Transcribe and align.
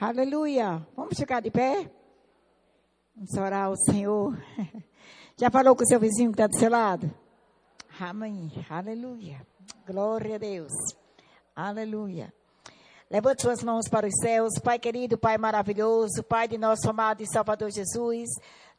Aleluia. 0.00 0.86
Vamos 0.94 1.18
ficar 1.18 1.40
de 1.40 1.50
pé? 1.50 1.90
Vamos 3.16 3.34
orar 3.34 3.64
ao 3.64 3.76
Senhor. 3.76 4.38
Já 5.36 5.50
falou 5.50 5.74
com 5.74 5.82
o 5.82 5.86
seu 5.86 5.98
vizinho 5.98 6.30
que 6.30 6.40
está 6.40 6.46
do 6.46 6.56
seu 6.56 6.70
lado? 6.70 7.12
Amém. 7.98 8.48
Aleluia. 8.70 9.44
Glória 9.84 10.36
a 10.36 10.38
Deus. 10.38 10.72
Aleluia. 11.54 12.32
Levante 13.10 13.42
suas 13.42 13.60
mãos 13.64 13.88
para 13.88 14.06
os 14.06 14.14
céus. 14.20 14.60
Pai 14.62 14.78
querido, 14.78 15.18
Pai 15.18 15.36
maravilhoso, 15.36 16.22
Pai 16.22 16.46
de 16.46 16.58
nosso 16.58 16.88
amado 16.88 17.24
e 17.24 17.26
Salvador 17.26 17.68
Jesus. 17.72 18.28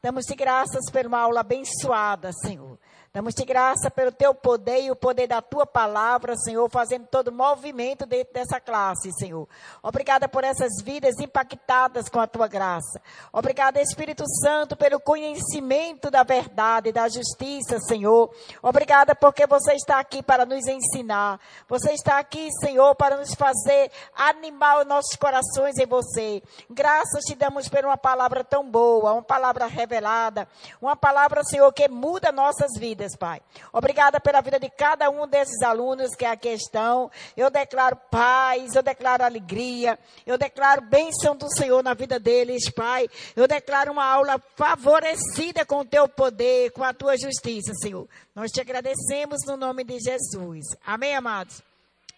Damos-te 0.02 0.34
graças 0.34 0.86
uma 1.06 1.18
aula 1.18 1.40
abençoada, 1.40 2.30
Senhor. 2.32 2.78
Damos-te 3.12 3.44
graça 3.44 3.90
pelo 3.90 4.12
teu 4.12 4.32
poder 4.32 4.82
e 4.82 4.90
o 4.92 4.94
poder 4.94 5.26
da 5.26 5.42
tua 5.42 5.66
palavra, 5.66 6.36
Senhor, 6.36 6.70
fazendo 6.70 7.08
todo 7.08 7.32
movimento 7.32 8.06
dentro 8.06 8.32
dessa 8.32 8.60
classe, 8.60 9.10
Senhor. 9.18 9.48
Obrigada 9.82 10.28
por 10.28 10.44
essas 10.44 10.80
vidas 10.80 11.18
impactadas 11.18 12.08
com 12.08 12.20
a 12.20 12.28
tua 12.28 12.46
graça. 12.46 13.02
Obrigada, 13.32 13.82
Espírito 13.82 14.22
Santo, 14.40 14.76
pelo 14.76 15.00
conhecimento 15.00 16.08
da 16.08 16.22
verdade, 16.22 16.92
da 16.92 17.08
justiça, 17.08 17.80
Senhor. 17.80 18.32
Obrigada 18.62 19.12
porque 19.12 19.44
você 19.44 19.74
está 19.74 19.98
aqui 19.98 20.22
para 20.22 20.46
nos 20.46 20.64
ensinar. 20.68 21.40
Você 21.68 21.90
está 21.90 22.16
aqui, 22.20 22.48
Senhor, 22.60 22.94
para 22.94 23.16
nos 23.16 23.34
fazer 23.34 23.90
animar 24.14 24.82
os 24.82 24.86
nossos 24.86 25.16
corações 25.16 25.76
em 25.78 25.86
você. 25.86 26.40
Graças 26.70 27.24
te 27.24 27.34
damos 27.34 27.68
por 27.68 27.84
uma 27.84 27.96
palavra 27.96 28.44
tão 28.44 28.70
boa, 28.70 29.14
uma 29.14 29.22
palavra 29.22 29.66
revelada, 29.66 30.46
uma 30.80 30.94
palavra, 30.94 31.42
Senhor, 31.42 31.72
que 31.72 31.88
muda 31.88 32.30
nossas 32.30 32.78
vidas 32.78 32.99
vidas, 33.00 33.16
Pai. 33.16 33.40
Obrigada 33.72 34.20
pela 34.20 34.42
vida 34.42 34.60
de 34.60 34.68
cada 34.68 35.08
um 35.08 35.26
desses 35.26 35.62
alunos 35.62 36.14
que 36.14 36.24
aqui 36.24 36.50
estão. 36.50 37.10
Eu 37.36 37.50
declaro 37.50 37.96
paz, 38.10 38.74
eu 38.74 38.82
declaro 38.82 39.24
alegria, 39.24 39.98
eu 40.26 40.36
declaro 40.36 40.82
bênção 40.82 41.34
do 41.34 41.50
Senhor 41.50 41.82
na 41.82 41.94
vida 41.94 42.20
deles, 42.20 42.70
Pai. 42.70 43.08
Eu 43.34 43.48
declaro 43.48 43.92
uma 43.92 44.04
aula 44.04 44.38
favorecida 44.54 45.64
com 45.64 45.80
o 45.80 45.84
teu 45.84 46.06
poder, 46.08 46.70
com 46.72 46.84
a 46.84 46.92
tua 46.92 47.16
justiça, 47.16 47.72
Senhor. 47.80 48.06
Nós 48.34 48.50
te 48.50 48.60
agradecemos 48.60 49.40
no 49.46 49.56
nome 49.56 49.82
de 49.84 49.98
Jesus. 49.98 50.66
Amém, 50.84 51.14
amados? 51.14 51.62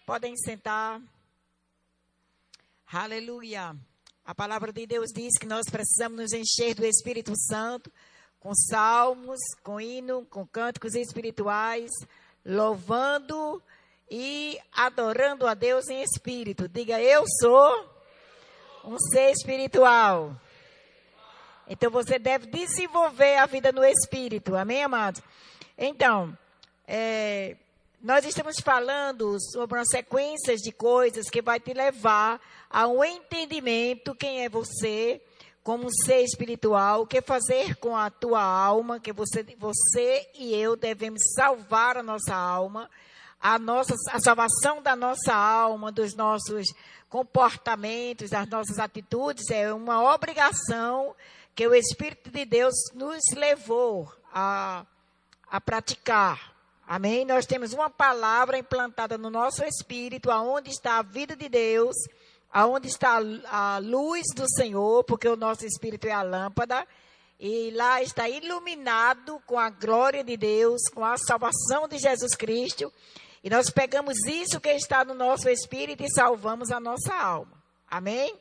Podem 0.05 0.35
sentar. 0.35 1.01
Aleluia. 2.91 3.75
A 4.25 4.35
palavra 4.35 4.71
de 4.71 4.85
Deus 4.85 5.09
diz 5.13 5.37
que 5.37 5.45
nós 5.45 5.65
precisamos 5.69 6.17
nos 6.17 6.31
encher 6.31 6.75
do 6.75 6.85
Espírito 6.85 7.33
Santo 7.35 7.91
com 8.43 8.53
salmos, 8.53 9.39
com 9.63 9.79
hino, 9.79 10.25
com 10.29 10.45
cânticos 10.45 10.95
espirituais, 10.95 11.89
louvando 12.45 13.63
e 14.11 14.59
adorando 14.73 15.47
a 15.47 15.53
Deus 15.53 15.87
em 15.87 16.03
espírito. 16.03 16.67
Diga, 16.67 17.01
eu 17.01 17.23
sou 17.39 17.89
um 18.83 18.99
ser 18.99 19.31
espiritual. 19.31 20.35
Então 21.69 21.89
você 21.89 22.19
deve 22.19 22.47
desenvolver 22.47 23.37
a 23.37 23.45
vida 23.45 23.71
no 23.71 23.85
espírito. 23.85 24.57
Amém, 24.57 24.83
amados? 24.83 25.21
Então, 25.77 26.37
é, 26.85 27.55
nós 28.01 28.25
estamos 28.25 28.57
falando 28.59 29.37
sobre 29.53 29.77
uma 29.77 29.85
sequência 29.85 30.57
de 30.57 30.73
coisas 30.73 31.29
que 31.29 31.41
vai 31.41 31.61
te 31.61 31.73
levar 31.73 32.41
a 32.69 32.87
um 32.89 33.05
entendimento 33.05 34.13
quem 34.13 34.43
é 34.43 34.49
você, 34.49 35.21
como 35.63 35.87
ser 36.05 36.21
espiritual, 36.23 37.01
o 37.01 37.07
que 37.07 37.21
fazer 37.21 37.77
com 37.77 37.95
a 37.95 38.09
tua 38.09 38.43
alma, 38.43 38.99
que 38.99 39.13
você, 39.13 39.43
você 39.57 40.29
e 40.35 40.53
eu 40.53 40.75
devemos 40.75 41.21
salvar 41.35 41.97
a 41.97 42.03
nossa 42.03 42.35
alma, 42.35 42.89
a, 43.39 43.57
nossa, 43.57 43.95
a 44.11 44.19
salvação 44.19 44.81
da 44.81 44.95
nossa 44.95 45.33
alma, 45.33 45.91
dos 45.91 46.15
nossos 46.15 46.67
comportamentos, 47.09 48.31
das 48.31 48.47
nossas 48.49 48.77
atitudes, 48.77 49.49
é 49.51 49.73
uma 49.73 50.13
obrigação 50.13 51.15
que 51.55 51.65
o 51.67 51.73
Espírito 51.73 52.29
de 52.29 52.43
Deus 52.43 52.73
nos 52.93 53.21
levou 53.35 54.11
a, 54.33 54.85
a 55.49 55.61
praticar. 55.61 56.53
Amém? 56.85 57.23
Nós 57.23 57.45
temos 57.45 57.71
uma 57.71 57.89
palavra 57.89 58.57
implantada 58.57 59.17
no 59.17 59.29
nosso 59.29 59.63
espírito, 59.63 60.29
aonde 60.29 60.69
está 60.69 60.97
a 60.97 61.03
vida 61.03 61.35
de 61.35 61.47
Deus, 61.47 61.95
aonde 62.53 62.87
está 62.87 63.19
a 63.49 63.79
luz 63.79 64.23
do 64.35 64.47
Senhor, 64.47 65.03
porque 65.05 65.27
o 65.27 65.35
nosso 65.35 65.65
espírito 65.65 66.05
é 66.05 66.11
a 66.11 66.21
lâmpada, 66.21 66.87
e 67.39 67.71
lá 67.71 68.01
está 68.01 68.29
iluminado 68.29 69.41
com 69.47 69.57
a 69.57 69.71
glória 69.71 70.23
de 70.23 70.37
Deus, 70.37 70.83
com 70.93 71.03
a 71.03 71.17
salvação 71.17 71.87
de 71.87 71.97
Jesus 71.97 72.35
Cristo, 72.35 72.93
e 73.43 73.49
nós 73.49 73.71
pegamos 73.71 74.23
isso 74.27 74.61
que 74.61 74.69
está 74.69 75.03
no 75.03 75.15
nosso 75.15 75.49
espírito 75.49 76.03
e 76.03 76.13
salvamos 76.13 76.71
a 76.71 76.79
nossa 76.79 77.13
alma. 77.13 77.61
Amém? 77.89 78.33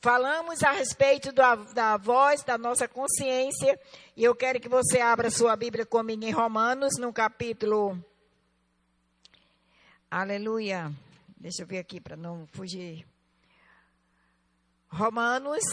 Falamos 0.00 0.62
a 0.62 0.70
respeito 0.70 1.32
da, 1.32 1.54
da 1.54 1.96
voz 1.96 2.42
da 2.44 2.58
nossa 2.58 2.86
consciência, 2.86 3.80
e 4.14 4.22
eu 4.22 4.34
quero 4.34 4.60
que 4.60 4.68
você 4.68 5.00
abra 5.00 5.30
sua 5.30 5.56
Bíblia 5.56 5.86
comigo 5.86 6.22
em 6.22 6.30
Romanos, 6.30 6.98
no 6.98 7.12
capítulo. 7.12 7.98
Aleluia. 10.10 10.92
Deixa 11.36 11.62
eu 11.62 11.66
ver 11.66 11.78
aqui 11.78 11.98
para 11.98 12.16
não 12.16 12.46
fugir. 12.52 13.13
Romanos. 14.94 15.64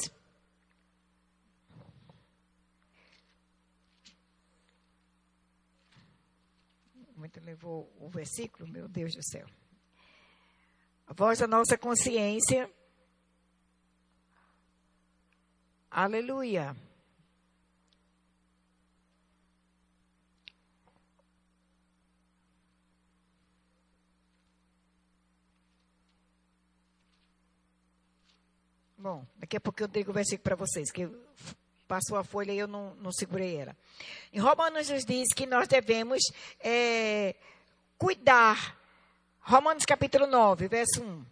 Muito 7.16 7.40
levou 7.40 7.94
o 8.00 8.09
versículo, 8.09 8.68
meu 8.68 8.88
Deus 8.88 9.14
do 9.14 9.24
céu. 9.24 9.46
A 11.06 11.14
voz 11.14 11.38
da 11.38 11.46
nossa 11.46 11.78
consciência. 11.78 12.68
Aleluia. 15.92 16.76
Bom, 29.01 29.25
daqui 29.35 29.57
a 29.57 29.59
pouco 29.59 29.81
eu 29.81 29.88
digo 29.88 30.12
o 30.12 30.13
versículo 30.13 30.44
para 30.44 30.56
vocês, 30.56 30.91
que 30.91 31.09
passou 31.88 32.19
a 32.19 32.23
folha 32.23 32.51
e 32.51 32.59
eu 32.59 32.67
não, 32.67 32.94
não 32.97 33.12
segurei 33.12 33.56
ela. 33.56 33.75
Em 34.31 34.38
Romanos 34.38 34.91
nos 34.91 35.03
diz 35.03 35.34
que 35.34 35.47
nós 35.47 35.67
devemos 35.67 36.22
é, 36.59 37.34
cuidar. 37.97 38.78
Romanos 39.40 39.85
capítulo 39.85 40.28
9, 40.28 40.67
verso 40.67 41.01
1. 41.01 41.25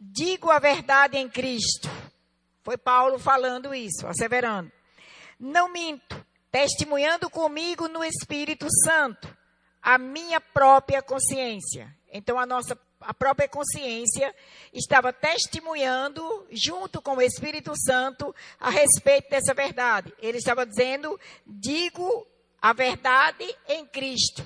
Digo 0.00 0.50
a 0.50 0.58
verdade 0.58 1.16
em 1.16 1.28
Cristo. 1.28 1.88
Foi 2.64 2.76
Paulo 2.76 3.20
falando 3.20 3.72
isso, 3.72 4.04
asseverando. 4.08 4.72
Não 5.38 5.68
minto, 5.68 6.26
testemunhando 6.50 7.30
comigo 7.30 7.86
no 7.86 8.02
Espírito 8.02 8.66
Santo 8.84 9.33
a 9.84 9.98
minha 9.98 10.40
própria 10.40 11.02
consciência. 11.02 11.94
Então, 12.10 12.38
a 12.38 12.46
nossa 12.46 12.78
a 13.06 13.12
própria 13.12 13.46
consciência 13.46 14.34
estava 14.72 15.12
testemunhando, 15.12 16.46
junto 16.50 17.02
com 17.02 17.16
o 17.16 17.20
Espírito 17.20 17.74
Santo, 17.76 18.34
a 18.58 18.70
respeito 18.70 19.28
dessa 19.28 19.52
verdade. 19.52 20.10
Ele 20.22 20.38
estava 20.38 20.64
dizendo: 20.64 21.20
digo 21.46 22.26
a 22.62 22.72
verdade 22.72 23.44
em 23.68 23.84
Cristo. 23.84 24.42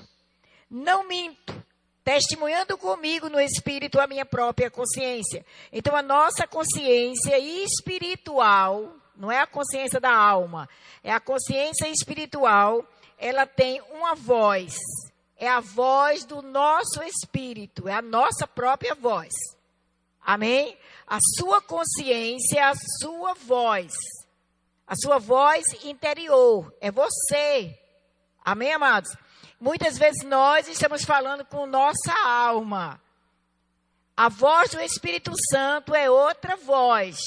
Não 0.69 1.07
minto. 1.07 1.57
Testemunhando 2.03 2.77
comigo 2.77 3.29
no 3.29 3.39
Espírito 3.39 3.99
a 3.99 4.07
minha 4.07 4.25
própria 4.25 4.69
consciência. 4.69 5.45
Então, 5.71 5.95
a 5.95 6.01
nossa 6.01 6.45
consciência 6.45 7.39
espiritual, 7.39 8.93
não 9.15 9.31
é 9.31 9.39
a 9.39 9.47
consciência 9.47 10.01
da 10.01 10.13
alma, 10.13 10.67
é 11.01 11.13
a 11.13 11.19
consciência 11.19 11.87
espiritual, 11.87 12.85
ela 13.17 13.45
tem 13.45 13.81
uma 13.91 14.15
voz 14.15 14.75
é 15.39 15.47
a 15.47 15.61
voz 15.61 16.25
do 16.25 16.41
nosso 16.41 17.01
espírito, 17.01 17.87
é 17.87 17.93
a 17.93 18.01
nossa 18.01 18.45
própria 18.45 18.93
voz. 18.93 19.29
Amém? 20.21 20.77
A 21.07 21.17
sua 21.37 21.61
consciência 21.61 22.59
é 22.59 22.63
a 22.63 22.73
sua 23.01 23.33
voz. 23.35 23.93
A 24.85 24.95
sua 24.97 25.17
voz 25.17 25.63
interior. 25.85 26.71
É 26.81 26.91
você. 26.91 27.79
Amém, 28.43 28.73
amados? 28.73 29.09
Muitas 29.59 29.97
vezes 29.97 30.25
nós 30.25 30.67
estamos 30.67 31.03
falando 31.05 31.45
com 31.45 31.65
nossa 31.65 32.11
alma. 32.27 33.01
A 34.17 34.27
voz 34.27 34.71
do 34.71 34.81
Espírito 34.81 35.31
Santo 35.49 35.95
é 35.95 36.09
outra 36.09 36.57
voz. 36.57 37.17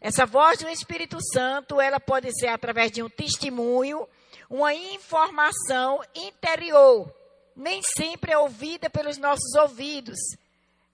Essa 0.00 0.24
voz 0.24 0.58
do 0.58 0.68
Espírito 0.68 1.18
Santo, 1.32 1.80
ela 1.80 2.00
pode 2.00 2.32
ser 2.40 2.48
através 2.48 2.90
de 2.90 3.02
um 3.02 3.10
testemunho, 3.10 4.08
uma 4.48 4.74
informação 4.74 6.02
interior 6.14 7.12
nem 7.56 7.82
sempre 7.82 8.32
é 8.32 8.38
ouvida 8.38 8.88
pelos 8.90 9.18
nossos 9.18 9.54
ouvidos. 9.54 10.18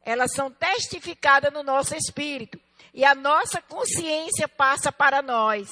Elas 0.04 0.32
são 0.32 0.50
testificadas 0.50 1.52
no 1.52 1.62
nosso 1.62 1.94
espírito. 1.94 2.60
E 2.94 3.04
a 3.04 3.14
nossa 3.14 3.60
consciência 3.62 4.48
passa 4.48 4.90
para 4.90 5.20
nós. 5.22 5.70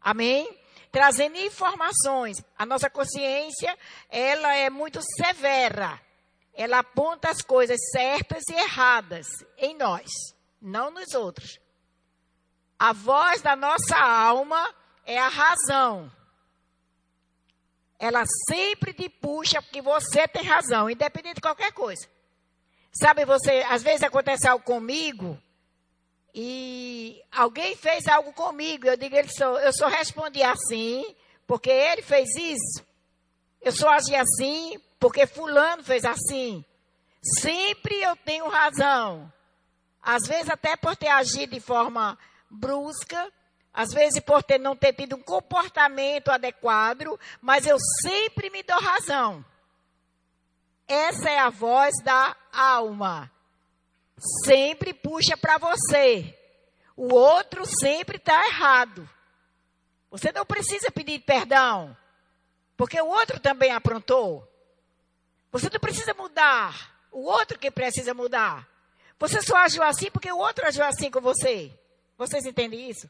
Amém? 0.00 0.48
Trazendo 0.92 1.36
informações. 1.36 2.42
A 2.56 2.64
nossa 2.64 2.88
consciência, 2.88 3.76
ela 4.08 4.54
é 4.54 4.70
muito 4.70 5.00
severa. 5.16 6.00
ela 6.54 6.80
aponta 6.80 7.30
as 7.30 7.42
coisas 7.42 7.78
certas 7.90 8.42
e 8.50 8.52
erradas 8.52 9.26
em 9.56 9.76
nós, 9.76 10.10
não 10.60 10.90
nos 10.90 11.14
outros. 11.14 11.58
A 12.78 12.92
voz 12.92 13.40
da 13.40 13.56
nossa 13.56 13.96
alma 13.96 14.74
é 15.06 15.18
a 15.18 15.28
razão. 15.28 16.10
Ela 18.00 18.24
sempre 18.48 18.94
te 18.94 19.10
puxa 19.10 19.60
porque 19.60 19.82
você 19.82 20.26
tem 20.26 20.42
razão, 20.42 20.88
independente 20.88 21.34
de 21.36 21.42
qualquer 21.42 21.70
coisa. 21.72 22.08
Sabe, 22.92 23.26
você, 23.26 23.64
às 23.68 23.82
vezes 23.82 24.02
acontece 24.02 24.48
algo 24.48 24.64
comigo 24.64 25.38
e 26.34 27.22
alguém 27.30 27.76
fez 27.76 28.08
algo 28.08 28.32
comigo, 28.32 28.86
eu 28.86 28.96
digo, 28.96 29.14
ele 29.14 29.28
só, 29.28 29.58
eu 29.58 29.72
só 29.72 29.86
respondi 29.86 30.42
assim, 30.42 31.04
porque 31.46 31.70
ele 31.70 32.00
fez 32.02 32.28
isso. 32.36 32.84
Eu 33.60 33.72
só 33.72 33.90
agi 33.90 34.14
assim, 34.14 34.80
porque 34.98 35.26
fulano 35.26 35.84
fez 35.84 36.04
assim. 36.04 36.64
Sempre 37.22 38.00
eu 38.02 38.16
tenho 38.16 38.48
razão. 38.48 39.30
Às 40.02 40.26
vezes 40.26 40.48
até 40.48 40.74
por 40.76 40.96
ter 40.96 41.08
agido 41.08 41.52
de 41.52 41.60
forma 41.60 42.18
brusca, 42.48 43.30
às 43.72 43.92
vezes 43.92 44.20
por 44.20 44.42
ter 44.42 44.58
não 44.58 44.76
ter 44.76 44.92
tido 44.92 45.16
um 45.16 45.22
comportamento 45.22 46.30
adequado, 46.30 47.18
mas 47.40 47.66
eu 47.66 47.78
sempre 48.02 48.50
me 48.50 48.62
dou 48.62 48.80
razão. 48.80 49.44
Essa 50.88 51.30
é 51.30 51.38
a 51.38 51.50
voz 51.50 51.94
da 52.02 52.36
alma. 52.52 53.30
Sempre 54.44 54.92
puxa 54.92 55.36
para 55.36 55.56
você. 55.56 56.36
O 56.96 57.14
outro 57.14 57.64
sempre 57.64 58.16
está 58.16 58.46
errado. 58.46 59.08
Você 60.10 60.32
não 60.32 60.44
precisa 60.44 60.90
pedir 60.90 61.20
perdão, 61.20 61.96
porque 62.76 63.00
o 63.00 63.06
outro 63.06 63.38
também 63.38 63.70
aprontou. 63.70 64.46
Você 65.52 65.70
não 65.70 65.78
precisa 65.78 66.12
mudar. 66.14 66.90
O 67.12 67.20
outro 67.20 67.58
que 67.58 67.70
precisa 67.70 68.12
mudar. 68.12 68.68
Você 69.18 69.40
só 69.42 69.56
agiu 69.58 69.82
assim 69.82 70.10
porque 70.10 70.30
o 70.30 70.38
outro 70.38 70.66
agiu 70.66 70.84
assim 70.84 71.10
com 71.10 71.20
você. 71.20 71.72
Vocês 72.16 72.44
entendem 72.44 72.90
isso? 72.90 73.08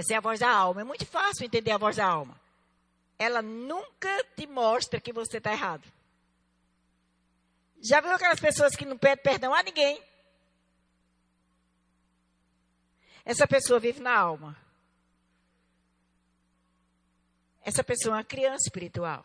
Essa 0.00 0.14
é 0.14 0.16
a 0.16 0.20
voz 0.20 0.40
da 0.40 0.50
alma. 0.50 0.80
É 0.80 0.84
muito 0.84 1.04
fácil 1.04 1.44
entender 1.44 1.72
a 1.72 1.76
voz 1.76 1.96
da 1.96 2.06
alma. 2.06 2.40
Ela 3.18 3.42
nunca 3.42 4.24
te 4.34 4.46
mostra 4.46 4.98
que 4.98 5.12
você 5.12 5.36
está 5.36 5.52
errado. 5.52 5.86
Já 7.82 8.00
viu 8.00 8.10
aquelas 8.10 8.40
pessoas 8.40 8.74
que 8.74 8.86
não 8.86 8.96
pedem 8.96 9.22
perdão 9.22 9.52
a 9.52 9.62
ninguém? 9.62 10.02
Essa 13.26 13.46
pessoa 13.46 13.78
vive 13.78 14.00
na 14.00 14.18
alma. 14.18 14.56
Essa 17.62 17.84
pessoa 17.84 18.14
é 18.14 18.16
uma 18.16 18.24
criança 18.24 18.68
espiritual. 18.68 19.22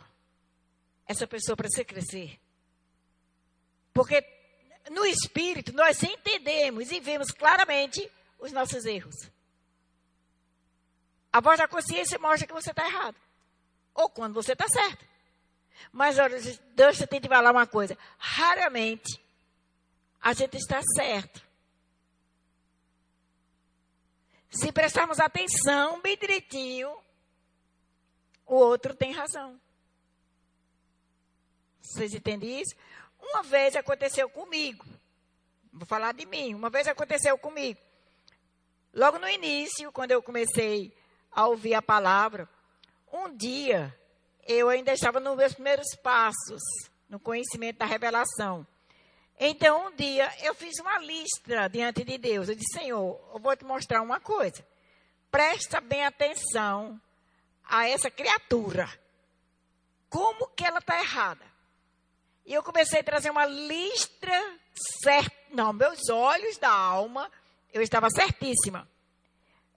Essa 1.08 1.26
pessoa 1.26 1.56
precisa 1.56 1.86
crescer. 1.86 2.38
Porque 3.94 4.22
no 4.92 5.06
espírito 5.06 5.72
nós 5.72 6.04
entendemos 6.04 6.92
e 6.92 7.00
vemos 7.00 7.32
claramente 7.32 8.12
os 8.40 8.52
nossos 8.52 8.84
erros. 8.84 9.34
A 11.36 11.42
voz 11.42 11.60
da 11.60 11.68
consciência 11.68 12.18
mostra 12.18 12.48
que 12.48 12.54
você 12.54 12.72
está 12.72 12.88
errado. 12.88 13.18
Ou 13.94 14.08
quando 14.08 14.34
você 14.34 14.54
está 14.54 14.70
certo. 14.70 15.06
Mas 15.92 16.18
olha, 16.18 16.40
Deus 16.74 16.98
tem 17.10 17.20
que 17.20 17.28
falar 17.28 17.52
uma 17.52 17.68
coisa. 17.68 17.98
Raramente 18.18 19.22
a 20.22 20.32
gente 20.32 20.56
está 20.56 20.82
certo. 20.96 21.46
Se 24.50 24.72
prestarmos 24.72 25.20
atenção 25.20 26.00
bem 26.00 26.18
direitinho, 26.18 26.98
o 28.46 28.56
outro 28.56 28.96
tem 28.96 29.12
razão. 29.12 29.60
Vocês 31.82 32.14
entendem 32.14 32.62
isso? 32.62 32.78
Uma 33.20 33.44
vez 33.44 33.76
aconteceu 33.76 34.30
comigo. 34.30 34.86
Vou 35.74 35.86
falar 35.86 36.14
de 36.14 36.26
mim. 36.26 36.54
Uma 36.54 36.70
vez 36.70 36.88
aconteceu 36.88 37.38
comigo. 37.38 37.82
Logo 38.94 39.20
no 39.20 39.28
início, 39.28 39.92
quando 39.92 40.12
eu 40.12 40.24
comecei 40.24 40.96
a 41.36 41.48
ouvir 41.48 41.74
a 41.74 41.82
palavra, 41.82 42.48
um 43.12 43.36
dia 43.36 43.94
eu 44.48 44.70
ainda 44.70 44.94
estava 44.94 45.20
nos 45.20 45.36
meus 45.36 45.54
primeiros 45.54 45.94
passos 46.02 46.62
no 47.10 47.20
conhecimento 47.20 47.78
da 47.78 47.86
revelação. 47.86 48.66
Então, 49.38 49.88
um 49.88 49.96
dia, 49.96 50.32
eu 50.44 50.56
fiz 50.56 50.80
uma 50.80 50.98
lista 51.00 51.68
diante 51.68 52.06
de 52.06 52.18
Deus. 52.18 52.48
Eu 52.48 52.56
disse, 52.56 52.80
Senhor, 52.80 53.20
eu 53.34 53.40
vou 53.40 53.56
te 53.56 53.66
mostrar 53.66 54.02
uma 54.02 54.20
coisa. 54.20 54.66
Presta 55.30 55.82
bem 55.82 56.06
atenção 56.06 57.00
a 57.66 57.90
essa 57.90 58.10
criatura. 58.10 58.88
Como 60.10 60.48
que 60.50 60.64
ela 60.66 60.80
está 60.80 60.98
errada? 61.00 61.44
E 62.46 62.54
eu 62.54 62.64
comecei 62.64 63.02
a 63.02 63.04
trazer 63.04 63.30
uma 63.30 63.46
lista 63.46 64.32
certa. 65.04 65.36
Não, 65.50 65.74
meus 65.74 66.10
olhos 66.10 66.58
da 66.58 66.72
alma 66.72 67.30
eu 67.74 67.82
estava 67.82 68.10
certíssima. 68.10 68.88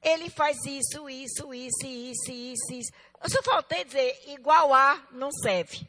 Ele 0.02 0.30
faz 0.30 0.56
isso, 0.64 1.08
isso, 1.08 1.52
isso, 1.52 1.86
isso, 1.86 2.30
isso, 2.30 2.72
isso. 2.72 2.92
Eu 3.22 3.30
só 3.30 3.42
faltei 3.42 3.84
dizer, 3.84 4.30
igual 4.30 4.72
a 4.72 5.06
não 5.10 5.30
serve. 5.32 5.88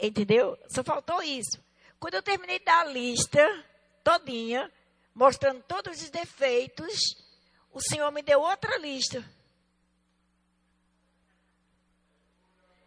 Entendeu? 0.00 0.58
Só 0.68 0.84
faltou 0.84 1.22
isso. 1.22 1.62
Quando 1.98 2.14
eu 2.14 2.22
terminei 2.22 2.58
da 2.60 2.84
lista 2.84 3.64
todinha, 4.04 4.72
mostrando 5.14 5.62
todos 5.64 6.00
os 6.00 6.10
defeitos, 6.10 6.94
o 7.72 7.80
Senhor 7.80 8.10
me 8.12 8.22
deu 8.22 8.40
outra 8.40 8.78
lista. 8.78 9.24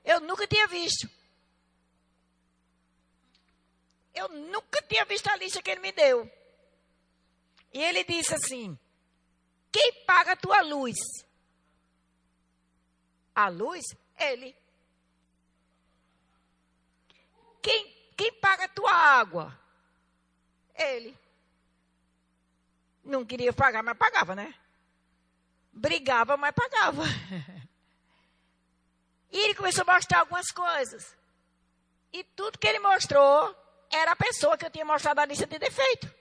Eu 0.06 0.22
nunca 0.22 0.48
tinha 0.48 0.68
visto. 0.68 1.10
Eu 4.14 4.30
nunca 4.30 4.82
tinha 4.84 5.06
visto 5.06 5.28
a 5.28 5.36
lista 5.36 5.62
que 5.62 5.70
ele 5.70 5.82
me 5.82 5.92
deu. 5.92 6.30
E 7.74 7.82
ele 7.82 8.04
disse 8.04 8.34
assim: 8.34 8.78
Quem 9.72 10.06
paga 10.06 10.34
a 10.34 10.36
tua 10.36 10.62
luz? 10.62 10.98
A 13.36 13.50
luz? 13.50 13.84
Ele. 14.18 14.56
Quem, 17.62 18.14
quem 18.18 18.34
paga 18.34 18.66
a 18.66 18.70
tua 18.70 18.92
água? 18.92 19.60
Ele. 20.76 21.18
Não 23.04 23.26
queria 23.26 23.54
pagar, 23.54 23.84
mas 23.84 23.98
pagava, 23.98 24.36
né? 24.36 24.54
Brigava, 25.72 26.36
mas 26.38 26.54
pagava. 26.54 27.04
E 29.32 29.38
ele 29.38 29.54
começou 29.54 29.84
a 29.88 29.94
mostrar 29.94 30.22
algumas 30.22 30.50
coisas. 30.52 31.16
E 32.12 32.24
tudo 32.24 32.58
que 32.58 32.68
ele 32.68 32.80
mostrou 32.80 33.56
era 33.92 34.12
a 34.12 34.16
pessoa 34.16 34.58
que 34.58 34.66
eu 34.66 34.72
tinha 34.72 34.86
mostrado 34.86 35.22
a 35.22 35.26
lista 35.26 35.46
de 35.46 35.60
defeito. 35.60 36.12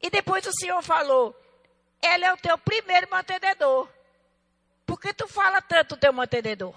E 0.00 0.10
depois 0.10 0.46
o 0.46 0.52
Senhor 0.52 0.82
falou: 0.82 1.34
Ela 2.00 2.26
é 2.26 2.32
o 2.32 2.36
teu 2.36 2.56
primeiro 2.58 3.08
mantenedor. 3.10 3.88
Por 4.84 5.00
que 5.00 5.12
tu 5.12 5.26
fala 5.26 5.60
tanto 5.60 5.94
o 5.94 5.98
teu 5.98 6.12
mantenedor? 6.12 6.74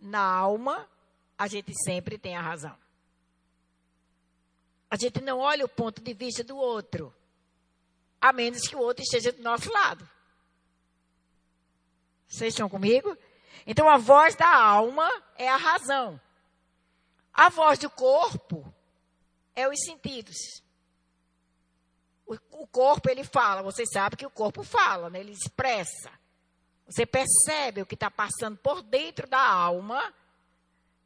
Na 0.00 0.20
alma, 0.20 0.88
a 1.38 1.46
gente 1.46 1.72
sempre 1.84 2.18
tem 2.18 2.36
a 2.36 2.40
razão. 2.40 2.76
A 4.90 4.96
gente 4.96 5.20
não 5.22 5.38
olha 5.38 5.64
o 5.64 5.68
ponto 5.68 6.02
de 6.02 6.12
vista 6.12 6.44
do 6.44 6.56
outro, 6.56 7.14
a 8.20 8.32
menos 8.32 8.66
que 8.66 8.76
o 8.76 8.80
outro 8.80 9.02
esteja 9.02 9.32
do 9.32 9.42
nosso 9.42 9.72
lado. 9.72 10.08
Vocês 12.28 12.52
estão 12.52 12.68
comigo? 12.68 13.16
Então 13.66 13.88
a 13.88 13.96
voz 13.96 14.34
da 14.34 14.54
alma 14.54 15.08
é 15.36 15.48
a 15.48 15.56
razão. 15.56 16.20
A 17.32 17.48
voz 17.48 17.78
do 17.78 17.88
corpo 17.88 18.72
é 19.54 19.68
os 19.68 19.80
sentidos. 19.80 20.62
O, 22.26 22.34
o 22.62 22.66
corpo 22.66 23.10
ele 23.10 23.24
fala, 23.24 23.62
você 23.62 23.84
sabe 23.86 24.16
que 24.16 24.26
o 24.26 24.30
corpo 24.30 24.62
fala, 24.62 25.10
né? 25.10 25.20
ele 25.20 25.32
expressa. 25.32 26.10
Você 26.86 27.06
percebe 27.06 27.82
o 27.82 27.86
que 27.86 27.94
está 27.94 28.10
passando 28.10 28.56
por 28.58 28.82
dentro 28.82 29.26
da 29.26 29.40
alma 29.40 30.12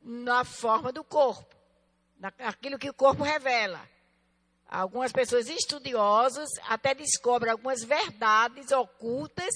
na 0.02 0.44
forma 0.44 0.92
do 0.92 1.02
corpo, 1.02 1.54
aquilo 2.38 2.78
que 2.78 2.88
o 2.88 2.94
corpo 2.94 3.22
revela. 3.22 3.80
Algumas 4.68 5.12
pessoas 5.12 5.48
estudiosas 5.48 6.48
até 6.68 6.94
descobrem 6.94 7.52
algumas 7.52 7.84
verdades 7.84 8.72
ocultas 8.72 9.52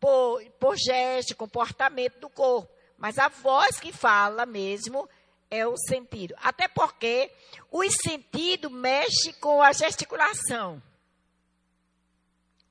por, 0.00 0.42
por 0.58 0.76
gesto, 0.76 1.36
comportamento 1.36 2.18
do 2.18 2.30
corpo. 2.30 2.72
Mas 2.96 3.18
a 3.18 3.28
voz 3.28 3.78
que 3.78 3.92
fala 3.92 4.46
mesmo 4.46 5.08
é 5.50 5.66
o 5.66 5.76
sentido. 5.76 6.34
Até 6.42 6.68
porque 6.68 7.30
o 7.70 7.82
sentido 7.90 8.70
mexe 8.70 9.32
com 9.34 9.62
a 9.62 9.72
gesticulação. 9.72 10.82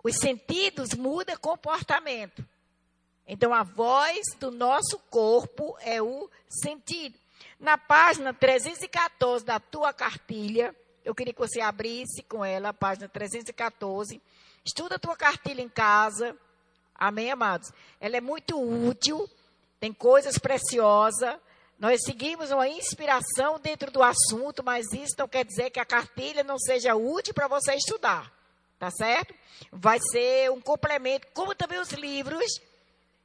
Os 0.03 0.17
sentidos 0.17 0.93
mudam 0.93 1.35
comportamento. 1.37 2.45
Então, 3.27 3.53
a 3.53 3.63
voz 3.63 4.21
do 4.39 4.51
nosso 4.51 4.97
corpo 5.09 5.75
é 5.81 6.01
o 6.01 6.29
sentido. 6.47 7.17
Na 7.59 7.77
página 7.77 8.33
314 8.33 9.43
da 9.43 9.59
tua 9.59 9.91
cartilha, 9.91 10.73
eu 11.03 11.13
queria 11.13 11.33
que 11.33 11.39
você 11.39 11.59
abrisse 11.59 12.23
com 12.23 12.45
ela 12.45 12.69
a 12.69 12.73
página 12.73 13.09
314. 13.09 14.21
Estuda 14.65 14.95
a 14.95 14.99
tua 14.99 15.15
cartilha 15.17 15.61
em 15.61 15.69
casa 15.69 16.37
Amém, 16.97 17.29
amados? 17.29 17.71
Ela 17.99 18.17
é 18.17 18.21
muito 18.21 18.59
útil, 18.59 19.29
tem 19.79 19.93
coisas 19.93 20.39
preciosas. 20.39 21.37
Nós 21.79 22.01
seguimos 22.03 22.49
uma 22.49 22.67
inspiração 22.67 23.59
dentro 23.59 23.91
do 23.91 24.01
assunto, 24.01 24.63
mas 24.63 24.91
isso 24.93 25.15
não 25.17 25.27
quer 25.27 25.45
dizer 25.45 25.69
que 25.69 25.79
a 25.79 25.85
cartilha 25.85 26.43
não 26.43 26.57
seja 26.57 26.95
útil 26.95 27.33
para 27.33 27.47
você 27.47 27.75
estudar. 27.75 28.31
Tá 28.79 28.89
certo? 28.91 29.33
Vai 29.71 29.99
ser 30.11 30.51
um 30.51 30.61
complemento, 30.61 31.27
como 31.33 31.55
também 31.55 31.79
os 31.79 31.91
livros 31.91 32.45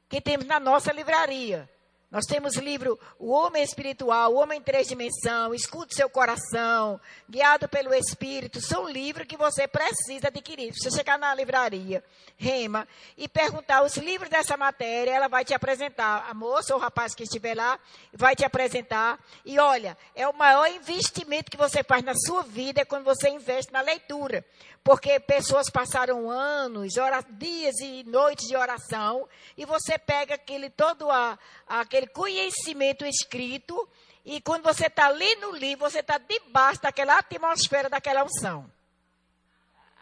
que 0.09 0.21
temos 0.21 0.45
na 0.45 0.59
nossa 0.59 0.91
livraria. 0.91 1.69
Nós 2.13 2.27
temos 2.27 2.57
livro 2.57 2.99
O 3.17 3.31
Homem 3.31 3.63
Espiritual, 3.63 4.31
O 4.31 4.37
Homem 4.37 4.59
em 4.59 4.61
Três 4.61 4.87
Dimensões, 4.87 5.61
Escute 5.61 5.95
Seu 5.95 6.07
Coração, 6.07 7.01
Guiado 7.27 7.67
pelo 7.67 7.91
Espírito. 7.91 8.61
São 8.61 8.87
livros 8.87 9.25
que 9.25 9.35
você 9.35 9.67
precisa 9.67 10.27
adquirir. 10.27 10.71
Se 10.75 10.91
você 10.91 10.97
chegar 10.97 11.17
na 11.17 11.33
livraria, 11.33 12.03
Rema, 12.37 12.87
e 13.17 13.27
perguntar 13.27 13.83
os 13.83 13.97
livros 13.97 14.29
dessa 14.29 14.55
matéria, 14.55 15.09
ela 15.09 15.27
vai 15.27 15.43
te 15.43 15.55
apresentar. 15.55 16.27
A 16.29 16.35
moça 16.35 16.75
ou 16.75 16.79
o 16.79 16.83
rapaz 16.83 17.15
que 17.15 17.23
estiver 17.23 17.55
lá 17.55 17.79
vai 18.13 18.35
te 18.35 18.45
apresentar. 18.45 19.19
E 19.43 19.57
olha, 19.57 19.97
é 20.13 20.27
o 20.27 20.37
maior 20.37 20.69
investimento 20.69 21.49
que 21.49 21.57
você 21.57 21.83
faz 21.83 22.03
na 22.03 22.13
sua 22.13 22.43
vida 22.43 22.81
é 22.81 22.85
quando 22.85 23.05
você 23.05 23.27
investe 23.29 23.73
na 23.73 23.81
leitura 23.81 24.45
porque 24.83 25.19
pessoas 25.19 25.69
passaram 25.69 26.29
anos, 26.29 26.97
horas, 26.97 27.23
dias 27.29 27.79
e 27.79 28.03
noites 28.03 28.47
de 28.47 28.55
oração, 28.55 29.27
e 29.57 29.65
você 29.65 29.97
pega 29.97 30.35
aquele 30.35 30.69
todo 30.69 31.09
a, 31.09 31.39
aquele 31.67 32.07
conhecimento 32.07 33.05
escrito, 33.05 33.87
e 34.25 34.41
quando 34.41 34.63
você 34.63 34.87
está 34.87 35.07
ali 35.07 35.35
no 35.35 35.51
livro, 35.51 35.89
você 35.89 35.99
está 35.99 36.17
debaixo 36.17 36.81
daquela 36.81 37.17
atmosfera 37.17 37.89
daquela 37.89 38.23
unção. 38.23 38.69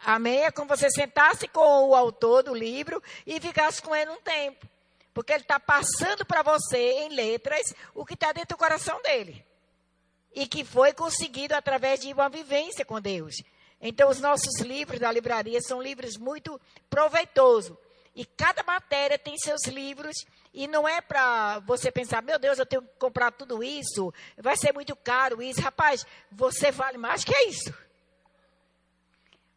Amém? 0.04 0.44
É 0.44 0.50
como 0.50 0.68
você 0.68 0.90
sentasse 0.90 1.46
com 1.46 1.88
o 1.88 1.94
autor 1.94 2.42
do 2.42 2.54
livro 2.54 3.00
e 3.24 3.40
ficasse 3.40 3.80
com 3.80 3.94
ele 3.94 4.10
um 4.10 4.20
tempo. 4.20 4.66
Porque 5.14 5.32
ele 5.32 5.42
está 5.42 5.60
passando 5.60 6.24
para 6.24 6.42
você, 6.42 7.02
em 7.02 7.10
letras, 7.10 7.72
o 7.94 8.04
que 8.04 8.14
está 8.14 8.32
dentro 8.32 8.56
do 8.56 8.58
coração 8.58 9.00
dele. 9.02 9.44
E 10.34 10.46
que 10.46 10.64
foi 10.64 10.92
conseguido 10.92 11.54
através 11.54 12.00
de 12.00 12.12
uma 12.12 12.28
vivência 12.28 12.84
com 12.84 13.00
Deus. 13.00 13.34
Então, 13.84 14.08
os 14.08 14.20
nossos 14.20 14.60
livros 14.60 15.00
da 15.00 15.10
livraria 15.10 15.60
são 15.60 15.82
livros 15.82 16.16
muito 16.16 16.58
proveitosos. 16.88 17.76
E 18.14 18.24
cada 18.24 18.62
matéria 18.62 19.18
tem 19.18 19.36
seus 19.36 19.64
livros. 19.66 20.14
E 20.54 20.68
não 20.68 20.88
é 20.88 21.00
para 21.00 21.58
você 21.60 21.90
pensar, 21.90 22.22
meu 22.22 22.38
Deus, 22.38 22.58
eu 22.58 22.66
tenho 22.66 22.82
que 22.82 22.96
comprar 22.98 23.32
tudo 23.32 23.62
isso. 23.62 24.14
Vai 24.38 24.56
ser 24.56 24.72
muito 24.72 24.94
caro 24.94 25.42
isso. 25.42 25.60
Rapaz, 25.60 26.06
você 26.30 26.70
vale 26.70 26.96
mais 26.96 27.24
que 27.24 27.36
isso. 27.48 27.74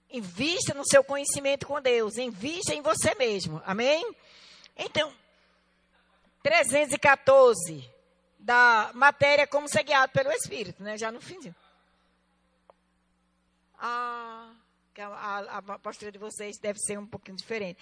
Invista 0.09 0.73
no 0.73 0.87
seu 0.87 1.03
conhecimento 1.03 1.67
com 1.67 1.79
Deus. 1.79 2.17
Invista 2.17 2.73
em 2.73 2.81
você 2.81 3.13
mesmo. 3.13 3.61
Amém? 3.63 4.15
Então, 4.75 5.13
314 6.41 7.87
da 8.39 8.89
matéria 8.93 9.45
como 9.45 9.67
ser 9.67 9.83
guiado 9.83 10.11
pelo 10.13 10.31
Espírito, 10.31 10.81
né? 10.81 10.97
Já 10.97 11.11
no 11.11 11.21
finzinho. 11.21 11.55
Ah, 13.79 14.53
a, 15.01 15.57
a, 15.57 15.79
postura 15.79 16.11
de 16.11 16.17
vocês 16.17 16.57
deve 16.57 16.79
ser 16.79 16.97
um 16.97 17.05
pouquinho 17.05 17.37
diferente. 17.37 17.79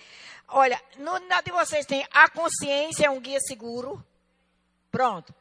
Olha, 0.48 0.82
no, 0.98 1.20
na 1.28 1.42
de 1.42 1.52
vocês 1.52 1.86
tem 1.86 2.06
a 2.12 2.30
consciência 2.30 3.06
é 3.06 3.10
um 3.10 3.20
guia 3.20 3.40
seguro. 3.40 4.04
Pronto. 4.92 5.34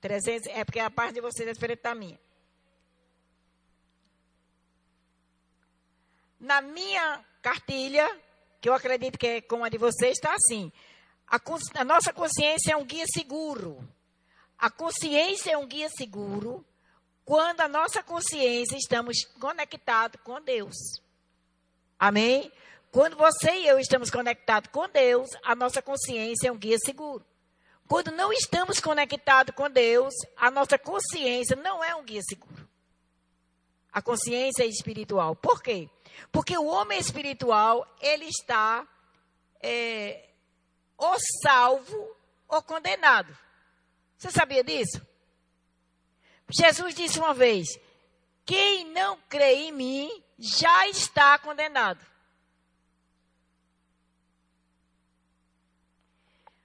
300, 0.00 0.48
é 0.48 0.64
porque 0.64 0.80
a 0.80 0.90
parte 0.90 1.14
de 1.14 1.20
vocês 1.20 1.48
é 1.48 1.52
diferente 1.52 1.82
da 1.82 1.94
minha. 1.94 2.20
Na 6.38 6.60
minha 6.60 7.24
cartilha, 7.40 8.20
que 8.60 8.68
eu 8.68 8.74
acredito 8.74 9.18
que 9.18 9.26
é 9.26 9.40
como 9.40 9.64
a 9.64 9.70
de 9.70 9.78
vocês, 9.78 10.12
está 10.12 10.34
assim. 10.34 10.70
A, 11.26 11.40
a 11.80 11.84
nossa 11.84 12.12
consciência 12.12 12.72
é 12.72 12.76
um 12.76 12.84
guia 12.84 13.06
seguro. 13.06 13.86
A 14.58 14.70
consciência 14.70 15.52
é 15.52 15.56
um 15.56 15.66
guia 15.66 15.88
seguro 15.88 16.64
quando 17.24 17.60
a 17.60 17.68
nossa 17.68 18.02
consciência 18.02 18.76
estamos 18.76 19.24
conectados 19.40 20.20
com 20.22 20.40
Deus. 20.40 20.74
Amém? 21.98 22.52
Quando 22.90 23.16
você 23.16 23.50
e 23.50 23.66
eu 23.66 23.78
estamos 23.78 24.10
conectados 24.10 24.70
com 24.70 24.88
Deus, 24.88 25.30
a 25.42 25.54
nossa 25.54 25.80
consciência 25.82 26.48
é 26.48 26.52
um 26.52 26.58
guia 26.58 26.78
seguro. 26.78 27.24
Quando 27.88 28.10
não 28.10 28.32
estamos 28.32 28.78
conectados 28.78 29.54
com 29.54 29.68
Deus, 29.70 30.14
a 30.36 30.50
nossa 30.50 30.78
consciência 30.78 31.56
não 31.56 31.82
é 31.82 31.94
um 31.94 32.04
guia 32.04 32.22
seguro. 32.22 32.68
A 33.92 34.00
consciência 34.00 34.64
é 34.64 34.66
espiritual. 34.66 35.34
Por 35.36 35.62
quê? 35.62 35.88
Porque 36.30 36.56
o 36.56 36.66
homem 36.66 36.98
espiritual, 36.98 37.86
ele 38.00 38.26
está 38.26 38.86
é, 39.60 40.28
ou 40.96 41.16
salvo 41.42 42.16
ou 42.48 42.62
condenado. 42.62 43.36
Você 44.16 44.30
sabia 44.30 44.62
disso? 44.62 45.00
Jesus 46.54 46.94
disse 46.94 47.18
uma 47.18 47.34
vez: 47.34 47.66
Quem 48.46 48.86
não 48.92 49.18
crê 49.28 49.54
em 49.54 49.72
mim 49.72 50.24
já 50.38 50.88
está 50.88 51.38
condenado. 51.38 52.04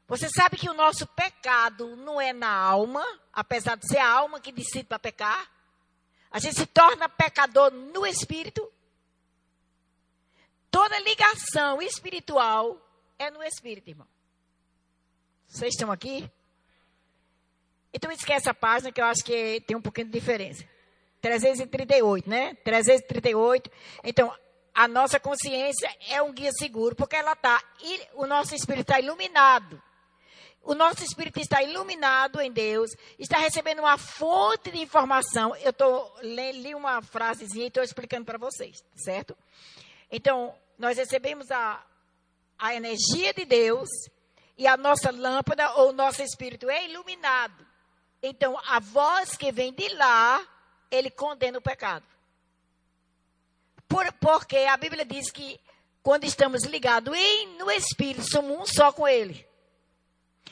Você 0.08 0.28
sabe 0.30 0.58
que 0.58 0.70
o 0.70 0.74
nosso 0.74 1.06
pecado 1.08 1.96
não 1.96 2.20
é 2.20 2.34
na 2.34 2.52
alma, 2.52 3.06
apesar 3.32 3.76
de 3.76 3.88
ser 3.88 4.00
a 4.00 4.10
alma 4.10 4.40
que 4.40 4.52
decide 4.52 4.86
para 4.86 4.98
pecar. 4.98 5.52
A 6.32 6.40
gente 6.40 6.56
se 6.56 6.66
torna 6.66 7.10
pecador 7.10 7.72
no 7.72 8.06
espírito. 8.06 8.72
Toda 10.72 11.00
ligação 11.00 11.82
espiritual 11.82 12.78
é 13.18 13.30
no 13.32 13.44
espírito, 13.44 13.90
irmão. 13.90 14.08
Vocês 15.48 15.74
estão 15.74 15.92
aqui? 15.92 16.30
Então 17.94 18.12
esquece 18.12 18.50
a 18.50 18.54
página 18.54 18.92
que 18.92 19.02
eu 19.02 19.06
acho 19.06 19.24
que 19.24 19.62
tem 19.62 19.76
um 19.76 19.82
pouquinho 19.82 20.08
de 20.08 20.14
diferença. 20.14 20.64
338, 21.22 22.30
né? 22.30 22.56
338. 22.64 23.70
Então, 24.04 24.34
a 24.74 24.88
nossa 24.88 25.20
consciência 25.20 25.94
é 26.10 26.22
um 26.22 26.32
guia 26.32 26.52
seguro, 26.54 26.96
porque 26.96 27.16
ela 27.16 27.34
está, 27.34 27.62
o 28.14 28.26
nosso 28.26 28.56
espírito 28.56 28.90
está 28.90 29.00
iluminado. 29.00 29.82
O 30.62 30.76
nosso 30.76 31.04
espírito 31.04 31.40
está 31.40 31.64
iluminado 31.64 32.40
em 32.40 32.52
Deus, 32.52 32.92
está 33.18 33.38
recebendo 33.38 33.80
uma 33.80 33.98
fonte 33.98 34.72
de 34.72 34.78
informação. 34.80 35.56
Eu 35.58 35.74
tô, 35.74 36.12
li 36.22 36.76
uma 36.76 37.02
frasezinha 37.02 37.66
e 37.66 37.68
estou 37.70 37.84
explicando 37.84 38.26
para 38.26 38.38
vocês, 38.38 38.84
certo? 38.96 39.36
Então, 40.12 40.54
nós 40.78 40.98
recebemos 40.98 41.50
a, 41.50 41.84
a 42.58 42.76
energia 42.76 43.34
de 43.34 43.46
Deus 43.46 43.90
e 44.58 44.68
a 44.68 44.78
nossa 44.78 45.12
lâmpada 45.12 45.74
ou 45.76 45.90
o 45.90 45.94
nosso 45.94 46.22
espírito 46.22 46.70
é 46.70 46.86
iluminado. 46.86 47.69
Então, 48.22 48.58
a 48.68 48.80
voz 48.80 49.38
que 49.38 49.52
vem 49.52 49.74
de 49.74 49.88
lá, 49.96 50.46
ele 50.92 51.10
condena 51.10 51.58
o 51.58 51.62
pecado. 51.62 52.06
Por, 53.88 54.12
porque 54.14 54.58
a 54.58 54.76
Bíblia 54.76 55.06
diz 55.06 55.32
que 55.32 55.60
quando 56.04 56.26
estamos 56.26 56.64
ligados 56.66 57.16
em, 57.16 57.58
no 57.58 57.72
Espírito, 57.72 58.30
somos 58.30 58.60
um 58.60 58.66
só 58.66 58.92
com 58.92 59.08
Ele. 59.08 59.48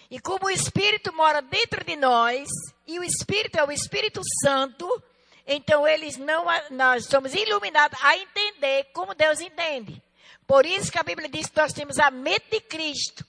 E 0.10 0.20
como 0.20 0.46
o 0.46 0.50
Espírito 0.50 1.14
mora 1.14 1.42
dentro 1.42 1.84
de 1.84 1.96
nós, 1.98 2.48
e 2.86 2.98
o 2.98 3.04
Espírito 3.04 3.58
é 3.58 3.64
o 3.64 3.72
Espírito 3.72 4.22
Santo, 4.42 5.04
então 5.46 5.86
eles 5.86 6.16
não, 6.18 6.46
nós 6.72 7.06
somos 7.06 7.34
iluminados 7.34 8.00
a 8.02 8.18
entender 8.18 8.86
como 8.94 9.14
Deus 9.14 9.42
entende. 9.42 10.02
Por 10.46 10.66
isso 10.66 10.92
que 10.92 10.98
a 10.98 11.04
Bíblia 11.04 11.28
diz 11.28 11.48
que 11.48 11.58
nós 11.58 11.74
temos 11.74 12.00
a 12.00 12.10
mente 12.10 12.50
de 12.50 12.62
Cristo. 12.62 13.26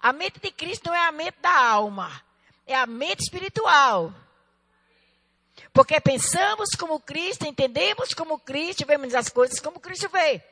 A 0.00 0.12
mente 0.12 0.40
de 0.40 0.50
Cristo 0.50 0.86
não 0.86 0.94
é 0.94 1.06
a 1.06 1.12
mente 1.12 1.36
da 1.40 1.54
alma 1.54 2.22
é 2.66 2.74
a 2.74 2.86
mente 2.86 3.20
espiritual. 3.20 4.12
Porque 5.72 6.00
pensamos 6.00 6.70
como 6.78 7.00
Cristo, 7.00 7.46
entendemos 7.46 8.14
como 8.14 8.38
Cristo, 8.38 8.86
vemos 8.86 9.14
as 9.14 9.28
coisas 9.28 9.60
como 9.60 9.80
Cristo 9.80 10.08
vê. 10.08 10.42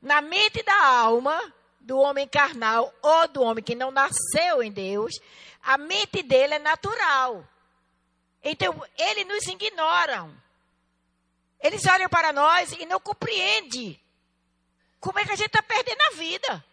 Na 0.00 0.20
mente 0.20 0.62
da 0.62 0.86
alma 0.86 1.38
do 1.80 1.98
homem 1.98 2.28
carnal 2.28 2.92
ou 3.02 3.28
do 3.28 3.42
homem 3.42 3.64
que 3.64 3.74
não 3.74 3.90
nasceu 3.90 4.62
em 4.62 4.70
Deus, 4.70 5.14
a 5.62 5.78
mente 5.78 6.22
dele 6.22 6.54
é 6.54 6.58
natural. 6.58 7.46
Então, 8.42 8.82
eles 8.96 9.26
nos 9.26 9.46
ignoram. 9.46 10.34
Eles 11.60 11.84
olham 11.86 12.08
para 12.08 12.32
nós 12.32 12.72
e 12.72 12.86
não 12.86 12.98
compreendem 12.98 14.00
como 14.98 15.18
é 15.18 15.24
que 15.24 15.32
a 15.32 15.36
gente 15.36 15.48
está 15.48 15.62
perdendo 15.62 16.00
a 16.00 16.10
vida. 16.10 16.64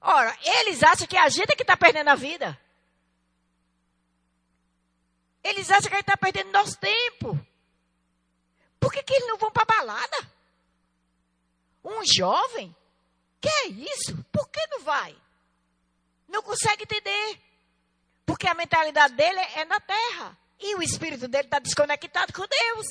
Ora, 0.00 0.36
eles 0.42 0.82
acham 0.82 1.06
que 1.06 1.16
é 1.16 1.20
a 1.20 1.28
gente 1.28 1.52
é 1.52 1.56
que 1.56 1.62
está 1.62 1.76
perdendo 1.76 2.08
a 2.08 2.14
vida. 2.14 2.58
Eles 5.42 5.70
acham 5.70 5.88
que 5.88 5.94
a 5.94 5.98
gente 5.98 6.08
está 6.08 6.16
perdendo 6.16 6.52
nosso 6.52 6.78
tempo. 6.78 7.38
Por 8.80 8.92
que, 8.92 9.02
que 9.02 9.14
eles 9.14 9.28
não 9.28 9.38
vão 9.38 9.50
para 9.50 9.62
a 9.62 9.66
balada? 9.66 10.32
Um 11.84 12.02
jovem? 12.04 12.74
Que 13.40 13.48
é 13.48 13.66
isso? 13.68 14.24
Por 14.32 14.48
que 14.48 14.64
não 14.68 14.80
vai? 14.80 15.16
Não 16.28 16.42
consegue 16.42 16.84
entender. 16.84 17.40
Porque 18.26 18.46
a 18.46 18.54
mentalidade 18.54 19.14
dele 19.14 19.40
é 19.56 19.64
na 19.64 19.80
terra. 19.80 20.36
E 20.60 20.74
o 20.74 20.82
espírito 20.82 21.28
dele 21.28 21.44
está 21.44 21.58
desconectado 21.58 22.32
com 22.32 22.46
Deus. 22.46 22.86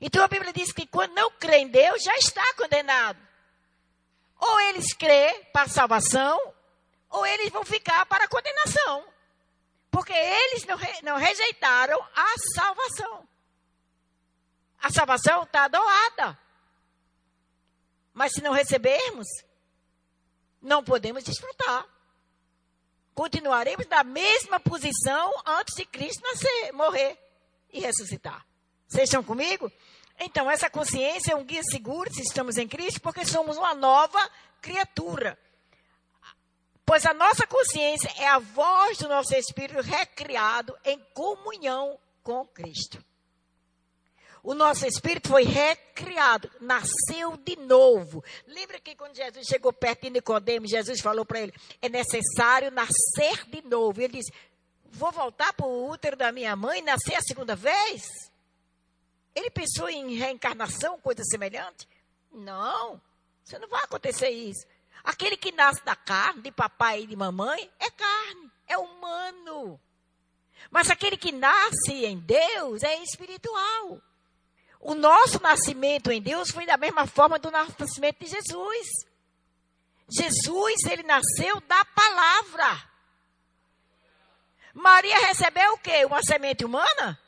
Então 0.00 0.24
a 0.24 0.28
Bíblia 0.28 0.52
diz 0.52 0.72
que 0.72 0.86
quando 0.86 1.14
não 1.14 1.30
crê 1.32 1.58
em 1.58 1.68
Deus, 1.68 2.02
já 2.02 2.14
está 2.16 2.42
condenado. 2.54 3.18
Ou 4.38 4.60
eles 4.60 4.94
crê 4.94 5.44
para 5.52 5.68
salvação, 5.68 6.54
ou 7.10 7.26
eles 7.26 7.50
vão 7.50 7.64
ficar 7.64 8.06
para 8.06 8.24
a 8.24 8.28
condenação. 8.28 9.04
Porque 9.90 10.12
eles 10.12 10.64
não, 10.66 10.76
não 11.02 11.16
rejeitaram 11.16 12.00
a 12.14 12.34
salvação. 12.54 13.28
A 14.80 14.90
salvação 14.90 15.42
está 15.42 15.68
doada. 15.68 16.38
Mas 18.12 18.32
se 18.32 18.42
não 18.42 18.52
recebermos, 18.52 19.26
não 20.60 20.82
podemos 20.82 21.24
desfrutar. 21.24 21.86
Continuaremos 23.14 23.86
na 23.88 24.04
mesma 24.04 24.60
posição 24.60 25.32
antes 25.46 25.74
de 25.74 25.84
Cristo 25.84 26.22
nascer, 26.22 26.72
morrer 26.72 27.18
e 27.72 27.80
ressuscitar. 27.80 28.44
Vocês 28.86 29.04
estão 29.04 29.22
comigo? 29.22 29.70
Então, 30.18 30.50
essa 30.50 30.68
consciência 30.68 31.32
é 31.32 31.36
um 31.36 31.44
guia 31.44 31.62
seguro 31.62 32.12
se 32.12 32.22
estamos 32.22 32.56
em 32.56 32.68
Cristo, 32.68 33.00
porque 33.00 33.24
somos 33.24 33.56
uma 33.56 33.74
nova 33.74 34.30
criatura. 34.60 35.38
Pois 36.84 37.06
a 37.06 37.14
nossa 37.14 37.46
consciência 37.46 38.12
é 38.18 38.26
a 38.26 38.38
voz 38.38 38.98
do 38.98 39.08
nosso 39.08 39.34
espírito 39.34 39.80
recriado 39.80 40.76
em 40.84 40.98
comunhão 41.14 41.98
com 42.22 42.44
Cristo. 42.46 43.02
O 44.42 44.54
nosso 44.54 44.86
espírito 44.86 45.28
foi 45.28 45.44
recriado, 45.44 46.50
nasceu 46.60 47.36
de 47.36 47.56
novo. 47.56 48.24
Lembra 48.46 48.80
que 48.80 48.96
quando 48.96 49.14
Jesus 49.14 49.46
chegou 49.46 49.72
perto 49.72 50.02
de 50.02 50.10
Nicodemos, 50.10 50.70
Jesus 50.70 51.00
falou 51.00 51.26
para 51.26 51.40
ele: 51.40 51.54
é 51.82 51.88
necessário 51.88 52.70
nascer 52.70 53.44
de 53.48 53.60
novo. 53.62 54.00
Ele 54.00 54.14
disse: 54.14 54.32
vou 54.90 55.12
voltar 55.12 55.52
para 55.52 55.66
o 55.66 55.90
útero 55.90 56.16
da 56.16 56.32
minha 56.32 56.56
mãe 56.56 56.78
e 56.78 56.82
nascer 56.82 57.16
a 57.16 57.20
segunda 57.20 57.54
vez? 57.54 58.30
Ele 59.34 59.50
pensou 59.50 59.88
em 59.88 60.14
reencarnação, 60.16 60.98
coisa 61.00 61.22
semelhante? 61.24 61.86
Não, 62.32 63.00
isso 63.44 63.58
não 63.58 63.68
vai 63.68 63.84
acontecer 63.84 64.30
isso. 64.30 64.66
Aquele 65.02 65.36
que 65.36 65.52
nasce 65.52 65.84
da 65.84 65.96
carne, 65.96 66.42
de 66.42 66.52
papai 66.52 67.02
e 67.02 67.06
de 67.06 67.16
mamãe, 67.16 67.70
é 67.78 67.90
carne, 67.90 68.50
é 68.66 68.76
humano. 68.76 69.80
Mas 70.70 70.90
aquele 70.90 71.16
que 71.16 71.32
nasce 71.32 72.04
em 72.04 72.18
Deus 72.18 72.82
é 72.82 73.02
espiritual. 73.02 74.00
O 74.78 74.94
nosso 74.94 75.42
nascimento 75.42 76.10
em 76.10 76.22
Deus 76.22 76.50
foi 76.50 76.64
da 76.64 76.76
mesma 76.76 77.06
forma 77.06 77.38
do 77.38 77.50
nascimento 77.50 78.18
de 78.20 78.26
Jesus. 78.26 78.88
Jesus, 80.08 80.84
ele 80.90 81.02
nasceu 81.02 81.60
da 81.62 81.84
palavra. 81.84 82.90
Maria 84.72 85.18
recebeu 85.26 85.74
o 85.74 85.78
quê? 85.78 86.04
Uma 86.04 86.22
semente 86.22 86.64
humana? 86.64 87.20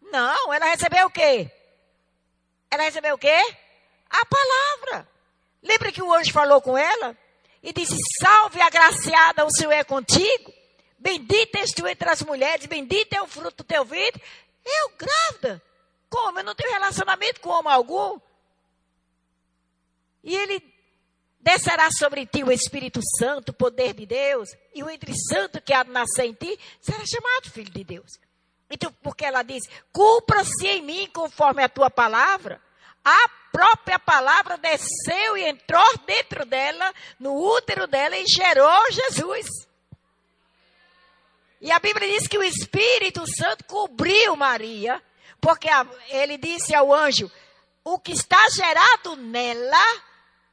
Não, 0.00 0.52
ela 0.52 0.66
recebeu 0.66 1.06
o 1.06 1.10
quê? 1.10 1.50
Ela 2.70 2.84
recebeu 2.84 3.14
o 3.14 3.18
quê? 3.18 3.56
A 4.08 4.24
palavra. 4.26 5.15
Lembra 5.62 5.92
que 5.92 6.02
o 6.02 6.12
anjo 6.12 6.32
falou 6.32 6.60
com 6.60 6.76
ela? 6.76 7.16
E 7.62 7.72
disse: 7.72 7.96
Salve 8.20 8.60
agraciada, 8.60 9.44
o 9.44 9.50
Senhor 9.50 9.72
é 9.72 9.84
contigo. 9.84 10.52
Bendita 10.98 11.58
és 11.58 11.72
tu 11.72 11.86
entre 11.86 12.08
as 12.08 12.22
mulheres, 12.22 12.66
bendito 12.66 13.12
é 13.12 13.22
o 13.22 13.26
fruto 13.26 13.58
do 13.58 13.64
teu 13.64 13.84
ventre. 13.84 14.22
Eu 14.64 14.92
grávida. 14.96 15.62
Como? 16.08 16.38
Eu 16.38 16.44
não 16.44 16.54
tenho 16.54 16.72
relacionamento 16.72 17.40
com 17.40 17.50
homem 17.50 17.72
algum. 17.72 18.18
E 20.22 20.34
ele 20.34 20.62
descerá 21.38 21.88
sobre 21.92 22.26
ti 22.26 22.42
o 22.42 22.50
Espírito 22.50 23.00
Santo, 23.18 23.50
o 23.50 23.54
poder 23.54 23.94
de 23.94 24.06
Deus, 24.06 24.48
e 24.74 24.82
o 24.82 24.90
entre 24.90 25.14
santo 25.14 25.60
que 25.60 25.72
há 25.72 25.84
de 25.84 25.90
nascer 25.90 26.24
em 26.24 26.32
ti 26.32 26.58
será 26.80 27.04
chamado 27.06 27.50
filho 27.50 27.70
de 27.70 27.84
Deus. 27.84 28.18
Então, 28.68 28.92
porque 29.02 29.24
ela 29.24 29.42
diz: 29.42 29.62
cumpra-se 29.92 30.66
em 30.66 30.82
mim 30.82 31.08
conforme 31.12 31.62
a 31.62 31.68
tua 31.68 31.88
palavra. 31.88 32.60
A 33.08 33.28
própria 33.52 34.00
palavra 34.00 34.58
desceu 34.58 35.36
e 35.36 35.44
entrou 35.44 35.98
dentro 36.04 36.44
dela, 36.44 36.92
no 37.20 37.36
útero 37.36 37.86
dela, 37.86 38.16
e 38.16 38.26
gerou 38.26 38.90
Jesus. 38.90 39.46
E 41.60 41.70
a 41.70 41.78
Bíblia 41.78 42.18
diz 42.18 42.26
que 42.26 42.36
o 42.36 42.42
Espírito 42.42 43.24
Santo 43.26 43.64
cobriu 43.64 44.34
Maria 44.34 45.00
porque 45.40 45.68
ele 46.08 46.36
disse 46.36 46.74
ao 46.74 46.92
anjo: 46.92 47.30
o 47.84 47.96
que 47.96 48.10
está 48.10 48.44
gerado 48.50 49.14
nela 49.14 50.02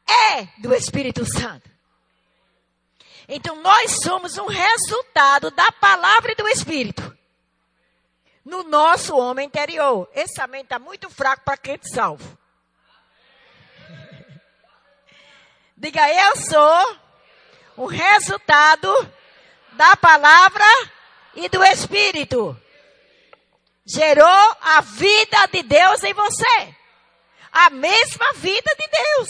é 0.07 0.43
do 0.59 0.75
Espírito 0.75 1.25
Santo. 1.25 1.67
Então 3.27 3.55
nós 3.63 3.99
somos 4.03 4.37
um 4.37 4.45
resultado 4.45 5.49
da 5.49 5.71
palavra 5.71 6.33
e 6.33 6.35
do 6.35 6.47
Espírito. 6.47 7.17
No 8.45 8.61
nosso 8.61 9.17
homem 9.17 9.47
interior. 9.47 10.07
Esse 10.13 10.35
também 10.35 10.61
está 10.61 10.77
muito 10.77 11.09
fraco 11.09 11.43
para 11.43 11.57
crente 11.57 11.89
salvo. 11.89 12.37
Diga, 15.83 16.09
eu 16.09 16.37
sou 16.37 16.97
o 17.75 17.85
resultado 17.87 18.89
da 19.73 19.97
palavra 19.97 20.63
e 21.35 21.49
do 21.49 21.61
Espírito 21.61 22.57
gerou 23.85 24.55
a 24.61 24.79
vida 24.79 25.45
de 25.51 25.61
Deus 25.61 26.01
em 26.05 26.13
você. 26.13 26.75
A 27.51 27.69
mesma 27.69 28.31
vida 28.35 28.73
de 28.79 28.87
Deus. 28.87 29.27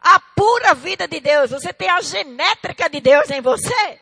A 0.00 0.18
pura 0.18 0.74
vida 0.74 1.06
de 1.06 1.20
Deus. 1.20 1.52
Você 1.52 1.72
tem 1.72 1.88
a 1.88 2.00
genética 2.00 2.90
de 2.90 3.00
Deus 3.00 3.30
em 3.30 3.40
você. 3.40 4.00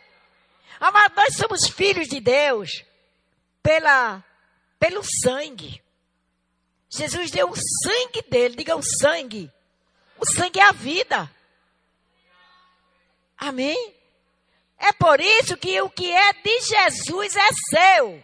Mas 0.81 1.15
nós 1.15 1.37
somos 1.37 1.69
filhos 1.69 2.09
de 2.09 2.21
Deus 2.21 2.71
pela, 3.63 4.25
pelo 4.79 5.03
sangue. 5.23 5.83
Jesus 6.89 7.31
deu 7.31 7.51
o 7.51 7.55
sangue 7.55 8.23
dele. 8.31 8.57
Diga 8.57 8.75
o 8.75 8.83
sangue. 8.83 9.53
O 10.17 10.25
sangue 10.25 10.59
é 10.59 10.65
a 10.71 10.73
vida. 10.73 11.36
Amém? 13.39 13.95
É 14.79 14.93
por 14.93 15.21
isso 15.21 15.57
que 15.57 15.81
o 15.81 15.91
que 15.91 16.13
é 16.13 16.33
de 16.33 16.61
Jesus 16.61 17.37
é 17.37 17.49
seu. 17.71 18.23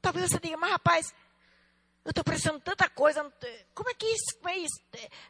Talvez 0.00 0.30
você 0.30 0.40
diga, 0.40 0.56
mas 0.56 0.72
rapaz, 0.72 1.14
eu 2.04 2.10
estou 2.10 2.24
precisando 2.24 2.60
tanta 2.60 2.88
coisa. 2.88 3.22
Como 3.74 3.90
é 3.90 3.94
que 3.94 4.06
isso? 4.06 4.36
Como 4.38 4.48
é 4.48 4.56
isso? 4.56 4.80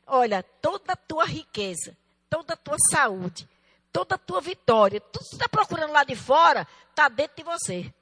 Olha, 0.07 0.43
toda 0.43 0.93
a 0.93 0.97
tua 0.97 1.25
riqueza, 1.25 1.97
toda 2.29 2.55
a 2.55 2.57
tua 2.57 2.77
saúde, 2.90 3.49
toda 3.93 4.14
a 4.14 4.19
tua 4.19 4.40
vitória, 4.40 5.01
tudo 5.01 5.25
que 5.25 5.31
você 5.31 5.37
está 5.37 5.49
procurando 5.49 5.93
lá 5.93 6.05
de 6.05 6.14
fora, 6.14 6.66
está 6.88 7.09
dentro 7.09 7.37
de 7.37 7.43
você. 7.43 7.93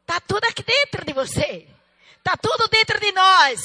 Está 0.00 0.20
tudo 0.20 0.44
aqui 0.44 0.62
dentro 0.62 1.04
de 1.04 1.12
você. 1.12 1.68
Está 2.28 2.36
tudo 2.36 2.68
dentro 2.68 3.00
de 3.00 3.10
nós. 3.10 3.62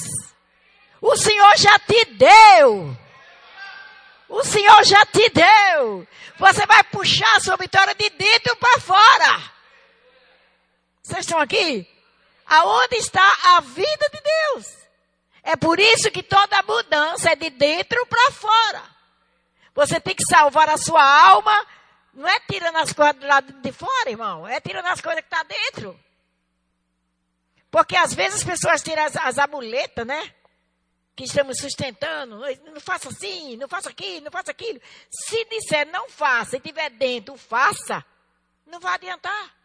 O 1.01 1.17
Senhor 1.17 1.51
já 1.57 1.77
te 1.79 2.05
deu. 2.05 2.97
O 4.29 4.41
Senhor 4.45 4.85
já 4.85 5.05
te 5.05 5.29
deu. 5.31 6.07
Você 6.37 6.65
vai 6.65 6.81
puxar 6.85 7.35
a 7.35 7.41
sua 7.41 7.57
vitória 7.57 7.93
de 7.93 8.09
dentro 8.11 8.55
para 8.55 8.79
fora. 8.79 9.51
Vocês 11.01 11.25
estão 11.25 11.39
aqui? 11.39 11.85
Aonde 12.45 12.95
está 12.95 13.29
a 13.43 13.59
vida 13.59 14.09
de 14.09 14.21
Deus? 14.21 14.77
É 15.43 15.57
por 15.57 15.77
isso 15.77 16.09
que 16.09 16.23
toda 16.23 16.63
mudança 16.63 17.31
é 17.31 17.35
de 17.35 17.49
dentro 17.49 18.05
para 18.05 18.31
fora. 18.31 18.83
Você 19.75 19.99
tem 19.99 20.15
que 20.15 20.23
salvar 20.23 20.69
a 20.69 20.77
sua 20.77 21.03
alma. 21.03 21.67
Não 22.13 22.29
é 22.29 22.39
tirando 22.49 22.77
as 22.77 22.93
coisas 22.93 23.17
do 23.17 23.27
lado 23.27 23.51
de 23.61 23.71
fora, 23.73 24.09
irmão. 24.09 24.47
É 24.47 24.61
tirando 24.61 24.85
as 24.85 25.01
coisas 25.01 25.19
que 25.19 25.35
estão 25.35 25.45
tá 25.45 25.53
dentro. 25.53 25.99
Porque 27.73 27.95
às 27.95 28.13
vezes 28.13 28.35
as 28.35 28.43
pessoas 28.43 28.83
tiram 28.83 29.03
as, 29.03 29.15
as 29.17 29.39
amuletas, 29.39 30.05
né? 30.05 30.31
que 31.15 31.23
estamos 31.23 31.57
sustentando, 31.57 32.39
não 32.65 32.79
faça 32.79 33.09
assim, 33.09 33.57
não 33.57 33.67
faça 33.67 33.89
aquilo, 33.89 34.25
não 34.25 34.31
faça 34.31 34.51
aquilo. 34.51 34.79
Se 35.09 35.43
disser 35.45 35.87
não 35.87 36.07
faça 36.07 36.57
e 36.57 36.59
tiver 36.59 36.91
dentro, 36.91 37.35
faça, 37.35 38.05
não 38.67 38.79
vai 38.79 38.93
adiantar. 38.93 39.55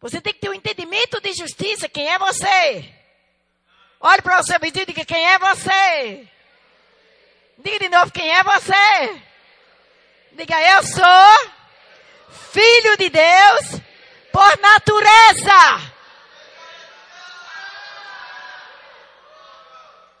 Você 0.00 0.18
tem 0.18 0.32
que 0.32 0.40
ter 0.40 0.48
um 0.48 0.54
entendimento 0.54 1.20
de 1.20 1.34
justiça. 1.34 1.90
Quem 1.90 2.08
é 2.08 2.18
você? 2.18 2.94
Olhe 4.00 4.22
para 4.22 4.40
o 4.40 4.44
seu 4.44 4.58
vizinho 4.58 4.82
e 4.82 4.86
diga 4.86 5.04
quem 5.04 5.26
é 5.26 5.38
você. 5.38 6.28
Diga 7.58 7.78
de 7.78 7.88
novo 7.90 8.12
quem 8.12 8.34
é 8.34 8.42
você. 8.42 9.22
Diga 10.32 10.58
eu 10.72 10.82
sou 10.84 11.52
filho 12.52 12.96
de 12.96 13.10
Deus 13.10 13.86
por 14.32 14.58
natureza. 14.58 15.96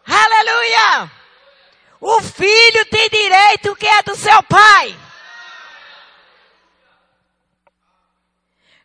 Aleluia! 0.06 1.10
O 2.00 2.20
filho 2.22 2.86
tem 2.86 3.08
direito 3.08 3.74
que 3.76 3.86
é 3.86 4.02
do 4.02 4.14
seu 4.14 4.42
pai. 4.44 4.96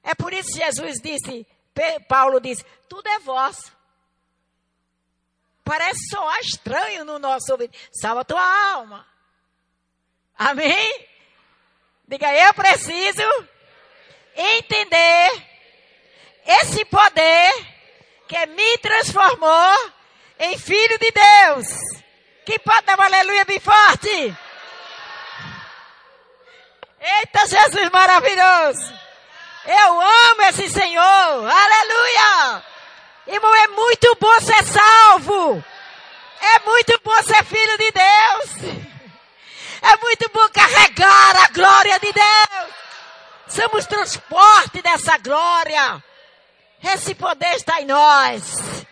É 0.04 0.16
por 0.16 0.34
isso 0.34 0.50
que 0.50 0.66
Jesus 0.66 1.00
disse, 1.02 1.46
Paulo 2.08 2.40
disse, 2.40 2.66
tudo 2.90 3.08
é 3.08 3.20
vosso. 3.20 3.72
Parece 5.64 6.00
soar 6.10 6.40
estranho 6.40 7.06
no 7.06 7.20
nosso 7.20 7.52
ouvido. 7.52 7.74
Salva 7.92 8.26
tua 8.26 8.74
alma. 8.74 9.08
Amém? 10.38 11.08
Diga, 12.08 12.34
eu 12.34 12.54
preciso 12.54 13.22
entender 14.36 15.52
esse 16.46 16.84
poder 16.86 17.52
que 18.28 18.46
me 18.48 18.78
transformou 18.80 19.92
em 20.40 20.58
filho 20.58 20.98
de 20.98 21.12
Deus. 21.12 21.68
Que 22.46 22.58
pode 22.60 22.86
dar 22.86 23.00
um 23.00 23.04
aleluia 23.04 23.46
bem 23.46 23.60
forte? 23.60 24.36
Eita, 27.00 27.48
Jesus 27.48 27.90
maravilhoso! 27.92 28.94
Eu 29.66 30.02
amo 30.02 30.42
esse 30.50 30.70
Senhor! 30.70 31.04
Aleluia! 31.04 32.64
Irmão, 33.28 33.54
é 33.56 33.68
muito 33.68 34.16
bom 34.20 34.40
ser 34.40 34.64
salvo! 34.64 35.64
É 36.42 36.60
muito 36.60 37.00
bom 37.04 37.22
ser 37.24 37.44
filho 37.46 37.78
de 37.78 37.92
Deus! 37.92 38.82
É 39.84 39.98
muito 39.98 40.30
bom 40.32 40.48
carregar 40.50 41.44
a 41.44 41.48
glória 41.54 42.00
de 42.00 42.12
Deus! 42.12 42.81
Somos 43.52 43.86
transporte 43.86 44.82
dessa 44.82 45.18
glória! 45.18 46.02
Esse 46.82 47.14
poder 47.14 47.54
está 47.56 47.82
em 47.82 47.86
nós! 47.86 48.86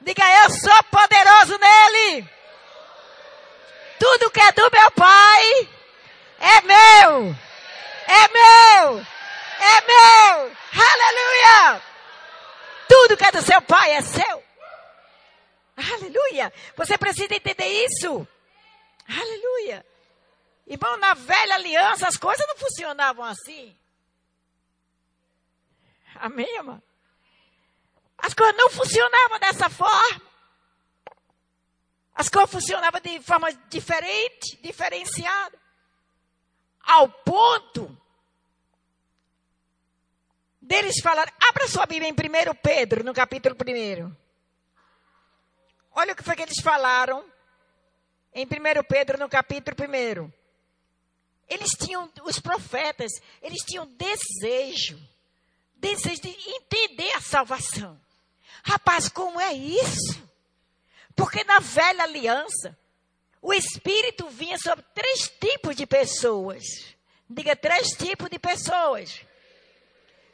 Diga, 0.00 0.24
eu 0.42 0.50
sou 0.50 0.82
poderoso 0.90 1.56
nele! 1.56 2.28
Tudo 4.00 4.30
que 4.32 4.40
é 4.40 4.50
do 4.50 4.68
meu 4.72 4.90
Pai 4.90 5.68
é 6.40 6.60
meu! 6.62 7.36
É 8.08 8.28
meu! 8.28 9.06
É 9.60 9.80
meu! 9.86 10.56
Aleluia! 10.72 11.82
Tudo 12.88 13.16
que 13.16 13.24
é 13.24 13.30
do 13.30 13.42
seu 13.42 13.62
Pai 13.62 13.92
é 13.92 14.02
seu! 14.02 14.44
Aleluia! 15.76 16.52
Você 16.76 16.98
precisa 16.98 17.32
entender 17.32 17.68
isso! 17.86 18.26
Aleluia! 19.08 19.86
Irmão, 20.66 20.96
na 20.96 21.14
velha 21.14 21.54
aliança 21.54 22.08
as 22.08 22.16
coisas 22.16 22.44
não 22.48 22.56
funcionavam 22.56 23.24
assim. 23.24 23.76
Amém, 26.16 26.56
irmão? 26.56 26.82
As 28.18 28.34
coisas 28.34 28.56
não 28.56 28.70
funcionavam 28.70 29.38
dessa 29.40 29.68
forma. 29.68 30.22
As 32.14 32.28
coisas 32.28 32.50
funcionavam 32.50 33.00
de 33.00 33.20
forma 33.20 33.52
diferente, 33.68 34.56
diferenciada. 34.62 35.58
Ao 36.84 37.08
ponto 37.08 37.96
deles 40.60 41.00
falar. 41.02 41.32
Abra 41.48 41.66
sua 41.66 41.86
Bíblia 41.86 42.08
em 42.08 42.12
1 42.12 42.54
Pedro, 42.62 43.04
no 43.04 43.12
capítulo 43.12 43.56
1. 43.56 44.14
Olha 45.94 46.12
o 46.12 46.16
que 46.16 46.22
foi 46.22 46.36
que 46.36 46.42
eles 46.42 46.60
falaram 46.62 47.24
em 48.32 48.46
1 48.46 48.48
Pedro, 48.88 49.18
no 49.18 49.28
capítulo 49.28 49.76
1. 49.76 50.32
Eles 51.48 51.72
tinham, 51.72 52.10
os 52.24 52.38
profetas, 52.38 53.12
eles 53.42 53.62
tinham 53.64 53.86
desejo, 53.86 54.98
desejo 55.82 56.22
de 56.22 56.30
entender 56.46 57.12
a 57.16 57.20
salvação. 57.20 58.00
Rapaz, 58.62 59.08
como 59.08 59.40
é 59.40 59.52
isso? 59.52 60.22
Porque 61.16 61.42
na 61.42 61.58
velha 61.58 62.04
aliança, 62.04 62.78
o 63.42 63.52
Espírito 63.52 64.28
vinha 64.28 64.56
sobre 64.58 64.84
três 64.94 65.28
tipos 65.28 65.74
de 65.74 65.84
pessoas. 65.84 66.62
Diga, 67.28 67.56
três 67.56 67.88
tipos 67.88 68.30
de 68.30 68.38
pessoas. 68.38 69.20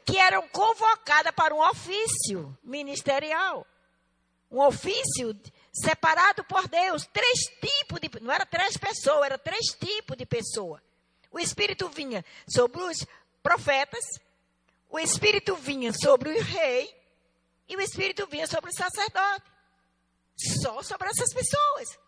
Que 0.05 0.17
eram 0.19 0.47
convocadas 0.49 1.33
para 1.35 1.53
um 1.53 1.67
ofício 1.67 2.55
ministerial. 2.63 3.65
Um 4.51 4.59
ofício 4.61 5.35
separado 5.73 6.43
por 6.43 6.67
Deus. 6.67 7.07
Três 7.11 7.39
tipos 7.59 7.99
de. 7.99 8.09
Não 8.21 8.31
era 8.31 8.45
três 8.45 8.77
pessoas, 8.77 9.25
era 9.25 9.37
três 9.39 9.65
tipos 9.79 10.15
de 10.15 10.25
pessoa. 10.25 10.81
O 11.31 11.39
Espírito 11.39 11.89
vinha 11.89 12.23
sobre 12.47 12.81
os 12.81 13.05
profetas. 13.41 14.03
O 14.89 14.99
Espírito 14.99 15.55
vinha 15.55 15.93
sobre 15.93 16.31
o 16.31 16.43
rei 16.43 16.93
e 17.67 17.75
o 17.75 17.81
Espírito 17.81 18.25
vinha 18.25 18.47
sobre 18.47 18.71
o 18.71 18.73
sacerdote. 18.73 19.45
Só 20.35 20.81
sobre 20.81 21.09
essas 21.09 21.31
pessoas. 21.33 21.99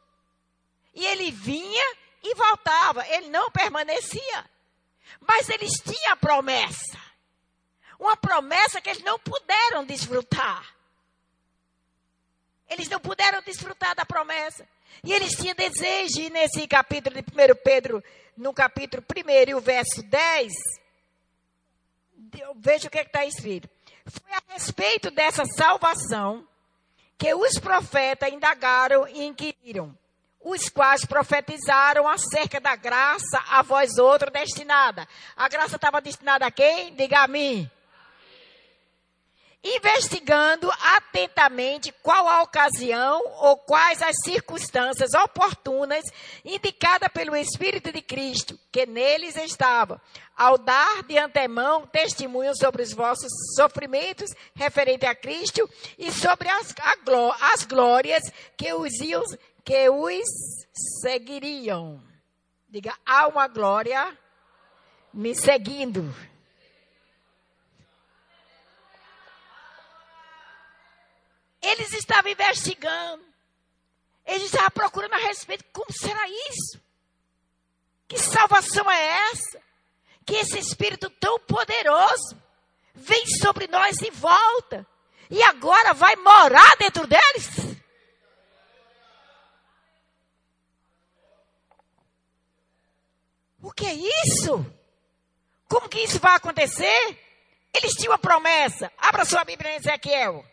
E 0.94 1.06
ele 1.06 1.32
vinha 1.32 1.96
e 2.24 2.34
voltava. 2.34 3.08
Ele 3.08 3.30
não 3.30 3.52
permanecia. 3.52 4.50
Mas 5.20 5.50
eles 5.50 5.74
tinham 5.74 6.13
a 6.13 6.17
promessa. 6.17 7.00
Uma 8.00 8.17
promessa 8.17 8.82
que 8.82 8.89
eles 8.89 9.04
não 9.04 9.20
puderam 9.20 9.86
desfrutar. 9.86 10.76
Eles 12.67 12.89
não 12.89 13.00
puderam 13.00 13.41
desfrutar 13.44 13.94
da 13.94 14.06
promessa. 14.06 14.67
E 15.04 15.13
eles 15.13 15.36
tinham 15.36 15.54
desejo, 15.54 16.22
e 16.22 16.30
nesse 16.30 16.67
capítulo 16.67 17.15
de 17.15 17.22
1 17.22 17.56
Pedro, 17.63 18.04
no 18.36 18.54
capítulo 18.54 19.04
1 19.04 19.50
e 19.50 19.54
o 19.54 19.62
verso 19.62 20.02
10, 20.04 20.52
veja 22.56 22.88
o 22.88 22.92
que 22.92 23.00
é 23.00 23.04
está 23.04 23.26
escrito. 23.26 23.70
Foi 24.06 24.34
a 24.34 24.54
respeito 24.54 25.12
dessa 25.12 25.46
salvação 25.46 26.48
que 27.18 27.34
os 27.34 27.60
profetas 27.60 28.32
indagaram 28.32 29.08
e 29.08 29.24
inquiriram, 29.24 29.96
os 30.44 30.70
quais 30.70 31.06
profetizaram 31.06 32.08
acerca 32.08 32.60
da 32.60 32.76
graça 32.76 33.44
a 33.50 33.62
vós 33.62 33.98
outros 33.98 34.34
destinada. 34.34 35.08
A 35.36 35.48
graça 35.48 35.76
estava 35.76 36.02
destinada 36.02 36.46
a 36.46 36.52
quem? 36.52 36.96
Diga 36.96 37.20
a 37.20 37.28
mim 37.28 37.70
investigando 39.63 40.71
atentamente 40.95 41.93
qual 42.02 42.28
a 42.28 42.41
ocasião 42.41 43.21
ou 43.41 43.58
quais 43.58 44.02
as 44.02 44.15
circunstâncias 44.24 45.13
oportunas 45.13 46.04
indicadas 46.43 47.10
pelo 47.10 47.36
Espírito 47.36 47.91
de 47.91 48.02
Cristo, 48.02 48.60
que 48.71 48.88
neles 48.88 49.36
estava, 49.36 50.02
ao 50.36 50.58
dar 50.58 51.04
de 51.04 51.17
antemão 51.17 51.86
testemunho 51.86 52.56
sobre 52.56 52.82
os 52.82 52.91
vossos 52.91 53.32
sofrimentos 53.56 54.32
referente 54.56 55.06
a 55.06 55.13
Cristo 55.13 55.69
e 55.97 56.12
sobre 56.12 56.50
as, 56.50 56.74
as 57.54 57.63
glórias 57.63 58.24
que 58.58 58.74
os, 58.74 58.93
que 59.63 59.89
os 59.89 60.26
seguiriam. 61.02 62.02
Diga, 62.67 62.95
há 63.06 63.28
uma 63.28 63.47
glória 63.47 64.17
me 65.13 65.36
seguindo. 65.36 66.12
Eles 71.62 71.93
estavam 71.93 72.32
investigando. 72.32 73.24
Eles 74.26 74.43
estavam 74.43 74.71
procurando 74.71 75.13
a 75.13 75.17
respeito. 75.17 75.63
Como 75.71 75.91
será 75.91 76.28
isso? 76.50 76.82
Que 78.08 78.17
salvação 78.17 78.89
é 78.89 79.30
essa? 79.32 79.62
Que 80.26 80.36
esse 80.36 80.60
Espírito 80.60 81.10
tão 81.10 81.39
poderoso 81.39 82.41
vem 82.93 83.26
sobre 83.28 83.67
nós 83.67 84.02
e 84.02 84.10
volta. 84.12 84.86
E 85.30 85.41
agora 85.43 85.93
vai 85.93 86.15
morar 86.17 86.76
dentro 86.78 87.08
deles? 87.08 87.47
O 93.62 93.71
que 93.71 93.86
é 93.86 93.93
isso? 94.26 94.65
Como 95.69 95.88
que 95.88 96.00
isso 96.00 96.19
vai 96.19 96.36
acontecer? 96.36 97.17
Eles 97.74 97.93
tinham 97.93 98.12
uma 98.12 98.19
promessa. 98.19 98.91
Abra 98.97 99.24
sua 99.24 99.45
Bíblia 99.45 99.71
em 99.71 99.76
Ezequiel. 99.78 100.51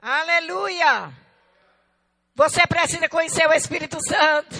Aleluia! 0.00 1.12
Você 2.34 2.64
precisa 2.68 3.08
conhecer 3.08 3.48
o 3.48 3.52
Espírito 3.52 3.98
Santo. 4.00 4.54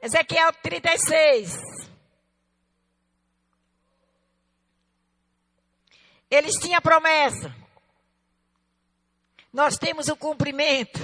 Ezequiel 0.00 0.52
36. 0.54 1.58
Eles 6.30 6.54
tinham 6.54 6.80
promessa. 6.80 7.54
Nós 9.52 9.76
temos 9.76 10.08
o 10.08 10.16
cumprimento. 10.16 11.00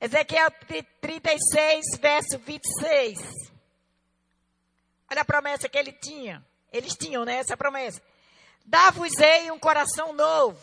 Ezequiel 0.00 0.50
36, 1.00 1.98
verso 2.00 2.38
26. 2.38 3.18
Olha 5.10 5.22
a 5.22 5.24
promessa 5.24 5.68
que 5.68 5.76
ele 5.76 5.92
tinha. 5.92 6.44
Eles 6.72 6.96
tinham, 6.96 7.24
né, 7.24 7.36
essa 7.36 7.56
promessa. 7.56 8.00
Dá-vos-ei 8.64 9.50
um 9.50 9.58
coração 9.58 10.12
novo. 10.12 10.58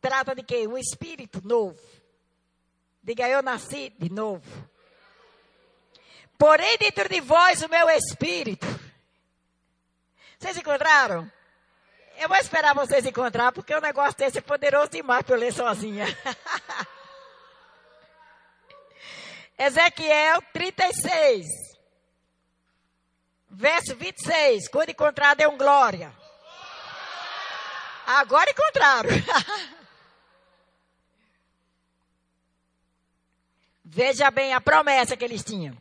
Trata 0.00 0.34
de 0.34 0.42
quê? 0.42 0.66
Um 0.66 0.78
espírito 0.78 1.40
novo. 1.44 1.78
Diga, 3.02 3.28
eu 3.28 3.42
nasci 3.42 3.92
de 3.98 4.10
novo. 4.10 4.44
Porém 6.38 6.76
dentro 6.78 7.08
de 7.08 7.20
vós 7.20 7.62
o 7.62 7.68
meu 7.68 7.88
espírito. 7.90 8.66
Vocês 10.38 10.56
encontraram? 10.56 11.30
Eu 12.18 12.28
vou 12.28 12.36
esperar 12.38 12.74
vocês 12.74 13.04
encontrar, 13.04 13.52
porque 13.52 13.74
o 13.74 13.80
negócio 13.80 14.16
desse 14.16 14.38
é 14.38 14.40
poderoso 14.40 14.90
demais 14.90 15.22
para 15.22 15.34
eu 15.34 15.40
ler 15.40 15.52
sozinha. 15.52 16.06
Ezequiel 19.58 20.42
36. 20.52 21.65
Verso 23.58 23.96
26. 23.96 24.68
Quando 24.68 24.90
encontrar, 24.90 25.34
dê 25.34 25.46
um 25.46 25.56
glória. 25.56 26.14
Agora 28.06 28.50
encontraram. 28.50 29.08
Veja 33.82 34.30
bem 34.30 34.52
a 34.52 34.60
promessa 34.60 35.16
que 35.16 35.24
eles 35.24 35.42
tinham. 35.42 35.74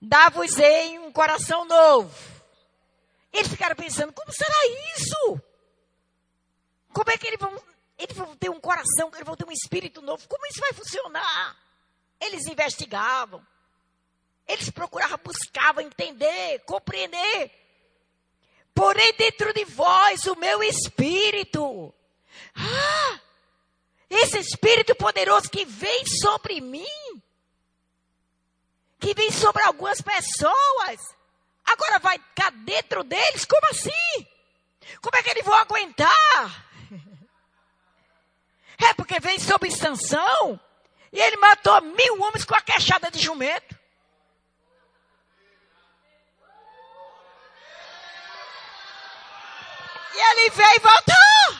Dá-vos-ei 0.00 0.98
um 1.00 1.12
coração 1.12 1.66
novo. 1.66 2.16
Eles 3.30 3.48
ficaram 3.48 3.76
pensando, 3.76 4.10
como 4.14 4.32
será 4.32 4.56
isso? 4.96 5.38
Como 6.94 7.10
é 7.10 7.18
que 7.18 7.26
eles 7.26 7.38
vão, 7.38 7.62
eles 7.98 8.16
vão 8.16 8.34
ter 8.36 8.48
um 8.48 8.58
coração, 8.58 9.10
eles 9.12 9.26
vão 9.26 9.36
ter 9.36 9.44
um 9.44 9.52
espírito 9.52 10.00
novo? 10.00 10.26
Como 10.26 10.46
isso 10.46 10.60
vai 10.60 10.72
funcionar? 10.72 11.58
Eles 12.18 12.46
investigavam. 12.46 13.46
Eles 14.48 14.70
procuravam, 14.70 15.18
buscavam 15.22 15.84
entender, 15.84 16.60
compreender. 16.64 17.50
Porém, 18.74 19.12
dentro 19.12 19.52
de 19.52 19.64
vós, 19.66 20.24
o 20.26 20.34
meu 20.36 20.62
espírito. 20.62 21.94
Ah! 22.54 23.20
Esse 24.08 24.38
espírito 24.38 24.94
poderoso 24.94 25.50
que 25.50 25.66
vem 25.66 26.06
sobre 26.06 26.62
mim. 26.62 26.86
Que 28.98 29.12
vem 29.12 29.30
sobre 29.30 29.62
algumas 29.64 30.00
pessoas. 30.00 30.98
Agora 31.64 31.98
vai 31.98 32.18
ficar 32.18 32.50
dentro 32.52 33.04
deles? 33.04 33.44
Como 33.44 33.66
assim? 33.68 34.26
Como 35.02 35.16
é 35.16 35.22
que 35.22 35.30
eles 35.30 35.44
vão 35.44 35.54
aguentar? 35.54 36.68
É 38.80 38.94
porque 38.94 39.18
vem 39.18 39.40
sob 39.40 39.68
sanção. 39.72 40.60
E 41.12 41.18
ele 41.18 41.36
matou 41.38 41.80
mil 41.82 42.22
homens 42.22 42.44
com 42.44 42.54
a 42.54 42.60
queixada 42.60 43.10
de 43.10 43.18
jumento. 43.18 43.77
E 50.18 50.20
ele 50.20 50.50
veio 50.50 50.74
e 50.74 50.80
voltou. 50.80 51.58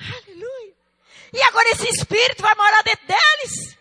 Aleluia. 0.00 0.74
E 1.34 1.42
agora 1.42 1.68
esse 1.68 1.86
espírito 1.90 2.40
vai 2.40 2.54
morar 2.54 2.82
dentro 2.82 3.06
deles. 3.06 3.76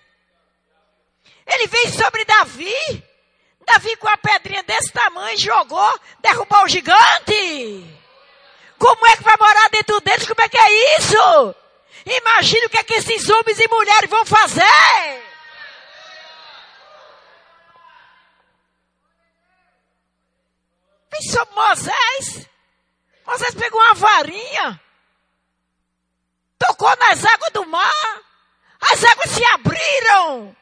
Ele 1.48 1.68
veio 1.68 1.94
sobre 1.94 2.26
Davi. 2.26 3.04
Davi 3.66 3.96
com 3.96 4.10
a 4.10 4.18
pedrinha 4.18 4.62
desse 4.64 4.92
tamanho 4.92 5.38
jogou, 5.38 6.00
derrubou 6.20 6.66
o 6.66 6.68
gigante. 6.68 7.86
Como 8.78 9.08
é 9.08 9.16
que 9.16 9.24
vai 9.24 9.38
morar 9.40 9.70
dentro 9.70 10.02
deles? 10.02 10.28
Como 10.28 10.42
é 10.42 10.50
que 10.50 10.58
é 10.58 10.98
isso? 10.98 11.56
Imagina 12.06 12.68
o 12.68 12.70
que 12.70 12.78
é 12.78 12.84
que 12.84 12.96
esses 12.96 13.30
homens 13.30 13.58
e 13.58 13.68
mulheres 13.70 14.10
vão 14.10 14.26
fazer. 14.26 15.25
Sobre 21.22 21.56
Moisés. 21.56 22.50
Moisés 23.26 23.56
pegou 23.56 23.82
uma 23.82 23.94
varinha, 23.96 24.82
tocou 26.60 26.96
nas 26.98 27.26
águas 27.26 27.52
do 27.54 27.66
mar, 27.66 28.22
as 28.92 29.04
águas 29.04 29.32
se 29.32 29.44
abriram, 29.46 30.56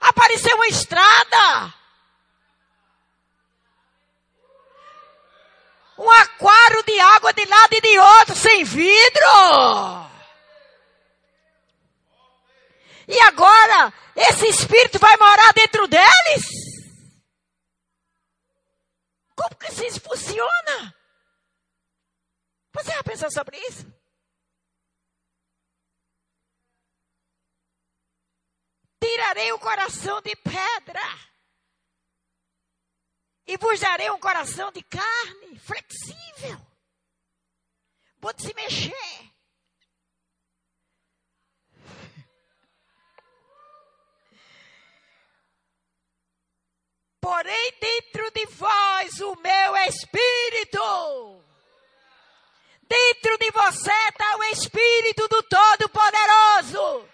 apareceu 0.00 0.56
uma 0.56 0.68
estrada. 0.68 1.74
Um 5.98 6.10
aquário 6.10 6.82
de 6.84 6.98
água 6.98 7.32
de 7.34 7.44
lado 7.44 7.74
e 7.74 7.80
de 7.80 7.98
outro, 7.98 8.34
sem 8.34 8.64
vidro. 8.64 10.10
E 13.06 13.20
agora, 13.20 13.92
esse 14.16 14.48
espírito 14.48 14.98
vai 14.98 15.16
morar 15.18 15.52
dentro 15.52 15.86
deles? 15.86 16.71
Como 19.42 19.56
que 19.56 19.86
isso 19.86 20.00
funciona? 20.00 20.94
Você 22.72 22.92
já 22.92 23.02
pensou 23.02 23.28
sobre 23.28 23.58
isso? 23.58 23.92
Tirarei 29.00 29.50
o 29.52 29.58
coração 29.58 30.22
de 30.22 30.36
pedra 30.36 31.02
e 33.44 33.56
vos 33.56 33.80
darei 33.80 34.10
um 34.12 34.20
coração 34.20 34.70
de 34.70 34.82
carne, 34.84 35.58
flexível. 35.58 36.64
Pode 38.20 38.42
se 38.42 38.54
mexer. 38.54 39.31
Porém, 47.22 47.72
dentro 47.80 48.32
de 48.32 48.44
vós 48.46 49.20
o 49.20 49.36
meu 49.36 49.76
espírito. 49.86 51.40
Dentro 52.82 53.38
de 53.38 53.50
você 53.52 53.92
está 54.08 54.36
o 54.38 54.44
espírito 54.46 55.28
do 55.28 55.40
Todo-Poderoso. 55.44 57.08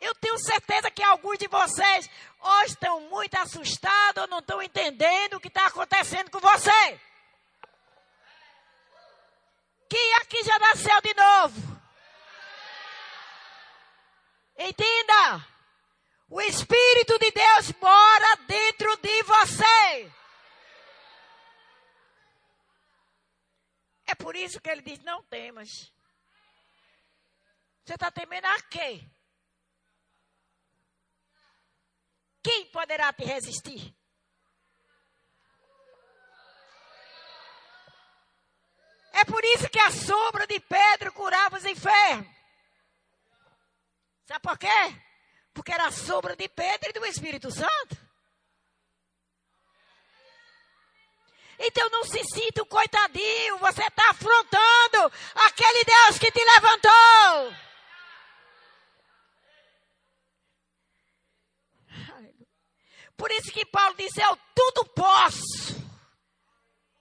Eu 0.00 0.14
tenho 0.14 0.38
certeza 0.38 0.92
que 0.92 1.02
alguns 1.02 1.38
de 1.38 1.48
vocês 1.48 2.08
ou 2.38 2.62
estão 2.62 3.00
muito 3.00 3.34
assustados 3.34 4.22
ou 4.22 4.28
não 4.28 4.38
estão 4.38 4.62
entendendo 4.62 5.34
o 5.34 5.40
que 5.40 5.48
está 5.48 5.66
acontecendo 5.66 6.30
com 6.30 6.38
você. 6.38 7.00
Quem 9.88 10.14
aqui 10.18 10.44
já 10.44 10.56
nasceu 10.60 11.00
de 11.00 11.14
novo? 11.14 11.80
Entenda. 14.56 15.59
O 16.32 16.40
Espírito 16.40 17.18
de 17.18 17.32
Deus 17.32 17.72
mora 17.80 18.36
dentro 18.46 18.96
de 18.98 19.22
você. 19.24 20.12
É 24.06 24.14
por 24.14 24.36
isso 24.36 24.60
que 24.60 24.70
ele 24.70 24.80
diz: 24.80 25.00
não 25.00 25.24
temas. 25.24 25.92
Você 27.84 27.94
está 27.94 28.12
temendo 28.12 28.44
a 28.44 28.62
quê? 28.62 29.04
Quem 32.44 32.70
poderá 32.70 33.12
te 33.12 33.24
resistir? 33.24 33.92
É 39.12 39.24
por 39.24 39.44
isso 39.44 39.68
que 39.68 39.80
a 39.80 39.90
sombra 39.90 40.46
de 40.46 40.60
Pedro 40.60 41.12
curava 41.12 41.56
os 41.56 41.64
enfermos. 41.64 42.28
Sabe 44.26 44.40
por 44.42 44.56
quê? 44.56 45.09
Porque 45.52 45.72
era 45.72 45.86
a 45.86 45.92
sombra 45.92 46.36
de 46.36 46.48
Pedro 46.48 46.90
e 46.90 46.92
do 46.92 47.04
Espírito 47.06 47.50
Santo. 47.50 48.10
Então 51.62 51.90
não 51.90 52.04
se 52.04 52.24
sinta 52.24 52.62
um 52.62 52.66
coitadinho, 52.66 53.58
você 53.58 53.82
está 53.82 54.10
afrontando 54.10 55.12
aquele 55.34 55.84
Deus 55.84 56.18
que 56.18 56.32
te 56.32 56.42
levantou. 56.42 57.54
Por 63.14 63.30
isso 63.32 63.52
que 63.52 63.66
Paulo 63.66 63.94
disse: 63.96 64.22
Eu 64.22 64.34
tudo 64.54 64.86
posso, 64.94 65.76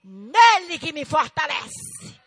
nele 0.04 0.78
que 0.78 0.92
me 0.92 1.06
fortalece. 1.06 2.19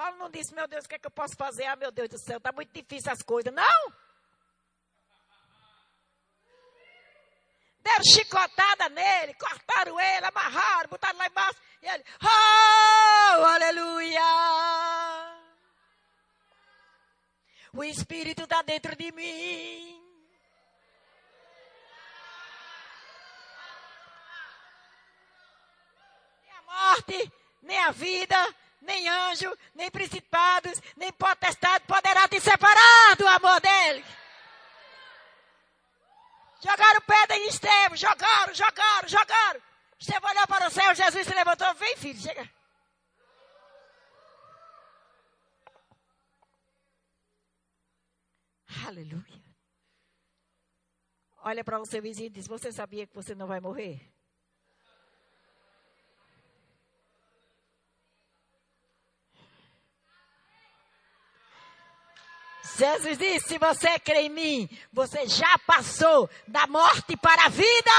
Paulo 0.00 0.16
não 0.16 0.30
disse: 0.30 0.54
Meu 0.54 0.66
Deus, 0.66 0.86
o 0.86 0.88
que 0.88 0.94
é 0.94 0.98
que 0.98 1.06
eu 1.06 1.10
posso 1.10 1.36
fazer? 1.36 1.66
Ah, 1.66 1.76
meu 1.76 1.92
Deus 1.92 2.08
do 2.08 2.18
céu, 2.18 2.38
está 2.38 2.50
muito 2.50 2.72
difícil 2.72 3.12
as 3.12 3.20
coisas. 3.20 3.52
Não! 3.52 3.92
Deram 7.80 8.04
chicotada 8.04 8.88
nele, 8.88 9.34
cortaram 9.34 10.00
ele, 10.00 10.24
amarraram, 10.24 10.88
botaram 10.88 11.18
lá 11.18 11.26
embaixo. 11.26 11.60
E 11.82 11.86
ele, 11.86 12.02
oh, 12.22 13.44
aleluia! 13.44 14.22
O 17.74 17.84
Espírito 17.84 18.44
está 18.44 18.62
dentro 18.62 18.96
de 18.96 19.12
mim. 19.12 19.98
morte, 26.66 27.32
nem 27.62 27.78
a 27.80 27.90
vida, 27.90 28.36
nem 28.80 29.08
anjo, 29.08 29.56
nem 29.74 29.90
principados, 29.90 30.80
nem 30.96 31.12
potestade 31.12 31.84
poderá 31.86 32.26
te 32.28 32.40
separar 32.40 33.16
do 33.16 33.26
amor 33.26 33.60
dele. 33.60 34.04
Jogaram 36.62 37.00
pedra 37.00 37.36
em 37.36 37.48
Estevão, 37.48 37.96
jogaram, 37.96 38.54
jogaram, 38.54 39.08
jogaram. 39.08 39.62
Estevão 39.98 40.30
olhou 40.30 40.46
para 40.46 40.68
o 40.68 40.70
céu, 40.70 40.94
Jesus 40.94 41.26
se 41.26 41.34
levantou, 41.34 41.74
vem 41.74 41.96
filho, 41.96 42.20
chega. 42.20 42.50
Aleluia. 48.86 49.40
Olha 51.42 51.64
para 51.64 51.80
o 51.80 51.86
seu 51.86 52.02
vizinho 52.02 52.26
e 52.26 52.30
diz: 52.30 52.46
Você 52.46 52.70
sabia 52.70 53.06
que 53.06 53.14
você 53.14 53.34
não 53.34 53.46
vai 53.46 53.60
morrer? 53.60 54.09
Jesus 62.80 63.18
disse: 63.18 63.48
se 63.48 63.58
você 63.58 63.98
crê 63.98 64.22
em 64.22 64.30
mim, 64.30 64.68
você 64.90 65.26
já 65.26 65.58
passou 65.66 66.30
da 66.48 66.66
morte 66.66 67.14
para 67.14 67.44
a 67.44 67.48
vida. 67.50 67.90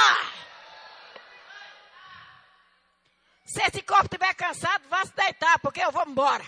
Se 3.45 3.61
esse 3.61 3.83
corpo 3.83 4.05
estiver 4.05 4.33
cansado, 4.33 4.87
vá 4.89 5.05
se 5.05 5.13
deitar, 5.13 5.59
porque 5.59 5.83
eu 5.83 5.91
vou 5.91 6.03
embora. 6.07 6.43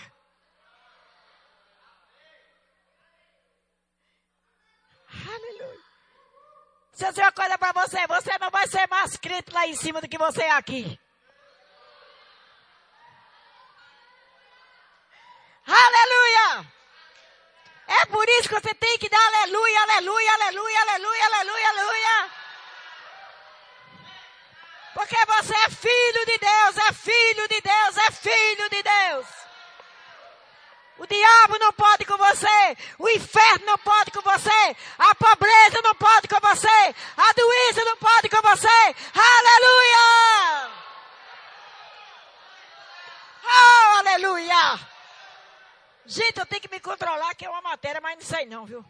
Aleluia. 5.12 5.80
Se 6.92 7.04
eu 7.04 7.10
dizer 7.10 7.22
uma 7.22 7.32
coisa 7.32 7.56
para 7.56 7.72
você, 7.72 8.04
você 8.08 8.38
não 8.38 8.50
vai 8.50 8.66
ser 8.66 8.88
mais 8.88 9.16
crente 9.16 9.52
lá 9.52 9.64
em 9.68 9.76
cima 9.76 10.00
do 10.00 10.08
que 10.08 10.18
você 10.18 10.42
é 10.42 10.50
aqui. 10.50 10.98
Aleluia! 15.66 16.83
É 18.02 18.06
por 18.06 18.28
isso 18.28 18.48
que 18.48 18.60
você 18.60 18.74
tem 18.74 18.98
que 18.98 19.08
dar 19.08 19.26
aleluia, 19.26 19.82
aleluia, 19.82 20.32
aleluia, 20.34 20.80
aleluia, 20.80 21.26
aleluia, 21.26 21.68
aleluia. 21.68 22.30
Porque 24.94 25.16
você 25.26 25.54
é 25.54 25.70
filho 25.70 26.26
de 26.26 26.38
Deus, 26.38 26.76
é 26.88 26.92
filho 26.92 27.48
de 27.48 27.60
Deus, 27.60 27.96
é 27.96 28.10
filho 28.12 28.70
de 28.70 28.82
Deus. 28.82 29.26
O 30.96 31.06
diabo 31.06 31.58
não 31.58 31.72
pode 31.72 32.04
com 32.04 32.16
você, 32.16 32.76
o 32.98 33.08
inferno 33.08 33.66
não 33.66 33.78
pode 33.78 34.12
com 34.12 34.20
você, 34.22 34.76
a 34.98 35.14
pobreza 35.16 35.80
não 35.82 35.94
pode 35.96 36.28
com 36.28 36.38
você, 36.40 36.94
a 37.16 37.32
doença 37.32 37.84
não 37.84 37.96
pode 37.96 38.28
com 38.28 38.40
você. 38.42 38.94
Aleluia! 39.12 40.70
Oh, 43.44 43.98
aleluia! 43.98 44.93
Gente, 46.06 46.38
eu 46.38 46.44
tenho 46.44 46.60
que 46.60 46.68
me 46.68 46.80
controlar, 46.80 47.34
que 47.34 47.46
é 47.46 47.50
uma 47.50 47.62
matéria, 47.62 48.00
mas 48.00 48.18
não 48.18 48.24
sei 48.24 48.44
não, 48.44 48.66
viu? 48.66 48.84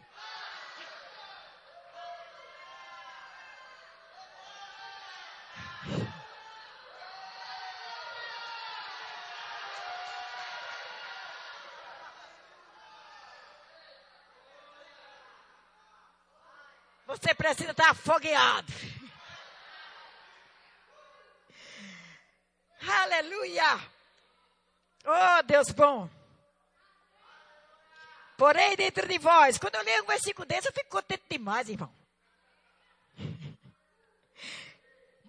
Você 17.07 17.33
precisa 17.33 17.71
estar 17.71 17.91
afogueado. 17.91 18.73
Aleluia! 22.87 23.79
Oh, 25.05 25.43
Deus 25.43 25.69
bom! 25.71 26.09
Porém, 28.37 28.75
dentro 28.75 29.07
de 29.07 29.17
vós, 29.17 29.57
quando 29.57 29.75
eu 29.75 29.83
leio 29.83 30.03
um 30.03 30.07
versículo 30.07 30.45
desse, 30.45 30.67
eu 30.67 30.73
fico 30.73 30.89
contente 30.89 31.23
demais, 31.29 31.69
irmão. 31.69 31.91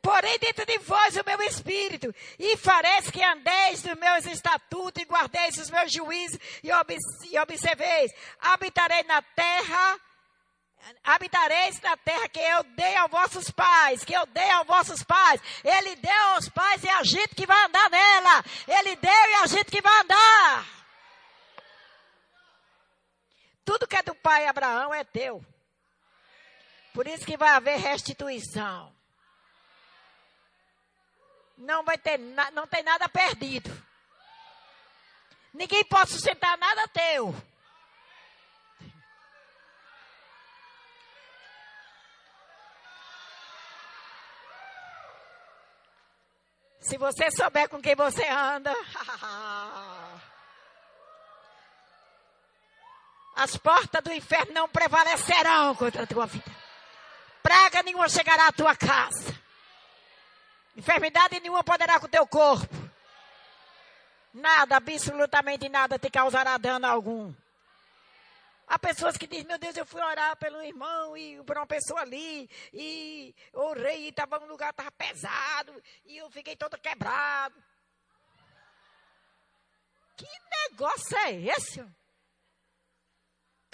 Porém, 0.02 0.38
dentro 0.38 0.64
de 0.64 0.78
vós 0.78 1.16
o 1.16 1.24
meu 1.26 1.42
espírito, 1.42 2.14
e 2.38 2.56
fareis 2.56 3.10
que 3.10 3.22
andeis 3.22 3.82
nos 3.82 3.98
meus 3.98 4.24
estatutos, 4.26 5.02
e 5.02 5.04
guardeis 5.04 5.56
os 5.56 5.68
meus 5.68 5.92
juízos, 5.92 6.38
e, 6.62 6.68
e 6.68 7.38
observeis. 7.40 8.12
Habitarei 8.40 9.02
na 9.02 9.20
terra, 9.20 10.00
habitareis 11.02 11.80
na 11.80 11.96
terra 11.96 12.28
que 12.28 12.38
eu 12.38 12.62
dei 12.76 12.96
aos 12.96 13.10
vossos 13.10 13.50
pais, 13.50 14.04
que 14.04 14.14
eu 14.14 14.24
dei 14.26 14.48
aos 14.50 14.66
vossos 14.66 15.02
pais. 15.02 15.40
Ele 15.64 15.96
deu 15.96 16.22
aos 16.34 16.48
pais 16.50 16.84
e 16.84 16.88
a 16.88 17.02
gente 17.02 17.34
que 17.34 17.46
vai 17.46 17.64
andar 17.64 17.90
nela. 17.90 18.44
Ele 18.68 18.94
deu 18.94 19.10
e 19.10 19.34
a 19.42 19.46
gente 19.46 19.72
que 19.72 19.82
vai 19.82 20.02
andar. 20.02 20.85
Tudo 23.66 23.86
que 23.86 23.96
é 23.96 24.02
do 24.02 24.14
pai 24.14 24.46
Abraão 24.46 24.94
é 24.94 25.02
teu. 25.02 25.44
Por 26.94 27.06
isso 27.08 27.26
que 27.26 27.36
vai 27.36 27.48
haver 27.48 27.78
restituição. 27.78 28.94
Não 31.58 31.84
vai 31.84 31.98
ter, 31.98 32.16
não 32.16 32.66
tem 32.68 32.84
nada 32.84 33.08
perdido. 33.08 33.70
Ninguém 35.52 35.84
pode 35.84 36.12
sustentar 36.12 36.56
nada 36.56 36.86
teu. 36.88 37.34
Se 46.78 46.96
você 46.96 47.32
souber 47.32 47.68
com 47.68 47.82
quem 47.82 47.96
você 47.96 48.28
anda, 48.28 48.72
As 53.36 53.54
portas 53.58 54.02
do 54.02 54.10
inferno 54.10 54.54
não 54.54 54.66
prevalecerão 54.66 55.74
contra 55.74 56.04
a 56.04 56.06
tua 56.06 56.24
vida. 56.24 56.50
Praga 57.42 57.82
nenhuma 57.82 58.08
chegará 58.08 58.48
à 58.48 58.52
tua 58.52 58.74
casa. 58.74 59.38
Enfermidade 60.74 61.38
nenhuma 61.40 61.62
poderá 61.62 62.00
com 62.00 62.06
o 62.06 62.10
teu 62.10 62.26
corpo. 62.26 62.74
Nada, 64.32 64.76
absolutamente 64.76 65.68
nada 65.68 65.98
te 65.98 66.08
causará 66.10 66.56
dano 66.56 66.86
algum. 66.86 67.34
Há 68.66 68.78
pessoas 68.78 69.16
que 69.18 69.26
dizem, 69.26 69.46
meu 69.46 69.58
Deus, 69.58 69.76
eu 69.76 69.86
fui 69.86 70.00
orar 70.00 70.34
pelo 70.36 70.62
irmão 70.62 71.16
e 71.16 71.40
por 71.44 71.56
uma 71.56 71.66
pessoa 71.66 72.00
ali, 72.00 72.50
e 72.72 73.34
orei 73.52 74.06
e 74.06 74.08
estava 74.08 74.42
um 74.42 74.46
lugar, 74.46 74.70
estava 74.70 74.90
pesado, 74.90 75.72
e 76.04 76.16
eu 76.16 76.28
fiquei 76.30 76.56
todo 76.56 76.78
quebrado. 76.78 77.54
Que 80.16 80.26
negócio 80.70 81.16
é 81.18 81.32
esse? 81.32 81.86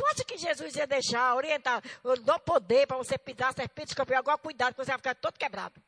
Tu 0.03 0.07
acha 0.07 0.25
que 0.25 0.37
Jesus 0.37 0.75
ia 0.75 0.85
deixar, 0.85 1.33
orientar, 1.37 1.81
eu 2.03 2.21
dou 2.21 2.37
poder 2.41 2.88
para 2.88 2.97
você 2.97 3.17
pisar 3.17 3.55
serpente, 3.55 3.91
escorpião, 3.91 4.19
agora 4.19 4.37
cuidado, 4.37 4.75
que 4.75 4.85
você 4.85 4.91
vai 4.91 4.99
ficar 4.99 5.15
todo 5.15 5.38
quebrado. 5.38 5.81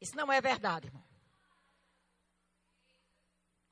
Isso 0.00 0.16
não 0.16 0.32
é 0.32 0.40
verdade, 0.40 0.88
irmão. 0.88 1.04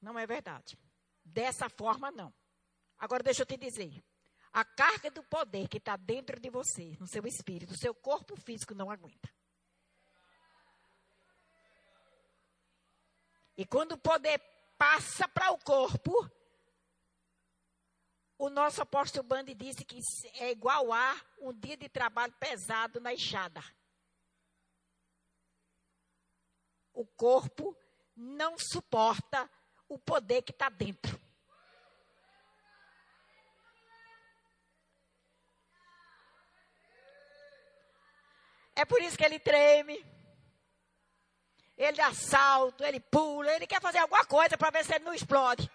Não 0.01 0.17
é 0.17 0.25
verdade. 0.25 0.79
Dessa 1.25 1.69
forma, 1.69 2.09
não. 2.13 2.33
Agora, 2.97 3.25
deixa 3.25 3.43
eu 3.43 3.47
te 3.47 3.57
dizer. 3.57 4.01
A 4.53 4.65
carga 4.65 5.11
do 5.11 5.25
poder 5.25 5.67
que 5.67 5.79
está 5.79 5.97
dentro 5.97 6.39
de 6.39 6.51
você, 6.51 6.97
no 7.01 7.09
seu 7.09 7.27
espírito, 7.27 7.73
o 7.73 7.79
seu 7.79 7.93
corpo 7.93 8.37
físico 8.37 8.77
não 8.77 8.93
aguenta. 8.93 9.29
E 13.57 13.67
quando 13.67 13.93
o 13.93 13.99
poder 13.99 14.54
passa 14.85 15.27
para 15.27 15.51
o 15.51 15.59
corpo, 15.59 16.13
o 18.37 18.51
nosso 18.51 18.83
apóstolo 18.83 19.27
Bande 19.27 19.55
disse 19.55 19.83
que 19.83 19.99
é 20.39 20.51
igual 20.51 20.93
a 20.93 21.19
um 21.39 21.55
dia 21.55 21.75
de 21.75 21.89
trabalho 21.89 22.35
pesado 22.35 23.01
na 23.01 23.15
enxada. 23.15 23.63
O 26.93 27.07
corpo 27.07 27.75
não 28.15 28.59
suporta 28.59 29.51
o 29.89 29.99
poder 29.99 30.43
que 30.43 30.53
está 30.53 30.69
dentro. 30.69 31.19
É 38.77 38.85
por 38.85 39.01
isso 39.01 39.17
que 39.17 39.25
ele 39.25 39.39
treme 39.39 40.14
ele 41.77 41.97
dá 41.97 42.13
salto, 42.13 42.85
ele 42.85 43.01
pula, 43.01 43.53
ele 43.53 43.67
quer 43.67 43.81
fazer 43.81 43.99
alguma 43.99 44.25
coisa 44.25 44.57
para 44.57 44.71
ver 44.71 44.85
se 44.85 44.95
ele 44.95 45.05
não 45.05 45.15
explode. 45.15 45.71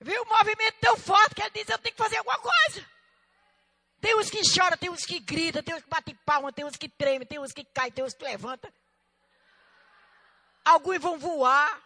Viu 0.00 0.22
o 0.22 0.28
movimento 0.28 0.76
tão 0.80 0.96
forte 0.96 1.34
que 1.34 1.42
ele 1.42 1.50
diz, 1.50 1.68
eu 1.68 1.78
tenho 1.78 1.94
que 1.94 2.02
fazer 2.02 2.18
alguma 2.18 2.38
coisa. 2.38 2.86
Tem 4.00 4.16
uns 4.16 4.30
que 4.30 4.44
choram, 4.44 4.76
tem 4.76 4.90
uns 4.90 5.04
que 5.04 5.18
gritam, 5.18 5.62
tem 5.62 5.74
uns 5.74 5.82
que 5.82 5.88
batem 5.88 6.14
palma, 6.24 6.52
tem 6.52 6.64
uns 6.64 6.76
que 6.76 6.88
tremem, 6.88 7.26
tem 7.26 7.40
uns 7.40 7.52
que 7.52 7.64
caem, 7.64 7.90
tem 7.90 8.04
uns 8.04 8.14
que 8.14 8.24
levantam. 8.24 8.72
Alguns 10.64 10.98
vão 10.98 11.18
voar. 11.18 11.82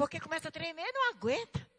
Porque 0.00 0.18
começa 0.18 0.48
a 0.48 0.50
tremer, 0.50 0.90
não 0.94 1.10
aguenta. 1.10 1.70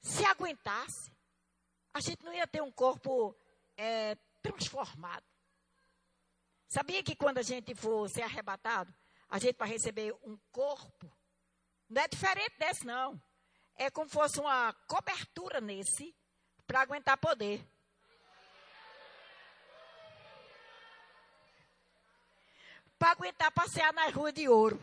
Se 0.00 0.24
aguentasse, 0.24 1.12
a 1.92 1.98
gente 1.98 2.24
não 2.24 2.32
ia 2.32 2.46
ter 2.46 2.62
um 2.62 2.70
corpo 2.70 3.36
é, 3.76 4.14
transformado. 4.40 5.26
Sabia 6.68 7.02
que 7.02 7.16
quando 7.16 7.38
a 7.38 7.42
gente 7.42 7.74
for 7.74 8.08
ser 8.08 8.22
arrebatado, 8.22 8.94
a 9.28 9.40
gente 9.40 9.56
vai 9.56 9.68
receber 9.68 10.14
um 10.22 10.38
corpo, 10.52 11.12
não 11.88 12.00
é 12.00 12.06
diferente 12.06 12.56
desse, 12.56 12.86
não. 12.86 13.20
É 13.74 13.90
como 13.90 14.08
se 14.08 14.14
fosse 14.14 14.38
uma 14.38 14.72
cobertura 14.86 15.60
nesse 15.60 16.14
para 16.68 16.82
aguentar 16.82 17.18
poder. 17.18 17.68
Para 22.98 23.12
aguentar 23.12 23.50
passear 23.52 23.92
nas 23.92 24.12
ruas 24.12 24.34
de 24.34 24.48
ouro. 24.48 24.78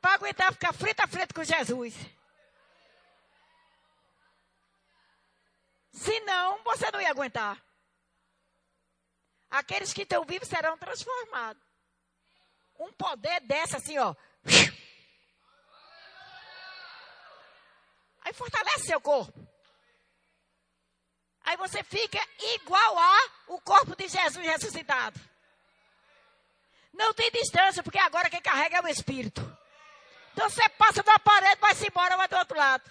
Para 0.00 0.14
aguentar 0.14 0.52
ficar 0.52 0.72
frente 0.72 1.00
a 1.02 1.06
frente 1.06 1.34
com 1.34 1.42
Jesus. 1.42 1.94
Senão, 5.92 6.62
você 6.62 6.90
não 6.90 7.00
ia 7.00 7.10
aguentar. 7.10 7.62
Aqueles 9.50 9.92
que 9.92 10.02
estão 10.02 10.24
vivos 10.24 10.48
serão 10.48 10.76
transformados. 10.76 11.62
Um 12.78 12.92
poder 12.92 13.40
dessa 13.40 13.76
assim, 13.78 13.96
ó. 13.98 14.14
Aí 18.22 18.32
fortalece 18.32 18.86
seu 18.86 19.00
corpo. 19.00 19.48
Aí 21.44 21.56
você 21.56 21.84
fica 21.84 22.18
igual 22.54 22.98
a 22.98 23.18
o 23.48 23.60
corpo 23.60 23.94
de 23.94 24.08
Jesus 24.08 24.44
ressuscitado. 24.44 25.20
Não 26.94 27.12
tem 27.12 27.28
distância, 27.32 27.82
porque 27.82 27.98
agora 27.98 28.30
quem 28.30 28.40
carrega 28.40 28.78
é 28.78 28.80
o 28.80 28.88
Espírito. 28.88 29.40
Então 30.32 30.48
você 30.48 30.68
passa 30.70 31.02
da 31.02 31.18
parede, 31.18 31.60
vai-se 31.60 31.86
embora, 31.88 32.16
vai 32.16 32.28
do 32.28 32.36
outro 32.36 32.56
lado. 32.56 32.88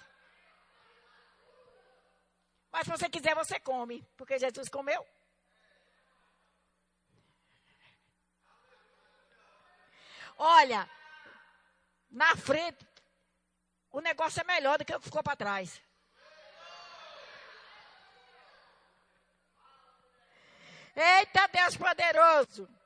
Mas 2.70 2.84
se 2.84 2.90
você 2.90 3.08
quiser, 3.08 3.34
você 3.34 3.58
come, 3.58 4.06
porque 4.16 4.38
Jesus 4.38 4.68
comeu. 4.68 5.06
Olha, 10.36 10.88
na 12.10 12.36
frente, 12.36 12.86
o 13.90 14.00
negócio 14.00 14.40
é 14.40 14.44
melhor 14.44 14.76
do 14.76 14.84
que 14.84 14.94
o 14.94 14.98
que 14.98 15.04
ficou 15.06 15.22
para 15.22 15.36
trás. 15.36 15.80
Eita 20.94 21.48
Deus 21.48 21.76
poderoso! 21.76 22.83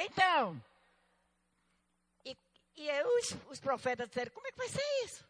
Então, 0.00 0.62
e, 2.24 2.36
e 2.76 2.88
eu, 2.88 3.08
os, 3.50 3.60
profetas 3.60 4.08
disseram, 4.08 4.32
como 4.32 4.46
é 4.46 4.52
que 4.52 4.58
vai 4.58 4.68
ser 4.68 5.04
isso? 5.04 5.28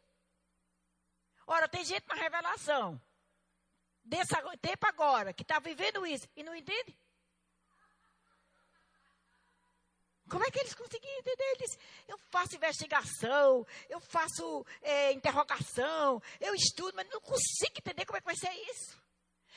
Ora, 1.47 1.68
tem 1.68 1.85
gente 1.85 2.07
na 2.07 2.14
revelação, 2.14 3.01
desse 4.05 4.35
tempo 4.61 4.87
agora, 4.87 5.33
que 5.33 5.43
está 5.43 5.59
vivendo 5.59 6.07
isso 6.07 6.29
e 6.37 6.45
não 6.45 6.55
entende? 6.55 6.97
Como 10.29 10.45
é 10.45 10.51
que 10.53 10.61
eles 10.61 10.75
conseguiram 10.75 11.18
entender? 11.18 11.57
Eles, 11.57 11.79
eu 12.07 12.16
faço 12.31 12.55
investigação, 12.55 13.66
eu 13.89 13.99
faço 13.99 14.64
é, 14.81 15.11
interrogação, 15.11 16.23
eu 16.41 16.55
estudo, 16.55 16.95
mas 16.95 17.09
não 17.09 17.21
consigo 17.21 17.73
entender 17.77 18.07
como 18.07 18.16
é 18.16 18.21
que 18.21 18.27
vai 18.27 18.37
ser 18.37 18.53
isso. 18.71 19.03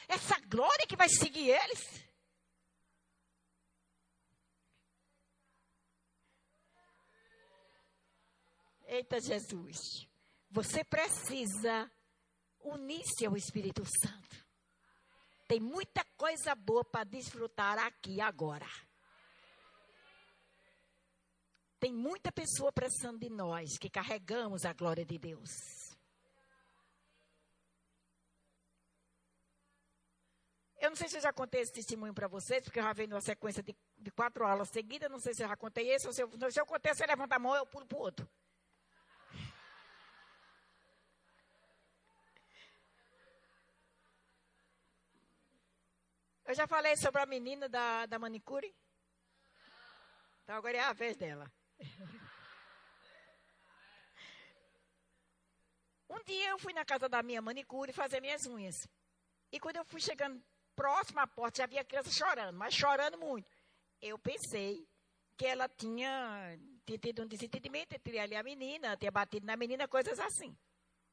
Essa 0.07 0.39
glória 0.47 0.87
que 0.87 0.95
vai 0.95 1.07
seguir 1.07 1.51
eles. 1.51 2.03
Eita 8.93 9.19
Jesus, 9.19 10.07
você 10.51 10.83
precisa 10.83 11.91
unir-se 12.59 13.25
ao 13.25 13.35
Espírito 13.35 13.81
Santo. 13.85 14.45
Tem 15.47 15.59
muita 15.59 16.05
coisa 16.15 16.53
boa 16.53 16.85
para 16.85 17.03
desfrutar 17.03 17.79
aqui 17.79 18.21
agora. 18.21 18.67
Tem 21.79 21.91
muita 21.91 22.31
pessoa 22.31 22.71
precisando 22.71 23.17
de 23.17 23.31
nós 23.31 23.79
que 23.79 23.89
carregamos 23.89 24.63
a 24.63 24.73
glória 24.73 25.03
de 25.03 25.17
Deus. 25.17 25.49
Eu 30.77 30.91
não 30.91 30.95
sei 30.95 31.09
se 31.09 31.17
eu 31.17 31.21
já 31.21 31.33
contei 31.33 31.61
esse 31.61 31.73
testemunho 31.73 32.13
para 32.13 32.27
vocês, 32.27 32.63
porque 32.63 32.77
eu 32.77 32.83
já 32.83 32.93
venho 32.93 33.09
numa 33.09 33.21
sequência 33.21 33.63
de, 33.63 33.75
de, 33.97 34.11
quatro 34.11 34.45
aulas 34.45 34.69
seguidas. 34.69 35.09
Não 35.09 35.19
sei 35.19 35.33
se 35.33 35.41
eu 35.41 35.47
já 35.47 35.57
contei 35.57 35.89
esse, 35.89 36.05
ou 36.05 36.13
se 36.13 36.21
eu, 36.21 36.29
se 36.51 36.59
eu 36.59 36.65
contei, 36.67 36.93
você 36.93 37.07
levanta 37.07 37.37
a 37.37 37.39
mão, 37.39 37.55
eu 37.55 37.65
pulo 37.65 37.87
para 37.87 37.97
o 37.97 38.01
outro. 38.01 38.29
Eu 46.53 46.55
já 46.55 46.67
falei 46.67 46.95
sobre 46.95 47.19
a 47.19 47.25
menina 47.25 47.67
da, 47.67 48.05
da 48.05 48.19
manicure? 48.19 48.71
Então 50.43 50.55
agora 50.55 50.77
é 50.77 50.81
a 50.81 50.93
vez 50.93 51.17
dela. 51.17 51.51
Um 56.07 56.23
dia 56.23 56.49
eu 56.49 56.59
fui 56.59 56.71
na 56.71 56.85
casa 56.85 57.09
da 57.09 57.23
minha 57.23 57.41
manicure 57.41 57.91
fazer 57.91 58.21
minhas 58.21 58.45
unhas. 58.45 58.87
E 59.51 59.59
quando 59.59 59.77
eu 59.77 59.85
fui 59.85 59.99
chegando 59.99 60.39
próximo 60.75 61.21
à 61.21 61.25
porta, 61.25 61.57
já 61.57 61.63
havia 61.63 61.83
criança 61.83 62.11
chorando, 62.11 62.55
mas 62.55 62.75
chorando 62.75 63.17
muito. 63.17 63.49
Eu 63.99 64.19
pensei 64.19 64.87
que 65.35 65.47
ela 65.47 65.67
tinha, 65.67 66.55
tinha 66.85 66.99
tido 66.99 67.23
um 67.23 67.27
desentendimento 67.27 67.95
entre 67.95 68.17
ela 68.17 68.31
e 68.31 68.35
a 68.35 68.43
menina, 68.43 68.95
tinha 68.95 69.09
batido 69.09 69.47
na 69.47 69.57
menina, 69.57 69.87
coisas 69.87 70.19
assim. 70.19 70.55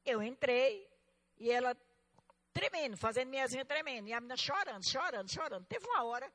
Eu 0.05 0.21
entrei 0.21 0.87
e 1.39 1.49
ela 1.49 1.75
tremendo, 2.53 2.97
fazendo 2.97 3.29
minhas 3.29 3.51
tremendo. 3.67 4.07
E 4.07 4.13
a 4.13 4.19
menina 4.19 4.37
chorando, 4.37 4.83
chorando, 4.89 5.31
chorando. 5.31 5.65
Teve 5.65 5.85
uma 5.87 6.03
hora 6.03 6.31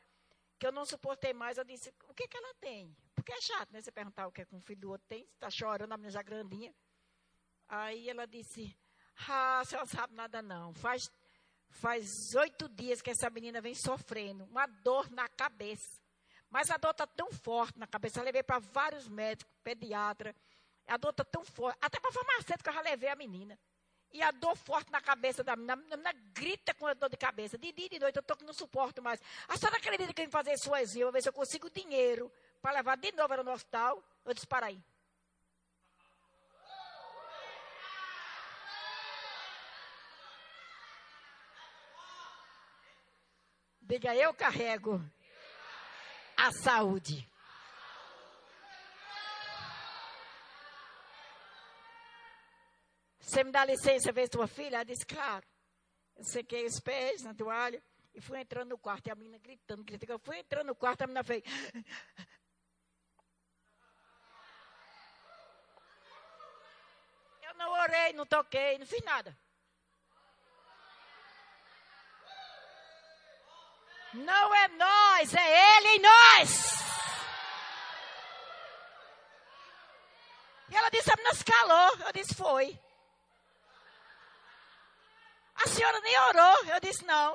que 0.58 0.66
eu 0.66 0.72
não 0.72 0.84
suportei 0.84 1.32
mais, 1.32 1.58
eu 1.58 1.64
disse, 1.64 1.92
o 2.08 2.14
que 2.14 2.26
que 2.26 2.36
ela 2.36 2.54
tem? 2.54 2.96
Porque 3.14 3.32
é 3.32 3.40
chato, 3.40 3.72
né? 3.72 3.80
Você 3.80 3.92
perguntar 3.92 4.26
o 4.26 4.32
que, 4.32 4.42
é 4.42 4.44
que 4.44 4.54
um 4.54 4.60
filho 4.60 4.80
do 4.80 4.90
outro 4.90 5.06
tem, 5.06 5.24
está 5.34 5.50
chorando, 5.50 5.92
a 5.92 5.96
menina 5.96 6.12
já 6.12 6.22
grandinha. 6.22 6.74
Aí 7.68 8.08
ela 8.08 8.26
disse, 8.26 8.76
ah, 9.28 9.62
senhora 9.64 9.86
não 9.86 9.86
sabe 9.86 10.14
nada 10.14 10.42
não. 10.42 10.72
Faz 10.74 11.10
faz 11.68 12.34
oito 12.36 12.68
dias 12.68 13.02
que 13.02 13.10
essa 13.10 13.28
menina 13.28 13.60
vem 13.60 13.74
sofrendo, 13.74 14.44
uma 14.44 14.66
dor 14.66 15.10
na 15.10 15.28
cabeça. 15.28 16.00
Mas 16.48 16.70
a 16.70 16.76
dor 16.76 16.92
está 16.92 17.06
tão 17.06 17.30
forte 17.32 17.78
na 17.78 17.86
cabeça. 17.86 18.20
Eu 18.20 18.24
levei 18.24 18.42
para 18.42 18.58
vários 18.58 19.08
médicos, 19.08 19.52
pediatra. 19.62 20.34
A 20.86 20.96
dor 20.96 21.10
está 21.10 21.24
tão 21.24 21.44
forte. 21.44 21.76
Até 21.82 21.98
para 21.98 22.12
farmacêutico 22.12 22.70
eu 22.70 22.74
já 22.74 22.80
levei 22.80 23.08
a 23.08 23.16
menina. 23.16 23.58
E 24.12 24.22
a 24.22 24.30
dor 24.30 24.56
forte 24.56 24.90
na 24.90 25.00
cabeça 25.00 25.44
da 25.44 25.56
menina. 25.56 25.74
A 25.74 25.76
menina 25.76 26.12
grita 26.32 26.72
com 26.74 26.86
a 26.86 26.94
dor 26.94 27.10
de 27.10 27.16
cabeça. 27.16 27.58
De 27.58 27.72
dia 27.72 27.86
e 27.86 27.88
de 27.88 27.98
noite, 27.98 28.16
eu 28.16 28.20
estou 28.20 28.36
que 28.36 28.44
não 28.44 28.54
suporto 28.54 29.02
mais. 29.02 29.20
A 29.48 29.56
senhora 29.56 29.76
acredita 29.76 30.12
que 30.12 30.22
eu 30.22 30.24
vim 30.24 30.30
fazer 30.30 30.56
suas 30.58 30.94
unhas, 30.94 31.12
ver 31.12 31.22
se 31.22 31.28
eu 31.28 31.32
consigo 31.32 31.68
dinheiro 31.70 32.32
para 32.62 32.72
levar 32.72 32.96
de 32.96 33.12
novo 33.12 33.32
ela 33.32 33.42
no 33.42 33.52
hospital? 33.52 34.02
Eu 34.24 34.34
disse, 34.34 34.46
para 34.46 34.66
aí. 34.66 34.82
Diga, 43.80 44.16
eu 44.16 44.34
carrego 44.34 45.00
a 46.36 46.50
saúde. 46.50 47.28
Você 53.26 53.42
me 53.42 53.50
dá 53.50 53.64
licença 53.64 54.12
ver 54.12 54.28
tua 54.28 54.46
filha? 54.46 54.76
Ela 54.76 54.84
disse, 54.84 55.04
claro. 55.04 55.44
Eu 56.16 56.22
sequei 56.22 56.64
os 56.64 56.78
pés 56.78 57.24
na 57.24 57.34
toalha 57.34 57.82
e 58.14 58.20
fui 58.20 58.38
entrando 58.38 58.68
no 58.68 58.78
quarto. 58.78 59.08
E 59.08 59.10
a 59.10 59.16
menina 59.16 59.36
gritando, 59.36 59.82
gritando. 59.82 60.12
Eu 60.12 60.18
fui 60.20 60.38
entrando 60.38 60.68
no 60.68 60.76
quarto, 60.76 61.02
a 61.02 61.08
menina 61.08 61.24
fez. 61.24 61.42
Eu 67.42 67.54
não 67.54 67.72
orei, 67.72 68.12
não 68.12 68.24
toquei, 68.24 68.78
não 68.78 68.86
fiz 68.86 69.02
nada. 69.02 69.36
Não 74.14 74.54
é 74.54 74.68
nós, 74.68 75.34
é 75.34 75.78
Ele 75.78 75.88
em 75.88 75.98
nós. 75.98 76.76
E 80.70 80.76
ela 80.76 80.88
disse, 80.90 81.10
a 81.10 81.16
menina 81.16 81.34
se 81.34 81.44
calou. 81.44 82.06
Eu 82.06 82.12
disse, 82.12 82.32
foi. 82.36 82.86
A 85.66 85.68
senhora 85.68 86.00
nem 86.00 86.20
orou. 86.20 86.64
Eu 86.66 86.80
disse, 86.80 87.04
não. 87.04 87.34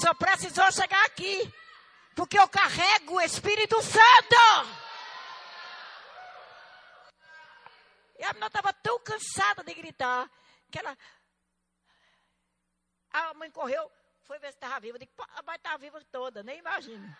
Só 0.00 0.14
precisou 0.14 0.72
chegar 0.72 1.04
aqui. 1.04 1.52
Porque 2.16 2.38
eu 2.38 2.48
carrego 2.48 3.16
o 3.16 3.20
Espírito 3.20 3.76
Santo. 3.82 4.72
E 8.18 8.24
a 8.24 8.28
menina 8.28 8.46
estava 8.46 8.72
tão 8.72 8.98
cansada 9.00 9.62
de 9.62 9.74
gritar 9.74 10.30
que 10.70 10.78
ela. 10.78 10.96
A 13.10 13.34
mãe 13.34 13.50
correu, 13.50 13.92
foi 14.22 14.38
ver 14.38 14.48
se 14.48 14.56
estava 14.56 14.80
viva. 14.80 14.96
Eu 14.96 15.00
disse, 15.00 15.12
a 15.36 15.42
mãe 15.42 15.56
estava 15.56 15.76
viva 15.76 16.02
toda, 16.10 16.42
nem 16.42 16.58
imagino. 16.58 17.14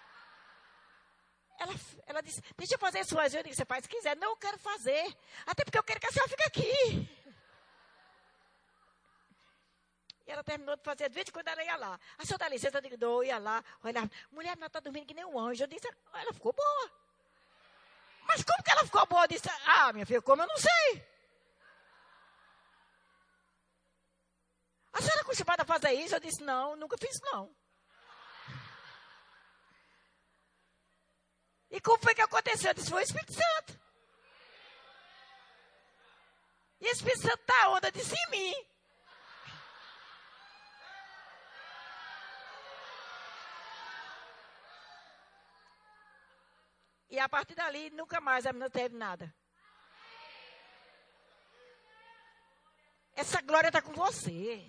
Ela, 1.63 1.75
ela 2.07 2.21
disse, 2.23 2.43
deixa 2.57 2.75
eu 2.75 2.79
fazer 2.79 3.05
suas 3.05 3.33
unhas. 3.35 3.57
Você 3.57 3.65
faz 3.65 3.85
se 3.85 3.89
quiser. 3.89 4.17
Não, 4.17 4.31
eu 4.31 4.37
quero 4.37 4.59
fazer. 4.59 5.17
Até 5.47 5.65
porque 5.65 5.79
eu 5.79 5.83
quero 5.85 6.01
que 6.01 6.07
a 6.07 6.11
senhora 6.11 6.29
fique 6.29 6.43
aqui. 6.43 7.23
E 10.27 10.31
ela 10.31 10.43
terminou 10.43 10.77
de 10.77 10.83
fazer, 10.83 11.09
de 11.09 11.15
vez 11.15 11.29
em 11.29 11.33
quando 11.33 11.49
ela 11.49 11.63
ia 11.63 11.77
lá. 11.77 12.01
A 12.19 12.25
senhora 12.25 12.45
dá 12.45 12.49
licença, 12.49 12.79
eu 12.79 12.83
digo, 12.83 12.97
eu 13.01 13.25
ia 13.25 13.39
lá, 13.39 13.63
olhava. 13.83 14.11
Mulher, 14.31 14.57
ela 14.57 14.67
está 14.67 14.81
dormindo 14.81 15.07
que 15.07 15.15
nem 15.15 15.25
um 15.25 15.39
anjo. 15.39 15.63
Eu 15.63 15.69
disse, 15.69 15.89
ela 16.13 16.33
ficou 16.33 16.53
boa. 16.53 16.91
Mas 18.27 18.43
como 18.43 18.63
que 18.63 18.71
ela 18.71 18.85
ficou 18.85 19.07
boa? 19.07 19.25
Eu 19.25 19.29
disse, 19.29 19.49
ah, 19.67 19.93
minha 19.93 20.07
filha, 20.07 20.23
como 20.23 20.43
eu 20.43 20.47
não 20.47 20.57
sei. 20.57 21.07
A 24.93 25.01
senhora 25.01 25.21
é 25.21 25.23
acostumada 25.23 25.63
a 25.63 25.67
fazer 25.67 25.93
isso? 25.93 26.15
Eu 26.15 26.21
disse, 26.21 26.43
não, 26.43 26.77
nunca 26.77 26.97
fiz 26.99 27.21
não. 27.21 27.55
E 31.73 31.81
como 31.81 31.99
foi 32.03 32.14
que 32.14 32.20
aconteceu? 32.20 32.70
Eu 32.70 32.75
disse, 32.75 32.91
foi 32.91 33.01
o 33.01 33.05
Espírito 33.05 33.33
Santo. 33.33 33.81
E 36.83 36.87
o 36.87 36.93
Espírito 36.93 37.23
Santo 37.23 37.43
da 37.47 37.70
onda 37.70 37.91
disse 37.91 38.14
em 38.14 38.31
mim. 38.31 38.55
E 47.09 47.18
a 47.18 47.29
partir 47.29 47.55
dali, 47.55 47.89
nunca 47.91 48.20
mais 48.20 48.47
a 48.47 48.53
menina 48.53 48.68
teve 48.70 48.95
nada. 48.95 49.35
Essa 53.14 53.41
glória 53.41 53.68
está 53.68 53.81
com 53.81 53.93
você. 53.93 54.62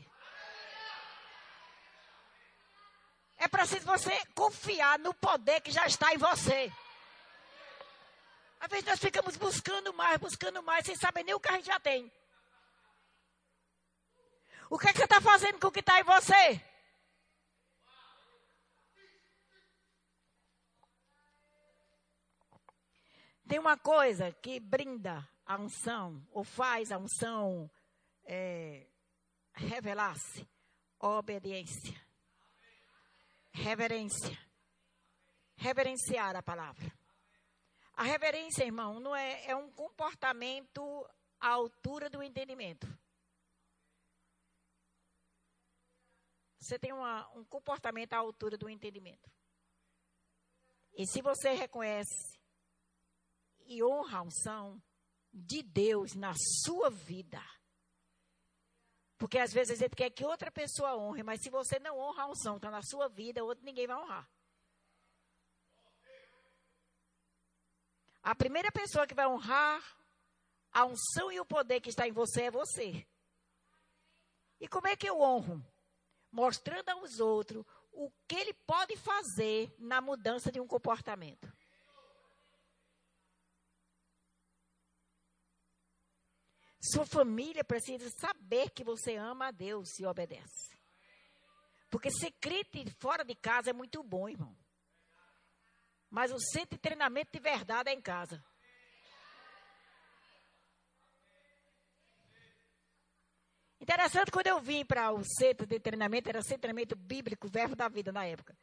É 3.38 3.48
preciso 3.50 3.86
você 3.86 4.26
confiar 4.34 4.98
no 5.00 5.14
poder 5.14 5.60
que 5.60 5.72
já 5.72 5.86
está 5.86 6.14
em 6.14 6.18
você. 6.18 6.72
Às 8.64 8.70
vezes 8.70 8.86
nós 8.86 9.00
ficamos 9.00 9.36
buscando 9.36 9.94
mais, 9.94 10.18
buscando 10.18 10.64
mais, 10.64 10.86
sem 10.86 10.96
saber 10.96 11.24
nem 11.24 11.34
o 11.34 11.40
que 11.40 11.50
a 11.50 11.56
gente 11.58 11.66
já 11.66 11.80
tem. 11.80 12.10
O 14.70 14.80
que, 14.80 14.88
é 14.88 14.92
que 14.94 15.00
você 15.00 15.04
está 15.04 15.20
fazendo 15.20 15.60
com 15.60 15.68
o 15.68 15.72
que 15.72 15.82
está 15.82 16.00
em 16.00 16.04
você? 16.04 16.62
Tem 23.48 23.60
uma 23.60 23.78
coisa 23.78 24.32
que 24.32 24.60
brinda 24.60 25.28
a 25.46 25.58
unção, 25.58 26.26
ou 26.32 26.46
faz 26.46 26.92
a 26.92 26.98
unção 26.98 27.70
é, 28.24 28.88
revelar-se: 29.54 30.48
obediência 30.98 32.02
reverência. 33.54 34.38
Reverenciar 35.56 36.36
a 36.36 36.42
palavra. 36.42 36.92
A 37.94 38.04
reverência, 38.04 38.64
irmão, 38.64 39.00
não 39.00 39.16
é, 39.16 39.46
é 39.46 39.56
um 39.56 39.70
comportamento 39.72 40.82
à 41.40 41.50
altura 41.50 42.10
do 42.10 42.24
entendimento. 42.24 42.88
Você 46.60 46.80
tem 46.80 46.94
uma, 46.94 47.30
um 47.36 47.44
comportamento 47.44 48.14
à 48.14 48.18
altura 48.18 48.58
do 48.58 48.70
entendimento. 48.70 49.30
E 50.96 51.06
se 51.06 51.22
você 51.22 51.54
reconhece 51.54 52.40
e 53.66 53.84
honra 53.84 54.20
a 54.20 54.22
unção 54.22 54.82
de 55.32 55.62
Deus 55.62 56.14
na 56.16 56.34
sua 56.64 56.90
vida, 56.90 57.42
porque 59.18 59.38
às 59.38 59.52
vezes 59.52 59.78
a 59.78 59.84
gente 59.84 59.96
quer 59.96 60.10
que 60.10 60.26
outra 60.26 60.52
pessoa 60.52 60.98
honre, 60.98 61.24
mas 61.24 61.42
se 61.42 61.50
você 61.50 61.80
não 61.80 61.98
honra 61.98 62.24
a 62.24 62.30
unção, 62.30 62.58
está 62.58 62.70
na 62.70 62.82
sua 62.82 63.08
vida, 63.08 63.44
outro 63.44 63.64
ninguém 63.64 63.88
vai 63.88 63.98
honrar. 63.98 64.30
A 68.24 68.34
primeira 68.34 68.72
pessoa 68.72 69.06
que 69.06 69.14
vai 69.14 69.28
honrar 69.28 69.84
a 70.72 70.86
unção 70.86 71.30
e 71.30 71.40
o 71.40 71.46
poder 71.46 71.82
que 71.82 71.90
está 71.90 72.08
em 72.08 72.14
você 72.14 72.44
é 72.44 72.52
você. 72.52 73.06
E 74.62 74.68
como 74.68 74.88
é 74.88 74.96
que 74.96 75.08
eu 75.08 75.20
honro? 75.20 75.62
Mostrando 76.32 76.88
aos 76.90 77.20
outros 77.20 77.66
o 77.92 78.10
que 78.28 78.36
ele 78.36 78.54
pode 78.54 78.96
fazer 78.96 79.76
na 79.78 80.00
mudança 80.00 80.52
de 80.52 80.60
um 80.60 80.66
comportamento. 80.66 81.52
Sua 86.82 87.06
família 87.06 87.64
precisa 87.64 88.10
saber 88.10 88.70
que 88.72 88.84
você 88.84 89.16
ama 89.16 89.48
a 89.48 89.52
Deus 89.52 90.00
e 90.00 90.06
obedece. 90.06 90.78
Porque 91.90 92.10
ser 92.10 92.32
crente 92.32 92.90
fora 93.00 93.24
de 93.24 93.36
casa 93.36 93.70
é 93.70 93.74
muito 93.74 94.02
bom, 94.02 94.28
irmão. 94.28 94.58
Mas 96.14 96.32
o 96.32 96.40
centro 96.40 96.76
de 96.76 96.78
treinamento 96.78 97.32
de 97.34 97.40
verdade 97.40 97.90
é 97.90 97.94
em 97.94 98.00
casa. 98.00 98.40
Interessante, 103.82 104.30
quando 104.30 104.46
eu 104.46 104.62
vim 104.62 104.86
para 104.86 105.12
o 105.12 105.24
centro 105.24 105.66
de 105.66 105.80
treinamento, 105.80 106.30
era 106.30 106.44
centro 106.44 106.58
de 106.58 106.62
treinamento 106.62 106.96
bíblico, 106.96 107.48
verbo 107.48 107.76
da 107.76 107.90
vida 107.90 108.12
na 108.12 108.28
época. 108.28 108.56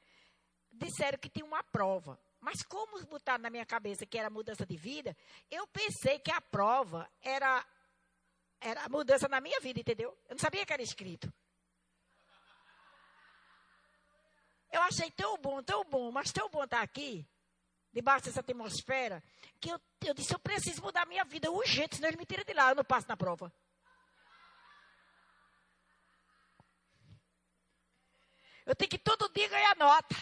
Disseram 0.71 1.19
que 1.19 1.29
tinha 1.29 1.45
uma 1.45 1.61
prova. 1.65 2.21
Mas 2.39 2.63
como 2.63 3.05
botaram 3.07 3.43
na 3.43 3.51
minha 3.51 3.67
cabeça 3.67 4.07
que 4.07 4.17
era 4.17 4.31
mudança 4.31 4.65
de 4.65 4.77
vida, 4.77 5.17
eu 5.51 5.67
pensei 5.67 6.21
que 6.21 6.31
a 6.31 6.41
prova 6.41 7.11
era 7.21 7.67
era 8.61 8.85
a 8.85 8.89
mudança 8.89 9.27
na 9.27 9.41
minha 9.41 9.59
vida, 9.59 9.81
entendeu? 9.81 10.17
Eu 10.29 10.37
não 10.37 10.39
sabia 10.39 10.65
que 10.65 10.73
era 10.73 10.83
escrito. 10.83 11.33
Eu 14.71 14.83
achei 14.83 15.11
tão 15.11 15.37
bom, 15.37 15.61
tão 15.65 15.83
bom, 15.85 16.13
mas 16.13 16.31
tão 16.31 16.49
bom 16.49 16.63
estar 16.63 16.83
aqui, 16.83 17.27
debaixo 17.93 18.27
dessa 18.27 18.41
atmosfera, 18.41 19.23
que 19.61 19.71
eu, 19.71 19.81
eu 20.07 20.15
disse, 20.15 20.33
eu 20.35 20.39
preciso 20.39 20.83
mudar 20.83 21.07
minha 21.07 21.25
vida 21.25 21.51
urgente, 21.51 21.97
senão 21.97 22.09
ele 22.09 22.17
me 22.17 22.27
tira 22.27 22.45
de 22.45 22.53
lá, 22.53 22.71
eu 22.71 22.77
não 22.77 22.85
passo 22.85 23.09
na 23.09 23.17
prova. 23.17 23.53
Eu 28.65 28.77
tenho 28.77 28.91
que 28.91 28.99
todo 28.99 29.33
dia 29.33 29.49
ganhar 29.49 29.77
nota. 29.77 30.15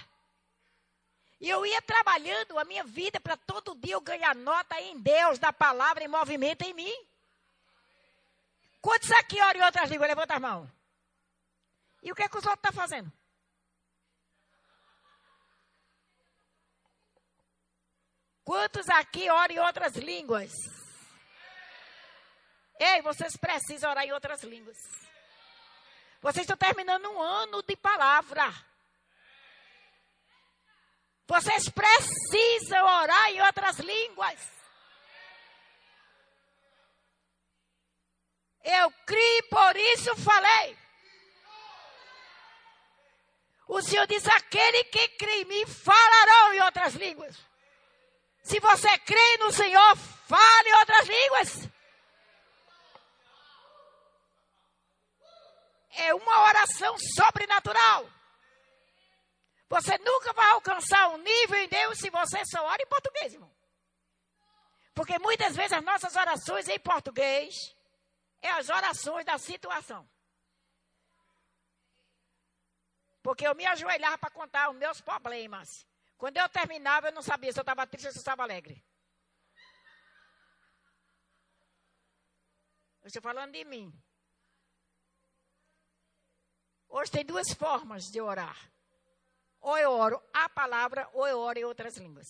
E 1.41 1.49
eu 1.49 1.65
ia 1.65 1.81
trabalhando 1.83 2.59
a 2.59 2.65
minha 2.65 2.83
vida 2.83 3.21
para 3.21 3.37
todo 3.37 3.77
dia 3.77 3.95
eu 3.95 4.01
ganhar 4.01 4.35
nota 4.35 4.81
em 4.81 4.99
Deus, 4.99 5.39
da 5.39 5.53
palavra, 5.53 6.03
em 6.03 6.09
movimento 6.09 6.63
em 6.63 6.73
mim. 6.73 7.07
Quantos 8.81 9.11
aqui 9.13 9.41
oram 9.41 9.61
em 9.61 9.65
outras 9.65 9.91
línguas? 9.91 10.09
Levanta 10.09 10.35
as 10.35 10.41
mãos. 10.41 10.69
E 12.03 12.11
o 12.11 12.15
que, 12.15 12.23
é 12.23 12.29
que 12.29 12.39
os 12.39 12.45
outros 12.45 12.59
estão 12.59 12.73
tá 12.73 12.81
fazendo? 12.81 13.13
Quantos 18.49 18.89
aqui 18.89 19.29
oram 19.29 19.55
em 19.55 19.59
outras 19.59 19.95
línguas? 19.97 20.51
Ei, 22.81 23.03
vocês 23.03 23.37
precisam 23.37 23.91
orar 23.91 24.07
em 24.07 24.13
outras 24.13 24.43
línguas. 24.43 24.79
Vocês 26.23 26.45
estão 26.45 26.57
terminando 26.57 27.11
um 27.11 27.21
ano 27.21 27.63
de 27.63 27.77
palavra. 27.77 28.51
Vocês 31.27 31.69
precisam 31.69 32.87
orar 32.87 33.29
em 33.33 33.43
outras 33.43 33.81
línguas. 33.81 34.41
Eu 38.65 38.91
criei, 39.05 39.43
por 39.43 39.77
isso 39.77 40.17
falei. 40.17 40.79
O 43.67 43.83
Senhor 43.83 44.07
diz: 44.07 44.27
aquele 44.27 44.85
que 44.85 45.07
crê 45.19 45.43
em 45.43 45.45
mim 45.45 45.67
falarão 45.67 46.55
em 46.55 46.63
outras 46.63 46.95
línguas. 46.95 47.48
Se 48.43 48.61
você 48.61 48.99
crê 49.01 49.37
no 49.39 49.53
Senhor, 49.53 49.97
fale 49.97 50.73
outras 50.75 51.07
línguas. 51.07 51.69
É 55.91 56.15
uma 56.15 56.43
oração 56.49 56.97
sobrenatural. 56.99 58.09
Você 59.69 59.99
nunca 59.99 60.33
vai 60.33 60.51
alcançar 60.51 61.09
um 61.09 61.19
nível 61.19 61.59
em 61.59 61.69
Deus 61.69 61.99
se 61.99 62.09
você 62.09 62.43
só 62.47 62.65
ora 62.65 62.83
em 62.83 62.87
português, 62.87 63.35
irmão. 63.35 63.55
Porque 64.95 65.19
muitas 65.19 65.55
vezes 65.55 65.73
as 65.73 65.85
nossas 65.85 66.17
orações 66.17 66.69
em 66.69 66.79
português 66.79 67.55
é 68.41 68.51
as 68.51 68.69
orações 68.69 69.25
da 69.25 69.39
situação. 69.39 70.09
Porque 73.23 73.47
eu 73.47 73.55
me 73.55 73.67
ajoelhava 73.67 74.19
para 74.19 74.31
contar 74.31 74.71
os 74.71 74.77
meus 74.77 75.01
problemas. 75.01 75.88
Quando 76.19 76.37
eu 76.37 76.49
terminava, 76.49 77.09
eu 77.09 77.13
não 77.13 77.23
sabia 77.23 77.53
se 77.53 77.59
eu 77.61 77.63
estava 77.63 77.87
triste 77.87 78.07
ou 78.07 78.13
se 78.13 78.19
eu 78.19 78.21
estava 78.21 78.43
alegre. 78.43 78.85
Eu 83.01 83.07
estou 83.07 83.23
falando 83.23 83.53
de 83.53 83.65
mim. 83.65 83.93
Hoje 86.89 87.13
tem 87.13 87.25
duas 87.25 87.53
formas 87.55 88.05
de 88.11 88.21
orar. 88.21 88.71
Ou 89.61 89.79
eu 89.79 89.93
oro 89.93 90.21
a 90.33 90.49
palavra, 90.49 91.09
ou 91.13 91.27
eu 91.27 91.39
oro 91.39 91.59
em 91.59 91.65
outras 91.65 91.97
línguas. 91.97 92.29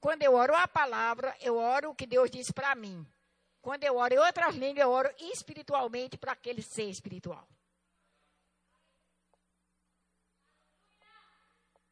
Quando 0.00 0.22
eu 0.22 0.34
oro 0.34 0.54
a 0.54 0.68
palavra, 0.68 1.36
eu 1.40 1.56
oro 1.56 1.90
o 1.90 1.94
que 1.94 2.06
Deus 2.06 2.30
disse 2.30 2.52
para 2.52 2.74
mim. 2.76 3.04
Quando 3.60 3.84
eu 3.84 3.96
oro 3.96 4.14
em 4.14 4.18
outras 4.18 4.54
línguas, 4.54 4.84
eu 4.84 4.90
oro 4.90 5.12
espiritualmente 5.18 6.16
para 6.16 6.32
aquele 6.32 6.62
ser 6.62 6.88
espiritual. 6.88 7.46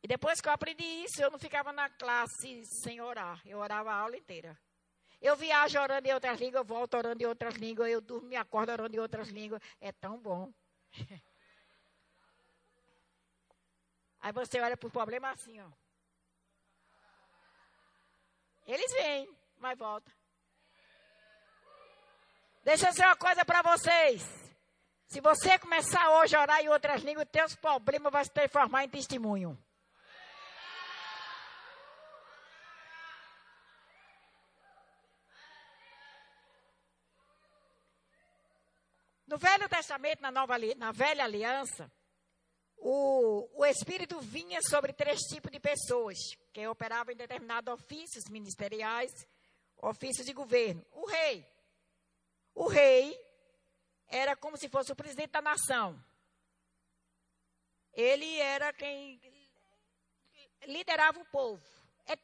E 0.08 0.16
depois 0.16 0.40
que 0.40 0.48
eu 0.48 0.52
aprendi 0.52 0.82
isso, 1.04 1.20
eu 1.20 1.30
não 1.30 1.38
ficava 1.38 1.70
na 1.70 1.90
classe 1.90 2.64
sem 2.64 2.98
orar. 2.98 3.42
Eu 3.44 3.58
orava 3.58 3.90
a 3.90 3.96
aula 3.96 4.16
inteira. 4.16 4.58
Eu 5.20 5.36
viajo 5.36 5.78
orando 5.78 6.08
em 6.08 6.14
outras 6.14 6.40
línguas, 6.40 6.60
eu 6.60 6.64
volto 6.64 6.96
orando 6.96 7.22
em 7.22 7.26
outras 7.26 7.52
línguas, 7.56 7.90
eu 7.90 8.00
durmo, 8.00 8.26
me 8.26 8.34
acordo 8.34 8.72
orando 8.72 8.96
em 8.96 9.00
outras 9.00 9.28
línguas. 9.28 9.60
É 9.78 9.92
tão 9.92 10.18
bom. 10.18 10.50
Aí 14.20 14.32
você 14.32 14.58
olha 14.58 14.78
para 14.78 14.86
o 14.86 14.90
problema 14.90 15.28
assim, 15.28 15.60
ó. 15.60 15.68
Eles 18.66 18.90
vêm, 18.92 19.28
mas 19.58 19.76
volta. 19.76 20.10
Deixa 22.64 22.86
eu 22.86 22.90
dizer 22.92 23.04
uma 23.04 23.16
coisa 23.16 23.44
para 23.44 23.60
vocês. 23.60 24.22
Se 25.06 25.20
você 25.20 25.58
começar 25.58 26.08
hoje 26.12 26.34
a 26.34 26.40
orar 26.40 26.60
em 26.60 26.70
outras 26.70 27.02
línguas, 27.02 27.28
teus 27.30 27.54
problemas 27.56 28.10
vão 28.10 28.24
se 28.24 28.30
transformar 28.30 28.84
em 28.84 28.88
testemunho. 28.88 29.62
No 39.28 39.36
Velho 39.36 39.68
Testamento, 39.68 40.22
na, 40.22 40.30
nova, 40.30 40.56
na 40.78 40.90
Velha 40.90 41.22
Aliança, 41.22 41.92
o, 42.78 43.46
o 43.60 43.66
Espírito 43.66 44.18
vinha 44.20 44.58
sobre 44.62 44.94
três 44.94 45.20
tipos 45.20 45.52
de 45.52 45.60
pessoas 45.60 46.16
que 46.50 46.66
operavam 46.66 47.12
em 47.12 47.16
determinados 47.16 47.74
ofícios 47.74 48.24
ministeriais, 48.30 49.12
ofícios 49.82 50.24
de 50.24 50.32
governo. 50.32 50.82
O 50.92 51.06
rei. 51.06 51.46
O 52.54 52.68
rei 52.68 53.14
era 54.06 54.34
como 54.34 54.56
se 54.56 54.66
fosse 54.66 54.92
o 54.92 54.96
presidente 54.96 55.32
da 55.32 55.42
nação. 55.42 56.02
Ele 57.92 58.38
era 58.38 58.72
quem 58.72 59.20
liderava 60.66 61.20
o 61.20 61.26
povo. 61.26 61.62
É, 62.06 62.16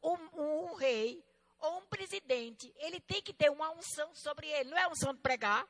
o, 0.00 0.12
um, 0.12 0.70
um 0.70 0.74
rei 0.74 1.24
ou 1.62 1.78
um 1.78 1.86
presidente, 1.86 2.72
ele 2.76 3.00
tem 3.00 3.22
que 3.22 3.32
ter 3.32 3.50
uma 3.50 3.70
unção 3.70 4.12
sobre 4.14 4.48
ele. 4.48 4.70
Não 4.70 4.78
é 4.78 4.88
unção 4.88 5.14
de 5.14 5.20
pregar. 5.20 5.66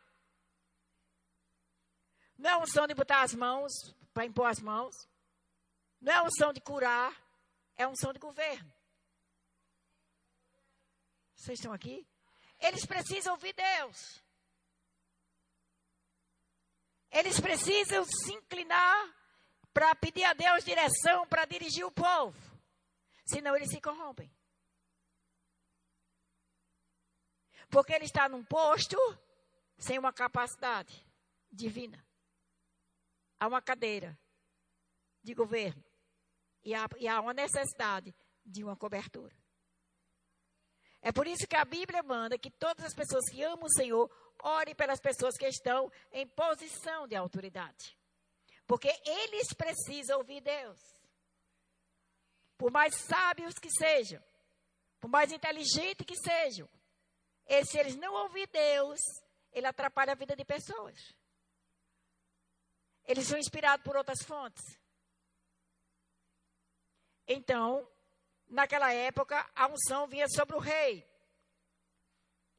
Não 2.39 2.51
é 2.51 2.57
unção 2.57 2.87
de 2.87 2.95
botar 2.95 3.23
as 3.23 3.35
mãos, 3.35 3.71
para 4.13 4.25
impor 4.25 4.47
as 4.47 4.59
mãos. 4.59 4.95
Não 6.01 6.13
é 6.13 6.23
unção 6.23 6.53
de 6.53 6.61
curar. 6.61 7.15
É 7.77 7.87
unção 7.87 8.13
de 8.13 8.19
governo. 8.19 8.73
Vocês 11.37 11.59
estão 11.59 11.73
aqui? 11.73 12.07
Eles 12.59 12.87
precisam 12.87 13.35
ouvir 13.35 13.53
Deus. 13.53 14.23
Eles 17.11 17.39
precisam 17.39 18.05
se 18.05 18.33
inclinar 18.33 19.15
para 19.75 19.95
pedir 19.95 20.25
a 20.25 20.33
Deus 20.33 20.65
direção 20.65 21.27
para 21.27 21.45
dirigir 21.45 21.85
o 21.85 21.93
povo. 21.93 22.39
Senão 23.27 23.55
eles 23.55 23.69
se 23.69 23.81
corrompem. 23.81 24.31
Porque 27.73 27.95
ele 27.95 28.05
está 28.05 28.29
num 28.29 28.45
posto 28.45 28.99
sem 29.79 29.99
uma 29.99 30.13
capacidade 30.13 31.03
divina. 31.51 32.07
Há 33.41 33.49
uma 33.49 33.63
cadeira 33.63 34.17
de 35.23 35.33
governo. 35.33 35.83
E 36.63 36.75
há, 36.75 36.87
e 36.99 37.09
há 37.09 37.19
uma 37.19 37.33
necessidade 37.33 38.15
de 38.45 38.63
uma 38.63 38.77
cobertura. 38.77 39.35
É 41.01 41.11
por 41.11 41.27
isso 41.27 41.49
que 41.49 41.57
a 41.57 41.65
Bíblia 41.65 42.03
manda 42.03 42.39
que 42.39 42.51
todas 42.51 42.85
as 42.85 42.95
pessoas 42.95 43.25
que 43.31 43.43
amam 43.43 43.65
o 43.65 43.73
Senhor 43.73 44.09
orem 44.43 44.75
pelas 44.75 45.01
pessoas 45.01 45.35
que 45.39 45.47
estão 45.47 45.91
em 46.13 46.27
posição 46.27 47.09
de 47.09 47.17
autoridade. 47.17 47.99
Porque 48.67 48.93
eles 49.07 49.55
precisam 49.55 50.19
ouvir 50.19 50.43
Deus. 50.43 50.79
Por 52.59 52.71
mais 52.71 52.95
sábios 52.97 53.55
que 53.55 53.71
sejam, 53.71 54.23
por 55.01 55.09
mais 55.09 55.33
inteligentes 55.33 56.07
que 56.07 56.17
sejam, 56.17 56.69
e 57.47 57.65
se 57.65 57.79
eles 57.79 57.97
não 57.97 58.13
ouvir 58.15 58.49
Deus, 58.49 58.99
ele 59.53 59.67
atrapalha 59.67 60.13
a 60.13 60.17
vida 60.17 60.35
de 60.35 60.45
pessoas. 60.45 61.15
Eles 63.05 63.27
são 63.27 63.39
inspirados 63.39 63.85
por 63.85 63.97
outras 63.97 64.23
fontes. 64.23 64.63
Então, 67.27 67.87
naquela 68.49 68.93
época, 68.93 69.49
a 69.55 69.67
unção 69.67 70.07
vinha 70.07 70.27
sobre 70.29 70.57
o 70.57 70.61
rei. 70.61 71.07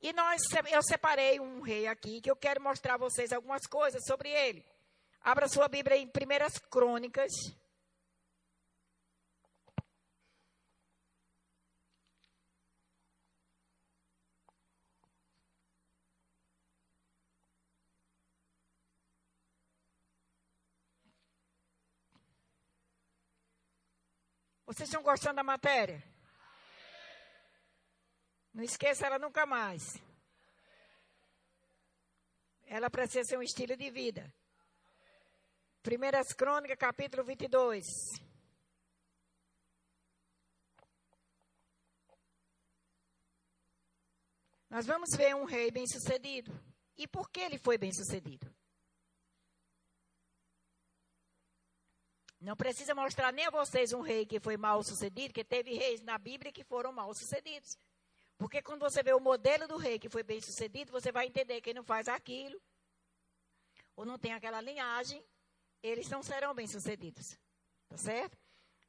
E 0.02 0.12
nós, 0.12 0.42
eu 0.70 0.84
separei 0.84 1.40
um 1.40 1.62
rei 1.62 1.88
aqui 1.88 2.20
que 2.20 2.30
eu 2.30 2.36
quero 2.36 2.62
mostrar 2.62 2.96
a 2.96 2.98
vocês 2.98 3.32
algumas 3.32 3.66
coisas 3.66 4.02
sobre 4.06 4.30
ele. 4.30 4.66
Abra 5.22 5.48
sua 5.48 5.70
Bíblia 5.70 5.96
em 5.96 6.08
Primeiras 6.08 6.58
Crônicas. 6.58 7.32
Vocês 24.74 24.90
estão 24.90 25.04
gostando 25.04 25.36
da 25.36 25.44
matéria? 25.44 26.04
Não 28.52 28.64
esqueça 28.64 29.06
ela 29.06 29.20
nunca 29.20 29.46
mais. 29.46 30.02
Ela 32.66 32.90
precisa 32.90 33.24
ser 33.24 33.38
um 33.38 33.44
estilo 33.44 33.78
de 33.78 33.92
vida. 33.92 34.34
Primeiras 35.84 36.34
Crônicas, 36.34 36.76
capítulo 36.76 37.24
22. 37.24 37.86
Nós 44.72 44.88
vamos 44.88 45.16
ver 45.16 45.36
um 45.36 45.46
rei 45.46 45.70
bem-sucedido. 45.70 46.52
E 46.98 47.08
por 47.08 47.30
que 47.30 47.42
ele 47.42 47.60
foi 47.60 47.78
bem-sucedido? 47.78 48.52
Não 52.44 52.58
precisa 52.58 52.94
mostrar 52.94 53.32
nem 53.32 53.46
a 53.46 53.50
vocês 53.50 53.94
um 53.94 54.02
rei 54.02 54.26
que 54.26 54.38
foi 54.38 54.58
mal-sucedido, 54.58 55.34
que 55.34 55.46
teve 55.46 55.76
reis 55.76 56.02
na 56.02 56.18
Bíblia 56.18 56.52
que 56.52 56.62
foram 56.66 56.92
mal-sucedidos. 56.92 57.78
Porque 58.38 58.62
quando 58.62 58.82
você 58.82 59.02
vê 59.02 59.14
o 59.14 59.20
modelo 59.22 59.66
do 59.66 59.78
rei 59.78 59.98
que 59.98 60.10
foi 60.10 60.24
bem-sucedido, 60.24 60.92
você 60.92 61.10
vai 61.10 61.26
entender 61.26 61.62
que 61.62 61.74
não 61.74 61.86
faz 61.86 62.10
aquilo, 62.10 62.62
ou 63.96 64.06
não 64.06 64.20
tem 64.20 64.34
aquela 64.34 64.60
linhagem, 64.60 65.24
eles 65.82 66.10
não 66.10 66.22
serão 66.22 66.54
bem-sucedidos. 66.54 67.40
Tá 67.88 67.96
certo? 67.98 68.38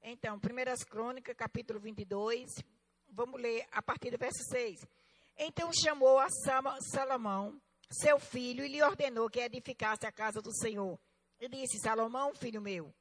Então, 0.03 0.37
1 0.37 0.85
Crônicas, 0.91 1.37
capítulo 1.37 1.79
22, 1.79 2.51
vamos 3.09 3.41
ler 3.41 3.69
a 3.71 3.81
partir 3.81 4.11
do 4.11 4.19
verso 4.19 4.43
6. 4.51 4.85
Então 5.37 5.71
chamou 5.73 6.19
a 6.19 6.27
Salomão, 6.91 7.63
seu 7.89 8.19
filho, 8.19 8.65
e 8.65 8.69
lhe 8.69 8.83
ordenou 8.83 9.31
que 9.31 9.39
edificasse 9.39 10.05
a 10.05 10.11
casa 10.11 10.43
do 10.43 10.53
Senhor. 10.53 10.99
E 11.39 11.49
disse: 11.49 11.79
Salomão, 11.79 12.35
filho 12.35 12.61
meu, 12.61 12.93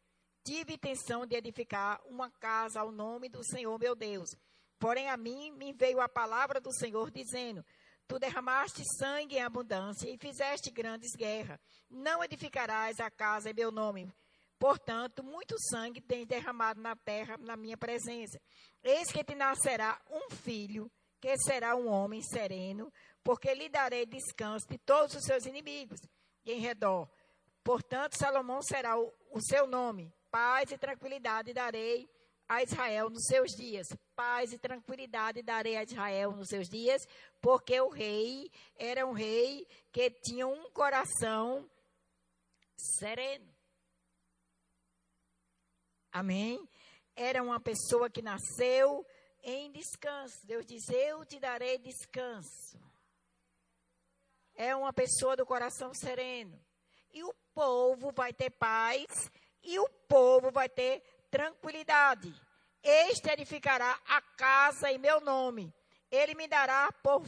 tive 0.44 0.74
intenção 0.74 1.26
de 1.26 1.36
edificar 1.36 2.02
uma 2.06 2.30
casa 2.30 2.82
ao 2.82 2.92
nome 2.92 3.30
do 3.30 3.44
Senhor 3.44 3.78
meu 3.80 3.96
Deus. 3.96 4.30
Porém, 4.78 5.10
a 5.10 5.16
mim 5.16 5.52
me 5.52 5.72
veio 5.72 6.02
a 6.02 6.10
palavra 6.10 6.60
do 6.60 6.74
Senhor 6.74 7.10
dizendo: 7.10 7.66
Tu 8.08 8.20
derramaste 8.20 8.84
sangue 8.98 9.38
em 9.38 9.42
abundância 9.42 10.10
e 10.10 10.18
fizeste 10.18 10.70
grandes 10.70 11.16
guerras. 11.16 11.60
Não 11.90 12.24
edificarás 12.24 13.00
a 13.00 13.10
casa 13.10 13.50
em 13.50 13.54
meu 13.54 13.72
nome. 13.72 14.14
Portanto, 14.60 15.24
muito 15.24 15.56
sangue 15.70 16.02
tens 16.02 16.28
derramado 16.28 16.82
na 16.82 16.96
terra 16.96 17.38
na 17.38 17.56
minha 17.56 17.78
presença. 17.78 18.40
Eis 18.84 19.12
que 19.12 19.24
te 19.24 19.36
nascerá 19.36 20.00
um 20.10 20.30
filho, 20.36 20.92
que 21.20 21.38
será 21.38 21.76
um 21.76 21.88
homem 21.90 22.22
sereno, 22.22 22.92
porque 23.24 23.54
lhe 23.54 23.70
darei 23.70 24.06
descanso 24.06 24.68
de 24.68 24.78
todos 24.78 25.16
os 25.16 25.24
seus 25.24 25.46
inimigos 25.46 26.00
em 26.46 26.60
redor. 26.60 27.10
Portanto, 27.64 28.18
Salomão 28.18 28.62
será 28.62 29.00
o, 29.00 29.14
o 29.32 29.42
seu 29.42 29.66
nome. 29.66 30.14
Paz 30.34 30.72
e 30.72 30.80
tranquilidade 30.80 31.54
darei 31.54 32.10
a 32.48 32.64
Israel 32.64 33.08
nos 33.08 33.24
seus 33.28 33.52
dias. 33.52 33.86
Paz 34.16 34.52
e 34.52 34.58
tranquilidade 34.58 35.44
darei 35.44 35.78
a 35.78 35.84
Israel 35.84 36.32
nos 36.32 36.48
seus 36.48 36.68
dias, 36.68 37.06
porque 37.40 37.80
o 37.80 37.90
rei 37.90 38.50
era 38.76 39.06
um 39.06 39.12
rei 39.12 39.68
que 39.92 40.10
tinha 40.10 40.48
um 40.48 40.72
coração 40.72 41.70
sereno. 42.76 43.48
Amém? 46.12 46.68
Era 47.16 47.44
uma 47.44 47.60
pessoa 47.60 48.10
que 48.10 48.24
nasceu 48.24 49.06
em 49.44 49.72
descanso. 49.72 50.48
Deus 50.48 50.66
diz: 50.66 50.90
Eu 50.90 51.24
te 51.26 51.40
darei 51.40 51.78
descanso. 51.78 52.82
É 54.56 54.76
uma 54.76 54.92
pessoa 54.92 55.36
do 55.36 55.46
coração 55.46 55.94
sereno. 55.94 56.60
E 57.12 57.24
o 57.24 57.32
povo 57.54 58.12
vai 58.12 58.34
ter 58.34 58.50
paz, 58.50 59.06
e 59.64 59.80
o 59.80 59.90
povo 60.08 60.52
vai 60.52 60.70
ter 60.70 61.02
tranquilidade. 61.32 62.34
Este 62.84 63.30
edificará 63.30 63.98
a 64.06 64.22
casa 64.22 64.92
em 64.92 64.98
meu 64.98 65.22
nome. 65.22 65.74
Ele 66.12 66.36
me 66.36 66.48
dará 66.48 66.92
por. 66.92 67.24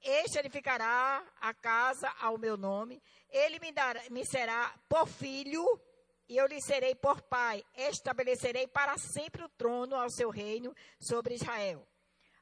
Este 0.00 0.38
edificará 0.38 1.24
a 1.40 1.52
casa 1.52 2.12
ao 2.20 2.38
meu 2.38 2.56
nome. 2.56 3.02
Ele 3.28 3.58
me, 3.58 3.72
dará, 3.72 4.00
me 4.10 4.24
será 4.24 4.72
por 4.88 5.08
filho 5.08 5.80
e 6.28 6.36
eu 6.36 6.46
lhe 6.46 6.60
serei 6.62 6.94
por 6.94 7.20
pai. 7.22 7.64
Estabelecerei 7.74 8.66
para 8.66 8.96
sempre 8.98 9.42
o 9.42 9.48
trono 9.48 9.96
ao 9.96 10.10
seu 10.10 10.30
reino 10.30 10.74
sobre 11.00 11.34
Israel. 11.34 11.86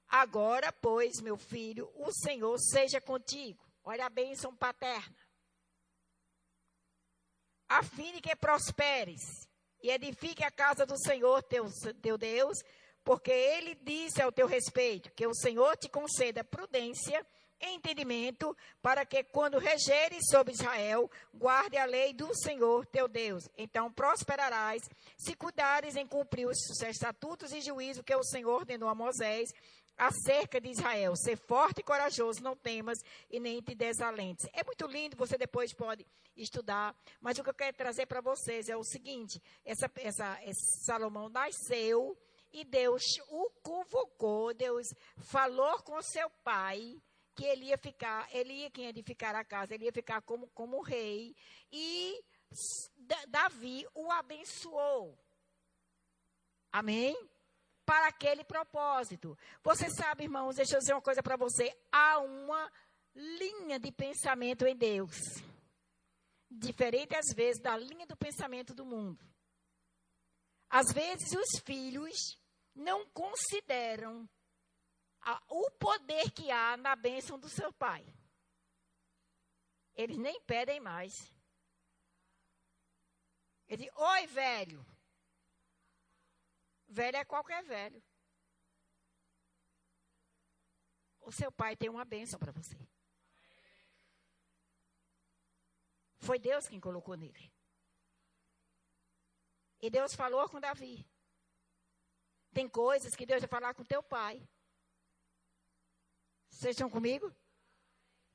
Agora, 0.08 0.70
pois, 0.72 1.20
meu 1.22 1.38
filho, 1.38 1.90
o 1.96 2.12
Senhor 2.12 2.56
seja 2.58 3.00
contigo. 3.00 3.64
Olha 3.82 4.06
a 4.06 4.10
bênção 4.10 4.54
paterna. 4.54 5.16
A 7.72 7.82
fim 7.82 8.12
de 8.12 8.20
que 8.20 8.36
prosperes 8.36 9.22
e 9.82 9.90
edifique 9.90 10.44
a 10.44 10.50
casa 10.50 10.84
do 10.84 10.98
Senhor 10.98 11.42
teu, 11.42 11.64
teu 12.02 12.18
Deus, 12.18 12.58
porque 13.02 13.30
ele 13.30 13.74
disse 13.74 14.20
ao 14.20 14.30
teu 14.30 14.46
respeito 14.46 15.10
que 15.12 15.26
o 15.26 15.34
Senhor 15.34 15.74
te 15.78 15.88
conceda 15.88 16.44
prudência 16.44 17.26
e 17.58 17.74
entendimento, 17.74 18.54
para 18.82 19.06
que 19.06 19.24
quando 19.24 19.56
regeres 19.56 20.20
sobre 20.30 20.52
Israel, 20.52 21.10
guarde 21.32 21.78
a 21.78 21.86
lei 21.86 22.12
do 22.12 22.34
Senhor 22.34 22.84
teu 22.84 23.08
Deus. 23.08 23.48
Então 23.56 23.90
prosperarás, 23.90 24.82
se 25.16 25.34
cuidares 25.34 25.96
em 25.96 26.06
cumprir 26.06 26.46
os 26.46 26.58
estatutos 26.82 27.52
e 27.52 27.62
juízos 27.62 28.04
que 28.04 28.14
o 28.14 28.22
Senhor 28.22 28.52
ordenou 28.52 28.90
a 28.90 28.94
Moisés, 28.94 29.48
acerca 29.96 30.60
de 30.60 30.70
Israel. 30.70 31.14
Ser 31.16 31.36
forte 31.36 31.80
e 31.80 31.84
corajoso, 31.84 32.42
não 32.42 32.56
temas 32.56 32.98
e 33.30 33.38
nem 33.38 33.60
te 33.60 33.74
desalentes. 33.74 34.46
É 34.52 34.64
muito 34.64 34.86
lindo, 34.86 35.16
você 35.16 35.36
depois 35.36 35.72
pode 35.72 36.06
estudar, 36.36 36.96
mas 37.20 37.38
o 37.38 37.44
que 37.44 37.50
eu 37.50 37.54
quero 37.54 37.76
trazer 37.76 38.06
para 38.06 38.20
vocês 38.20 38.68
é 38.68 38.76
o 38.76 38.84
seguinte: 38.84 39.40
essa, 39.64 39.90
essa, 39.96 40.38
Salomão 40.84 41.28
nasceu 41.28 42.16
e 42.52 42.64
Deus 42.64 43.02
o 43.28 43.50
convocou, 43.62 44.54
Deus 44.54 44.94
falou 45.18 45.78
com 45.82 46.00
seu 46.02 46.28
pai 46.42 47.00
que 47.34 47.44
ele 47.44 47.66
ia 47.66 47.78
ficar, 47.78 48.28
ele 48.30 48.52
ia 48.52 48.70
quem 48.70 48.86
edificar 48.86 49.34
a 49.34 49.44
casa, 49.44 49.74
ele 49.74 49.86
ia 49.86 49.92
ficar 49.92 50.20
como, 50.22 50.48
como 50.48 50.82
rei 50.82 51.34
e 51.70 52.22
Davi 53.28 53.86
o 53.94 54.10
abençoou. 54.10 55.18
Amém? 56.70 57.16
Para 57.84 58.08
aquele 58.08 58.44
propósito. 58.44 59.36
Você 59.62 59.90
sabe, 59.90 60.24
irmãos, 60.24 60.56
deixa 60.56 60.74
eu 60.74 60.78
dizer 60.78 60.94
uma 60.94 61.02
coisa 61.02 61.22
para 61.22 61.36
você: 61.36 61.76
há 61.90 62.18
uma 62.18 62.72
linha 63.14 63.78
de 63.78 63.92
pensamento 63.92 64.66
em 64.66 64.76
Deus, 64.76 65.16
diferente 66.50 67.14
às 67.14 67.34
vezes 67.34 67.60
da 67.60 67.76
linha 67.76 68.06
do 68.06 68.16
pensamento 68.16 68.74
do 68.74 68.84
mundo. 68.84 69.24
Às 70.68 70.92
vezes 70.92 71.32
os 71.32 71.60
filhos 71.64 72.38
não 72.74 73.06
consideram 73.10 74.28
a, 75.20 75.42
o 75.48 75.70
poder 75.72 76.30
que 76.30 76.50
há 76.50 76.76
na 76.76 76.96
bênção 76.96 77.38
do 77.38 77.48
seu 77.48 77.72
pai. 77.72 78.06
Eles 79.94 80.16
nem 80.16 80.40
pedem 80.40 80.80
mais. 80.80 81.12
Ele, 83.68 83.90
oi, 83.94 84.26
velho, 84.26 84.84
Velho 86.92 87.16
é 87.16 87.24
qualquer 87.24 87.64
velho. 87.64 88.02
O 91.20 91.32
seu 91.32 91.50
pai 91.50 91.74
tem 91.74 91.88
uma 91.88 92.04
bênção 92.04 92.38
para 92.38 92.52
você. 92.52 92.76
Foi 96.18 96.38
Deus 96.38 96.68
quem 96.68 96.78
colocou 96.78 97.16
nele. 97.16 97.50
E 99.80 99.88
Deus 99.88 100.14
falou 100.14 100.46
com 100.50 100.60
Davi. 100.60 101.06
Tem 102.52 102.68
coisas 102.68 103.16
que 103.16 103.24
Deus 103.24 103.40
vai 103.40 103.48
falar 103.48 103.72
com 103.72 103.82
teu 103.84 104.02
pai. 104.02 104.46
Vocês 106.50 106.76
estão 106.76 106.90
comigo? 106.90 107.34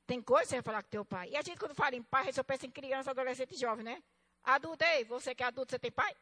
Tem 0.04 0.20
coisas 0.20 0.48
que 0.48 0.50
você 0.50 0.56
vai 0.56 0.62
falar 0.62 0.82
com 0.82 0.90
teu 0.90 1.04
pai. 1.04 1.30
E 1.30 1.36
a 1.36 1.42
gente, 1.42 1.60
quando 1.60 1.76
fala 1.76 1.94
em 1.94 2.02
pai, 2.02 2.22
a 2.22 2.24
gente 2.24 2.34
só 2.34 2.42
pensa 2.42 2.66
em 2.66 2.72
criança, 2.72 3.12
adolescente 3.12 3.54
e 3.54 3.58
jovem, 3.58 3.84
né? 3.84 4.02
Adulto, 4.42 4.82
ei, 4.82 5.04
você 5.04 5.32
que 5.32 5.44
é 5.44 5.46
adulto, 5.46 5.70
você 5.70 5.78
tem 5.78 5.92
pai? 5.92 6.12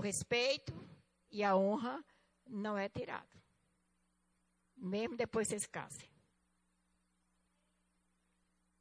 O 0.00 0.02
respeito 0.02 0.72
e 1.30 1.44
a 1.44 1.54
honra 1.54 2.02
não 2.46 2.76
é 2.76 2.88
tirado. 2.88 3.38
Mesmo 4.74 5.14
depois 5.14 5.46
que 5.46 5.50
vocês 5.50 5.66
casem. 5.66 6.10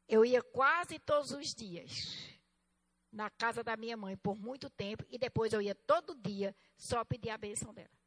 Eu 0.08 0.24
ia 0.24 0.42
quase 0.42 0.98
todos 0.98 1.32
os 1.32 1.54
dias 1.54 2.40
na 3.12 3.30
casa 3.30 3.62
da 3.62 3.76
minha 3.76 3.98
mãe 3.98 4.16
por 4.16 4.38
muito 4.38 4.70
tempo 4.70 5.06
e 5.10 5.18
depois 5.18 5.52
eu 5.52 5.62
ia 5.62 5.76
todo 5.76 6.16
dia 6.16 6.56
só 6.78 7.04
pedir 7.04 7.32
a 7.32 7.38
benção 7.38 7.74
dela. 7.74 8.00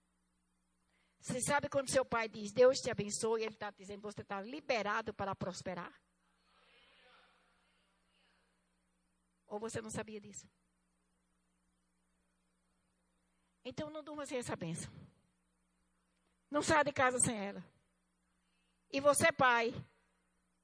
Você 1.20 1.40
sabe 1.40 1.68
quando 1.68 1.90
seu 1.90 2.06
pai 2.06 2.28
diz 2.30 2.50
Deus 2.50 2.80
te 2.80 2.90
abençoe, 2.90 3.42
ele 3.42 3.52
está 3.52 3.70
dizendo 3.70 4.00
você 4.00 4.22
está 4.22 4.40
liberado 4.40 5.12
para 5.12 5.36
prosperar? 5.36 5.92
Ou 9.46 9.60
você 9.60 9.82
não 9.82 9.90
sabia 9.90 10.18
disso? 10.18 10.48
Então 13.64 13.90
não 13.90 14.02
durma 14.02 14.26
sem 14.26 14.38
essa 14.38 14.56
bênção. 14.56 14.92
Não 16.50 16.62
saia 16.62 16.84
de 16.84 16.92
casa 16.92 17.18
sem 17.18 17.36
ela. 17.36 17.64
E 18.90 19.00
você, 19.00 19.32
pai, 19.32 19.72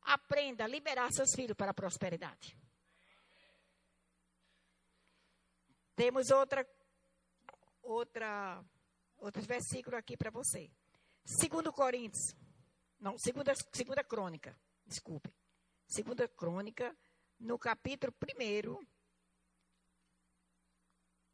aprenda 0.03 0.65
a 0.65 0.69
liberar 0.69 1.11
seus 1.13 1.31
filhos 1.35 1.57
para 1.57 1.71
a 1.71 1.75
prosperidade. 1.75 2.57
Temos 5.95 6.31
outra, 6.31 6.69
outra, 7.83 8.63
outro 9.17 9.43
versículo 9.43 9.97
aqui 9.97 10.17
para 10.17 10.31
você. 10.31 10.71
Segundo 11.25 11.73
Coríntios, 11.73 12.35
não, 13.01 13.17
segunda, 13.19 13.53
segunda 13.73 14.05
crônica, 14.05 14.57
desculpe. 14.87 15.33
Segunda 15.87 16.29
crônica, 16.29 16.97
no 17.39 17.59
capítulo 17.59 18.13
1, 18.13 18.87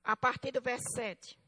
a 0.04 0.16
partir 0.16 0.52
do 0.52 0.60
verso 0.60 0.88
7. 0.94 1.43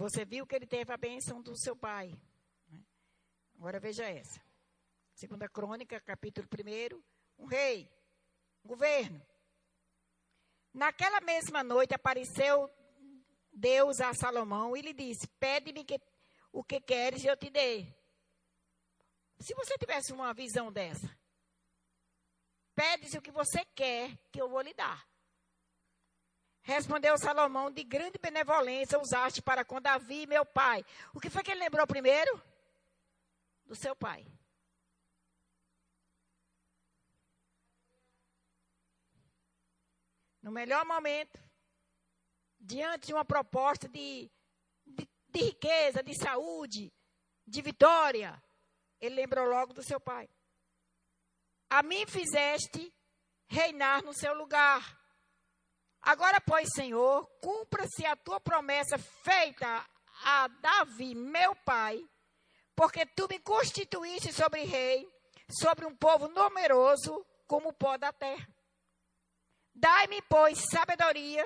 Você 0.00 0.24
viu 0.24 0.46
que 0.46 0.56
ele 0.56 0.66
teve 0.66 0.90
a 0.90 0.96
bênção 0.96 1.42
do 1.42 1.54
seu 1.54 1.76
pai. 1.76 2.18
Né? 2.70 2.82
Agora 3.54 3.78
veja 3.78 4.02
essa. 4.02 4.42
Segunda 5.14 5.46
Crônica, 5.46 6.00
capítulo 6.00 6.48
1, 6.50 7.02
um 7.38 7.44
rei, 7.44 7.86
um 8.64 8.68
governo. 8.68 9.20
Naquela 10.72 11.20
mesma 11.20 11.62
noite 11.62 11.94
apareceu 11.94 12.70
Deus 13.52 14.00
a 14.00 14.14
Salomão 14.14 14.74
e 14.74 14.80
lhe 14.80 14.94
disse: 14.94 15.28
Pede-me 15.38 15.84
que, 15.84 16.00
o 16.50 16.64
que 16.64 16.80
queres 16.80 17.22
e 17.22 17.26
eu 17.26 17.36
te 17.36 17.50
dei. 17.50 17.94
Se 19.38 19.54
você 19.54 19.76
tivesse 19.76 20.14
uma 20.14 20.32
visão 20.32 20.72
dessa, 20.72 21.14
pede-se 22.74 23.18
o 23.18 23.22
que 23.22 23.30
você 23.30 23.66
quer 23.74 24.16
que 24.32 24.40
eu 24.40 24.48
vou 24.48 24.62
lhe 24.62 24.72
dar. 24.72 25.09
Respondeu 26.62 27.16
Salomão, 27.16 27.70
de 27.70 27.82
grande 27.82 28.18
benevolência 28.18 29.00
usaste 29.00 29.40
para 29.40 29.64
com 29.64 29.80
Davi, 29.80 30.26
meu 30.26 30.44
pai. 30.44 30.84
O 31.14 31.20
que 31.20 31.30
foi 31.30 31.42
que 31.42 31.50
ele 31.50 31.60
lembrou 31.60 31.86
primeiro? 31.86 32.42
Do 33.64 33.74
seu 33.74 33.96
pai. 33.96 34.26
No 40.42 40.50
melhor 40.50 40.84
momento, 40.84 41.42
diante 42.58 43.08
de 43.08 43.14
uma 43.14 43.24
proposta 43.24 43.88
de, 43.88 44.30
de, 44.86 45.08
de 45.28 45.40
riqueza, 45.40 46.02
de 46.02 46.14
saúde, 46.14 46.92
de 47.46 47.62
vitória, 47.62 48.42
ele 49.00 49.16
lembrou 49.16 49.46
logo 49.46 49.72
do 49.72 49.82
seu 49.82 50.00
pai. 50.00 50.28
A 51.68 51.82
mim 51.82 52.06
fizeste 52.06 52.92
reinar 53.48 54.02
no 54.02 54.12
seu 54.12 54.34
lugar 54.34 54.99
Agora, 56.02 56.40
pois, 56.40 56.68
Senhor, 56.74 57.26
cumpra-se 57.40 58.06
a 58.06 58.16
tua 58.16 58.40
promessa 58.40 58.98
feita 58.98 59.86
a 60.24 60.48
Davi, 60.48 61.14
meu 61.14 61.54
pai, 61.56 62.02
porque 62.74 63.04
tu 63.04 63.26
me 63.28 63.38
constituíste 63.38 64.32
sobre 64.32 64.64
rei, 64.64 65.06
sobre 65.60 65.84
um 65.84 65.94
povo 65.94 66.28
numeroso 66.28 67.26
como 67.46 67.70
o 67.70 67.72
pó 67.72 67.96
da 67.96 68.12
terra. 68.12 68.48
Dai-me, 69.74 70.22
pois, 70.22 70.58
sabedoria, 70.70 71.44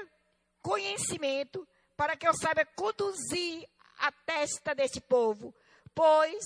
conhecimento, 0.63 1.67
para 1.97 2.17
que 2.17 2.27
eu 2.27 2.35
saiba 2.35 2.65
conduzir 2.77 3.69
a 3.99 4.11
testa 4.11 4.75
deste 4.75 5.01
povo, 5.01 5.55
pois 5.95 6.45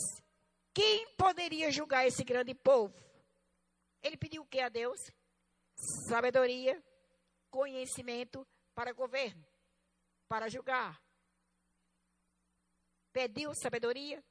quem 0.75 1.07
poderia 1.17 1.71
julgar 1.71 2.07
esse 2.07 2.23
grande 2.23 2.55
povo? 2.55 2.95
Ele 4.03 4.17
pediu 4.17 4.43
o 4.43 4.47
que 4.47 4.61
a 4.61 4.69
Deus? 4.69 4.99
Sabedoria, 6.09 6.83
conhecimento 7.51 8.47
para 8.75 8.93
governo, 8.93 9.45
para 10.29 10.49
julgar. 10.49 11.01
Pediu 13.13 13.53
sabedoria, 13.55 14.23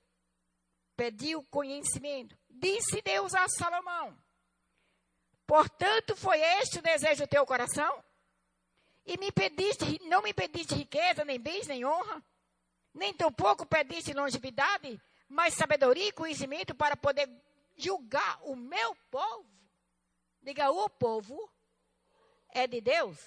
pediu 0.95 1.43
conhecimento. 1.45 2.38
Disse 2.49 3.01
Deus 3.01 3.34
a 3.34 3.47
Salomão: 3.47 4.18
Portanto, 5.45 6.15
foi 6.15 6.39
este 6.39 6.80
o 6.80 6.82
desejo 6.82 7.26
do 7.26 7.30
teu 7.30 7.45
coração? 7.45 8.03
E 9.05 9.18
me 9.18 9.32
pediste, 9.32 10.01
não 10.05 10.22
me 10.22 10.34
pediste 10.34 10.76
riqueza, 10.76 11.24
nem 11.24 11.39
bens, 11.39 11.68
nem 11.68 11.86
honra, 11.86 12.22
nem 12.93 13.13
tampouco 13.13 13.65
pediste 13.65 14.13
longevidade, 14.13 15.01
mas 15.30 15.53
sabedoria 15.53 16.09
e 16.09 16.11
conhecimento 16.11 16.76
para 16.76 16.97
poder 16.97 17.30
julgar 17.78 18.39
o 18.43 18.55
meu 18.55 18.95
povo. 19.09 19.49
Diga, 20.41 20.70
o 20.72 20.89
povo 20.89 21.49
é 22.54 22.68
de 22.68 22.82
Deus? 22.82 23.18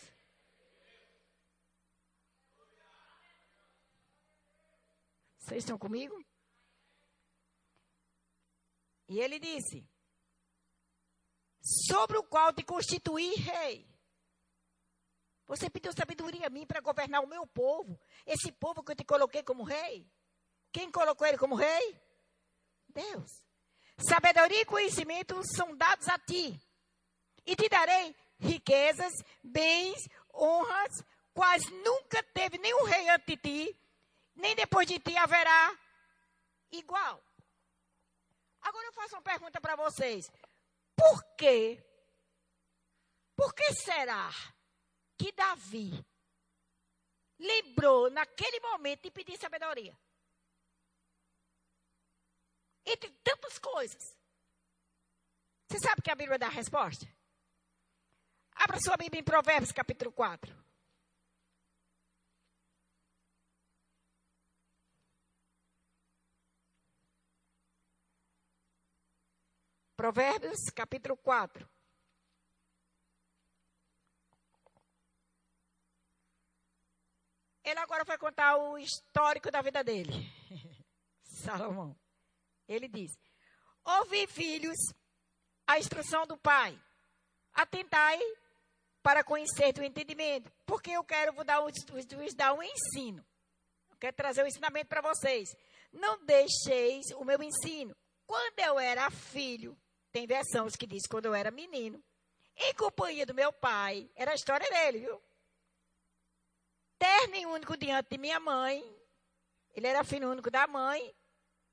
Vocês 5.39 5.65
estão 5.65 5.79
comigo? 5.79 6.15
E 9.09 9.19
ele 9.19 9.41
disse: 9.41 9.85
Sobre 11.61 12.17
o 12.17 12.23
qual 12.23 12.53
te 12.53 12.63
constituí 12.63 13.35
rei. 13.35 13.91
Você 15.47 15.69
pediu 15.69 15.93
sabedoria 15.93 16.47
a 16.47 16.51
mim 16.51 16.65
para 16.65 16.81
governar 16.81 17.21
o 17.25 17.27
meu 17.27 17.45
povo. 17.45 18.01
Esse 18.25 18.53
povo 18.53 18.85
que 18.85 18.93
eu 18.93 18.97
te 18.97 19.05
coloquei 19.05 19.43
como 19.43 19.65
rei. 19.65 20.09
Quem 20.73 20.93
colocou 20.93 21.27
ele 21.27 21.37
como 21.37 21.57
rei? 21.57 22.01
Deus. 22.89 23.45
Sabedoria 23.99 24.63
e 24.63 24.65
conhecimento 24.65 25.43
são 25.57 25.77
dados 25.77 26.07
a 26.09 26.17
ti 26.19 26.59
e 27.45 27.57
te 27.57 27.69
darei 27.69 28.15
riquezas, 28.41 29.13
bens, 29.43 30.09
honras, 30.33 31.05
quais 31.33 31.63
nunca 31.71 32.23
teve 32.23 32.59
nenhum 32.59 32.85
rei 32.85 33.09
antes 33.11 33.27
de 33.27 33.37
ti, 33.37 33.81
nem 34.35 34.55
depois 34.57 34.87
de 34.87 34.99
ti 34.99 35.17
haverá 35.17 35.79
igual. 36.73 37.23
Agora 38.63 38.87
eu 38.87 38.93
faço 38.93 39.15
uma 39.17 39.23
pergunta 39.23 39.61
para 39.61 39.77
vocês. 39.77 40.31
Por 40.97 41.23
quê? 41.37 41.83
Por 43.37 43.55
que 43.55 43.73
será 43.75 44.31
que 45.17 45.33
Davi 45.33 46.05
lembrou 47.39 48.11
naquele 48.11 48.61
momento 48.61 49.05
de 49.05 49.11
pedir 49.11 49.39
sabedoria? 49.39 49.99
Entre 52.85 53.11
tantas 53.23 53.59
coisas. 53.59 54.19
Você 55.69 55.79
sabe 55.79 56.03
que 56.03 56.11
a 56.11 56.15
Bíblia 56.15 56.39
dá 56.39 56.47
a 56.47 56.51
resposta? 56.51 57.07
Abra 58.63 58.79
sua 58.79 58.95
Bíblia 58.95 59.21
em 59.21 59.25
Provérbios 59.25 59.73
capítulo 59.73 60.13
4. 60.13 60.55
Provérbios 69.97 70.59
capítulo 70.75 71.17
4. 71.17 71.67
Ele 77.65 77.81
agora 77.81 78.05
vai 78.05 78.19
contar 78.19 78.59
o 78.59 78.77
histórico 78.77 79.51
da 79.51 79.63
vida 79.63 79.83
dele. 79.83 80.13
Salomão. 81.25 81.99
Ele 82.69 82.89
diz: 82.89 83.19
Ouvi, 83.83 84.27
filhos, 84.27 84.77
a 85.67 85.79
instrução 85.79 86.27
do 86.27 86.37
pai. 86.37 86.79
Atentai 87.55 88.21
para 89.03 89.25
conhecer 89.25 89.75
o 89.79 89.85
entendimento. 89.85 90.51
Porque 90.67 90.91
eu 90.91 91.05
quero 91.05 91.33
vos 91.33 91.45
dar, 91.45 91.61
vos 91.61 92.35
dar 92.35 92.53
um 92.53 92.63
ensino. 92.63 93.25
Eu 93.91 93.97
quero 93.99 94.17
trazer 94.17 94.43
um 94.43 94.47
ensinamento 94.47 94.89
para 94.89 95.01
vocês. 95.01 95.49
Não 95.93 96.25
deixeis 96.25 97.07
o 97.17 97.25
meu 97.25 97.43
ensino. 97.43 97.97
Quando 98.27 98.59
eu 98.61 98.79
era 98.79 99.11
filho, 99.11 99.77
tem 100.13 100.27
versões 100.27 100.77
que 100.77 100.87
diz 100.87 101.07
quando 101.09 101.27
eu 101.27 101.35
era 101.35 101.51
menino, 101.51 102.03
em 102.57 102.75
companhia 102.75 103.27
do 103.27 103.35
meu 103.35 103.53
pai, 103.53 104.11
era 104.15 104.33
a 104.33 104.35
história 104.35 104.69
dele, 104.69 105.01
viu? 105.01 105.23
Terno 106.99 107.35
e 107.35 107.47
único 107.47 107.77
diante 107.77 108.11
de 108.11 108.19
minha 108.19 108.39
mãe. 108.39 108.85
Ele 109.75 109.87
era 109.87 110.05
filho 110.05 110.31
único 110.31 110.51
da 110.51 110.67
mãe, 110.67 111.15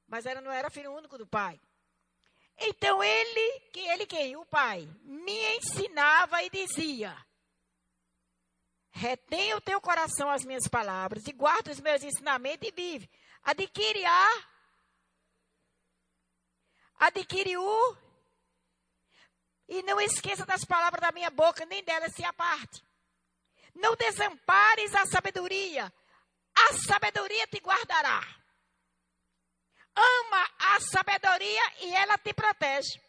mas 0.07 0.25
ela 0.25 0.39
não 0.39 0.51
era 0.51 0.69
filho 0.69 0.93
único 0.93 1.17
do 1.17 1.27
pai. 1.27 1.59
Então 2.59 3.03
ele, 3.03 3.59
que 3.71 3.79
ele 3.79 4.05
quem? 4.05 4.35
O 4.35 4.45
pai, 4.45 4.87
me 5.03 5.57
ensinava 5.57 6.41
e 6.43 6.49
dizia: 6.49 7.15
Retém 8.89 9.53
o 9.53 9.61
teu 9.61 9.79
coração 9.79 10.29
as 10.29 10.43
minhas 10.43 10.67
palavras 10.67 11.27
e 11.27 11.31
guarda 11.31 11.71
os 11.71 11.79
meus 11.79 12.03
ensinamentos 12.03 12.67
e 12.67 12.71
vive. 12.71 13.09
Adquire 13.43 14.03
a. 14.05 14.47
Adquire 16.99 17.57
o. 17.57 17.97
E 19.67 19.83
não 19.83 20.01
esqueça 20.01 20.45
das 20.45 20.65
palavras 20.65 21.01
da 21.01 21.11
minha 21.11 21.29
boca, 21.29 21.63
nem 21.65 21.83
delas 21.83 22.13
se 22.13 22.25
aparte. 22.25 22.83
Não 23.75 23.95
desampares 23.95 24.95
a 24.95 25.05
sabedoria. 25.05 25.93
A 26.55 26.73
sabedoria 26.73 27.45
te 27.45 27.59
guardará. 27.59 28.21
Ama 29.97 30.49
a 30.59 30.79
sabedoria 30.79 31.73
e 31.81 31.95
ela 31.95 32.17
te 32.19 32.31
protege. 32.33 33.01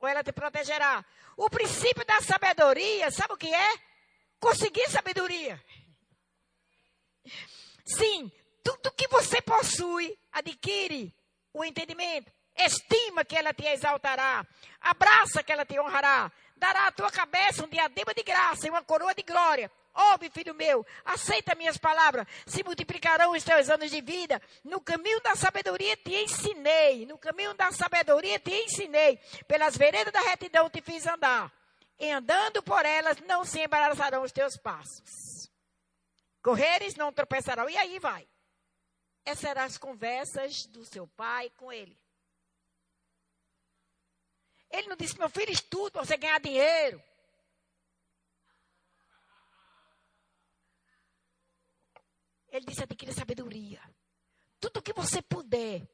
Ou 0.00 0.08
ela 0.08 0.24
te 0.24 0.32
protegerá. 0.32 1.04
O 1.36 1.50
princípio 1.50 2.04
da 2.06 2.20
sabedoria, 2.22 3.10
sabe 3.10 3.34
o 3.34 3.36
que 3.36 3.52
é? 3.52 3.78
Conseguir 4.40 4.88
sabedoria. 4.88 5.62
Sim, 7.84 8.32
tudo 8.64 8.92
que 8.92 9.06
você 9.08 9.42
possui, 9.42 10.18
adquire 10.32 11.14
o 11.52 11.64
entendimento. 11.64 12.32
Estima 12.56 13.24
que 13.24 13.36
ela 13.36 13.52
te 13.52 13.66
exaltará. 13.66 14.46
Abraça 14.80 15.42
que 15.42 15.52
ela 15.52 15.64
te 15.64 15.78
honrará. 15.78 16.32
Dará 16.56 16.86
à 16.86 16.92
tua 16.92 17.10
cabeça 17.10 17.64
um 17.64 17.68
diadema 17.68 18.14
de 18.14 18.22
graça 18.22 18.66
e 18.66 18.70
uma 18.70 18.82
coroa 18.82 19.14
de 19.14 19.22
glória. 19.22 19.70
Ouve, 19.94 20.30
filho 20.30 20.54
meu, 20.54 20.86
aceita 21.04 21.54
minhas 21.54 21.76
palavras, 21.76 22.26
se 22.46 22.64
multiplicarão 22.64 23.32
os 23.32 23.44
teus 23.44 23.68
anos 23.68 23.90
de 23.90 24.00
vida. 24.00 24.40
No 24.64 24.80
caminho 24.80 25.20
da 25.20 25.36
sabedoria 25.36 25.96
te 25.96 26.14
ensinei, 26.14 27.04
no 27.04 27.18
caminho 27.18 27.52
da 27.54 27.70
sabedoria 27.72 28.38
te 28.38 28.52
ensinei, 28.52 29.18
pelas 29.46 29.76
veredas 29.76 30.12
da 30.12 30.20
retidão 30.20 30.70
te 30.70 30.80
fiz 30.80 31.06
andar. 31.06 31.52
E 31.98 32.10
andando 32.10 32.62
por 32.62 32.84
elas 32.86 33.18
não 33.20 33.44
se 33.44 33.60
embaraçarão 33.60 34.22
os 34.22 34.32
teus 34.32 34.56
passos. 34.56 35.50
Correres 36.42 36.96
não 36.96 37.12
tropeçarão. 37.12 37.70
E 37.70 37.76
aí 37.76 37.98
vai. 37.98 38.26
Essas 39.24 39.44
eram 39.44 39.62
as 39.62 39.78
conversas 39.78 40.66
do 40.66 40.84
seu 40.84 41.06
pai 41.06 41.50
com 41.50 41.72
ele. 41.72 41.96
Ele 44.68 44.88
não 44.88 44.96
disse, 44.96 45.18
meu 45.18 45.28
filho, 45.28 45.52
estuda 45.52 45.92
para 45.92 46.04
você 46.04 46.16
ganhar 46.16 46.40
dinheiro. 46.40 47.00
Ele 52.52 52.66
disse: 52.66 52.82
adquira 52.82 53.12
sabedoria. 53.12 53.80
Tudo 54.60 54.82
que 54.82 54.92
você 54.92 55.22
puder, 55.22 55.88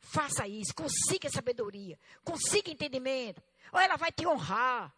faça 0.00 0.48
isso. 0.48 0.74
Consiga 0.74 1.28
sabedoria. 1.28 1.98
Consiga 2.24 2.70
entendimento. 2.70 3.42
Ou 3.70 3.78
ela 3.78 3.96
vai 3.96 4.10
te 4.10 4.26
honrar. 4.26 4.92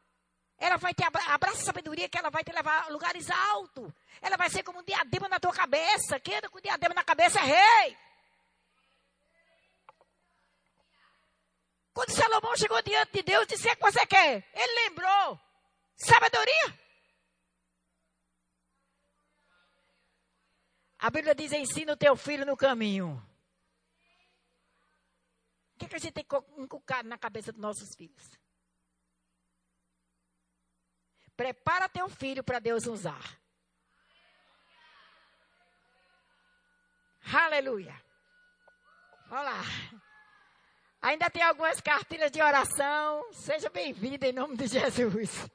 Ela 0.57 0.77
vai 0.77 0.95
te 0.95 1.03
abra 1.03 1.55
sabedoria 1.57 2.09
que 2.09 2.17
ela 2.17 2.31
vai 2.31 2.45
te 2.45 2.53
levar 2.53 2.85
a 2.85 2.89
lugares 2.89 3.29
altos. 3.29 3.93
Ela 4.21 4.37
vai 4.37 4.49
ser 4.49 4.63
como 4.63 4.79
um 4.79 4.85
diadema 4.85 5.29
na 5.29 5.41
tua 5.41 5.53
cabeça. 5.53 6.21
Quem 6.21 6.37
anda 6.37 6.49
com 6.49 6.61
diadema 6.61 6.95
na 6.95 7.03
cabeça 7.03 7.41
é 7.41 7.43
rei. 7.43 7.99
Quando 11.93 12.11
Salomão 12.11 12.57
chegou 12.57 12.81
diante 12.81 13.13
de 13.13 13.23
Deus, 13.23 13.47
disse: 13.49 13.69
O 13.69 13.77
que 13.77 13.83
você 13.83 14.07
quer? 14.07 14.49
Ele 14.55 14.89
lembrou. 14.89 15.39
Sabedoria. 15.97 16.82
A 21.03 21.11
Bíblia 21.11 21.35
diz: 21.35 21.51
ensina 21.51 21.95
o 21.95 21.97
teu 21.97 22.15
filho 22.15 22.47
no 22.47 22.57
caminho. 22.57 23.21
O 25.75 25.79
que, 25.81 25.87
é 25.87 25.89
que 25.89 25.97
a 25.97 25.99
gente 25.99 26.13
tem 26.13 26.25
inculcado 26.59 27.09
na 27.09 27.19
cabeça 27.19 27.51
dos 27.51 27.61
nossos 27.61 27.93
filhos? 27.97 28.31
Prepara 31.37 31.89
teu 31.89 32.09
filho 32.09 32.45
para 32.45 32.61
Deus 32.61 32.87
usar. 32.87 33.41
Aleluia. 37.35 38.01
Olá. 39.29 39.61
Ainda 41.01 41.29
tem 41.29 41.43
algumas 41.43 41.81
cartilhas 41.81 42.31
de 42.31 42.41
oração. 42.41 43.33
Seja 43.33 43.69
bem-vindo 43.69 44.25
em 44.25 44.33
nome 44.33 44.57
de 44.57 44.69
Jesus. 44.69 45.51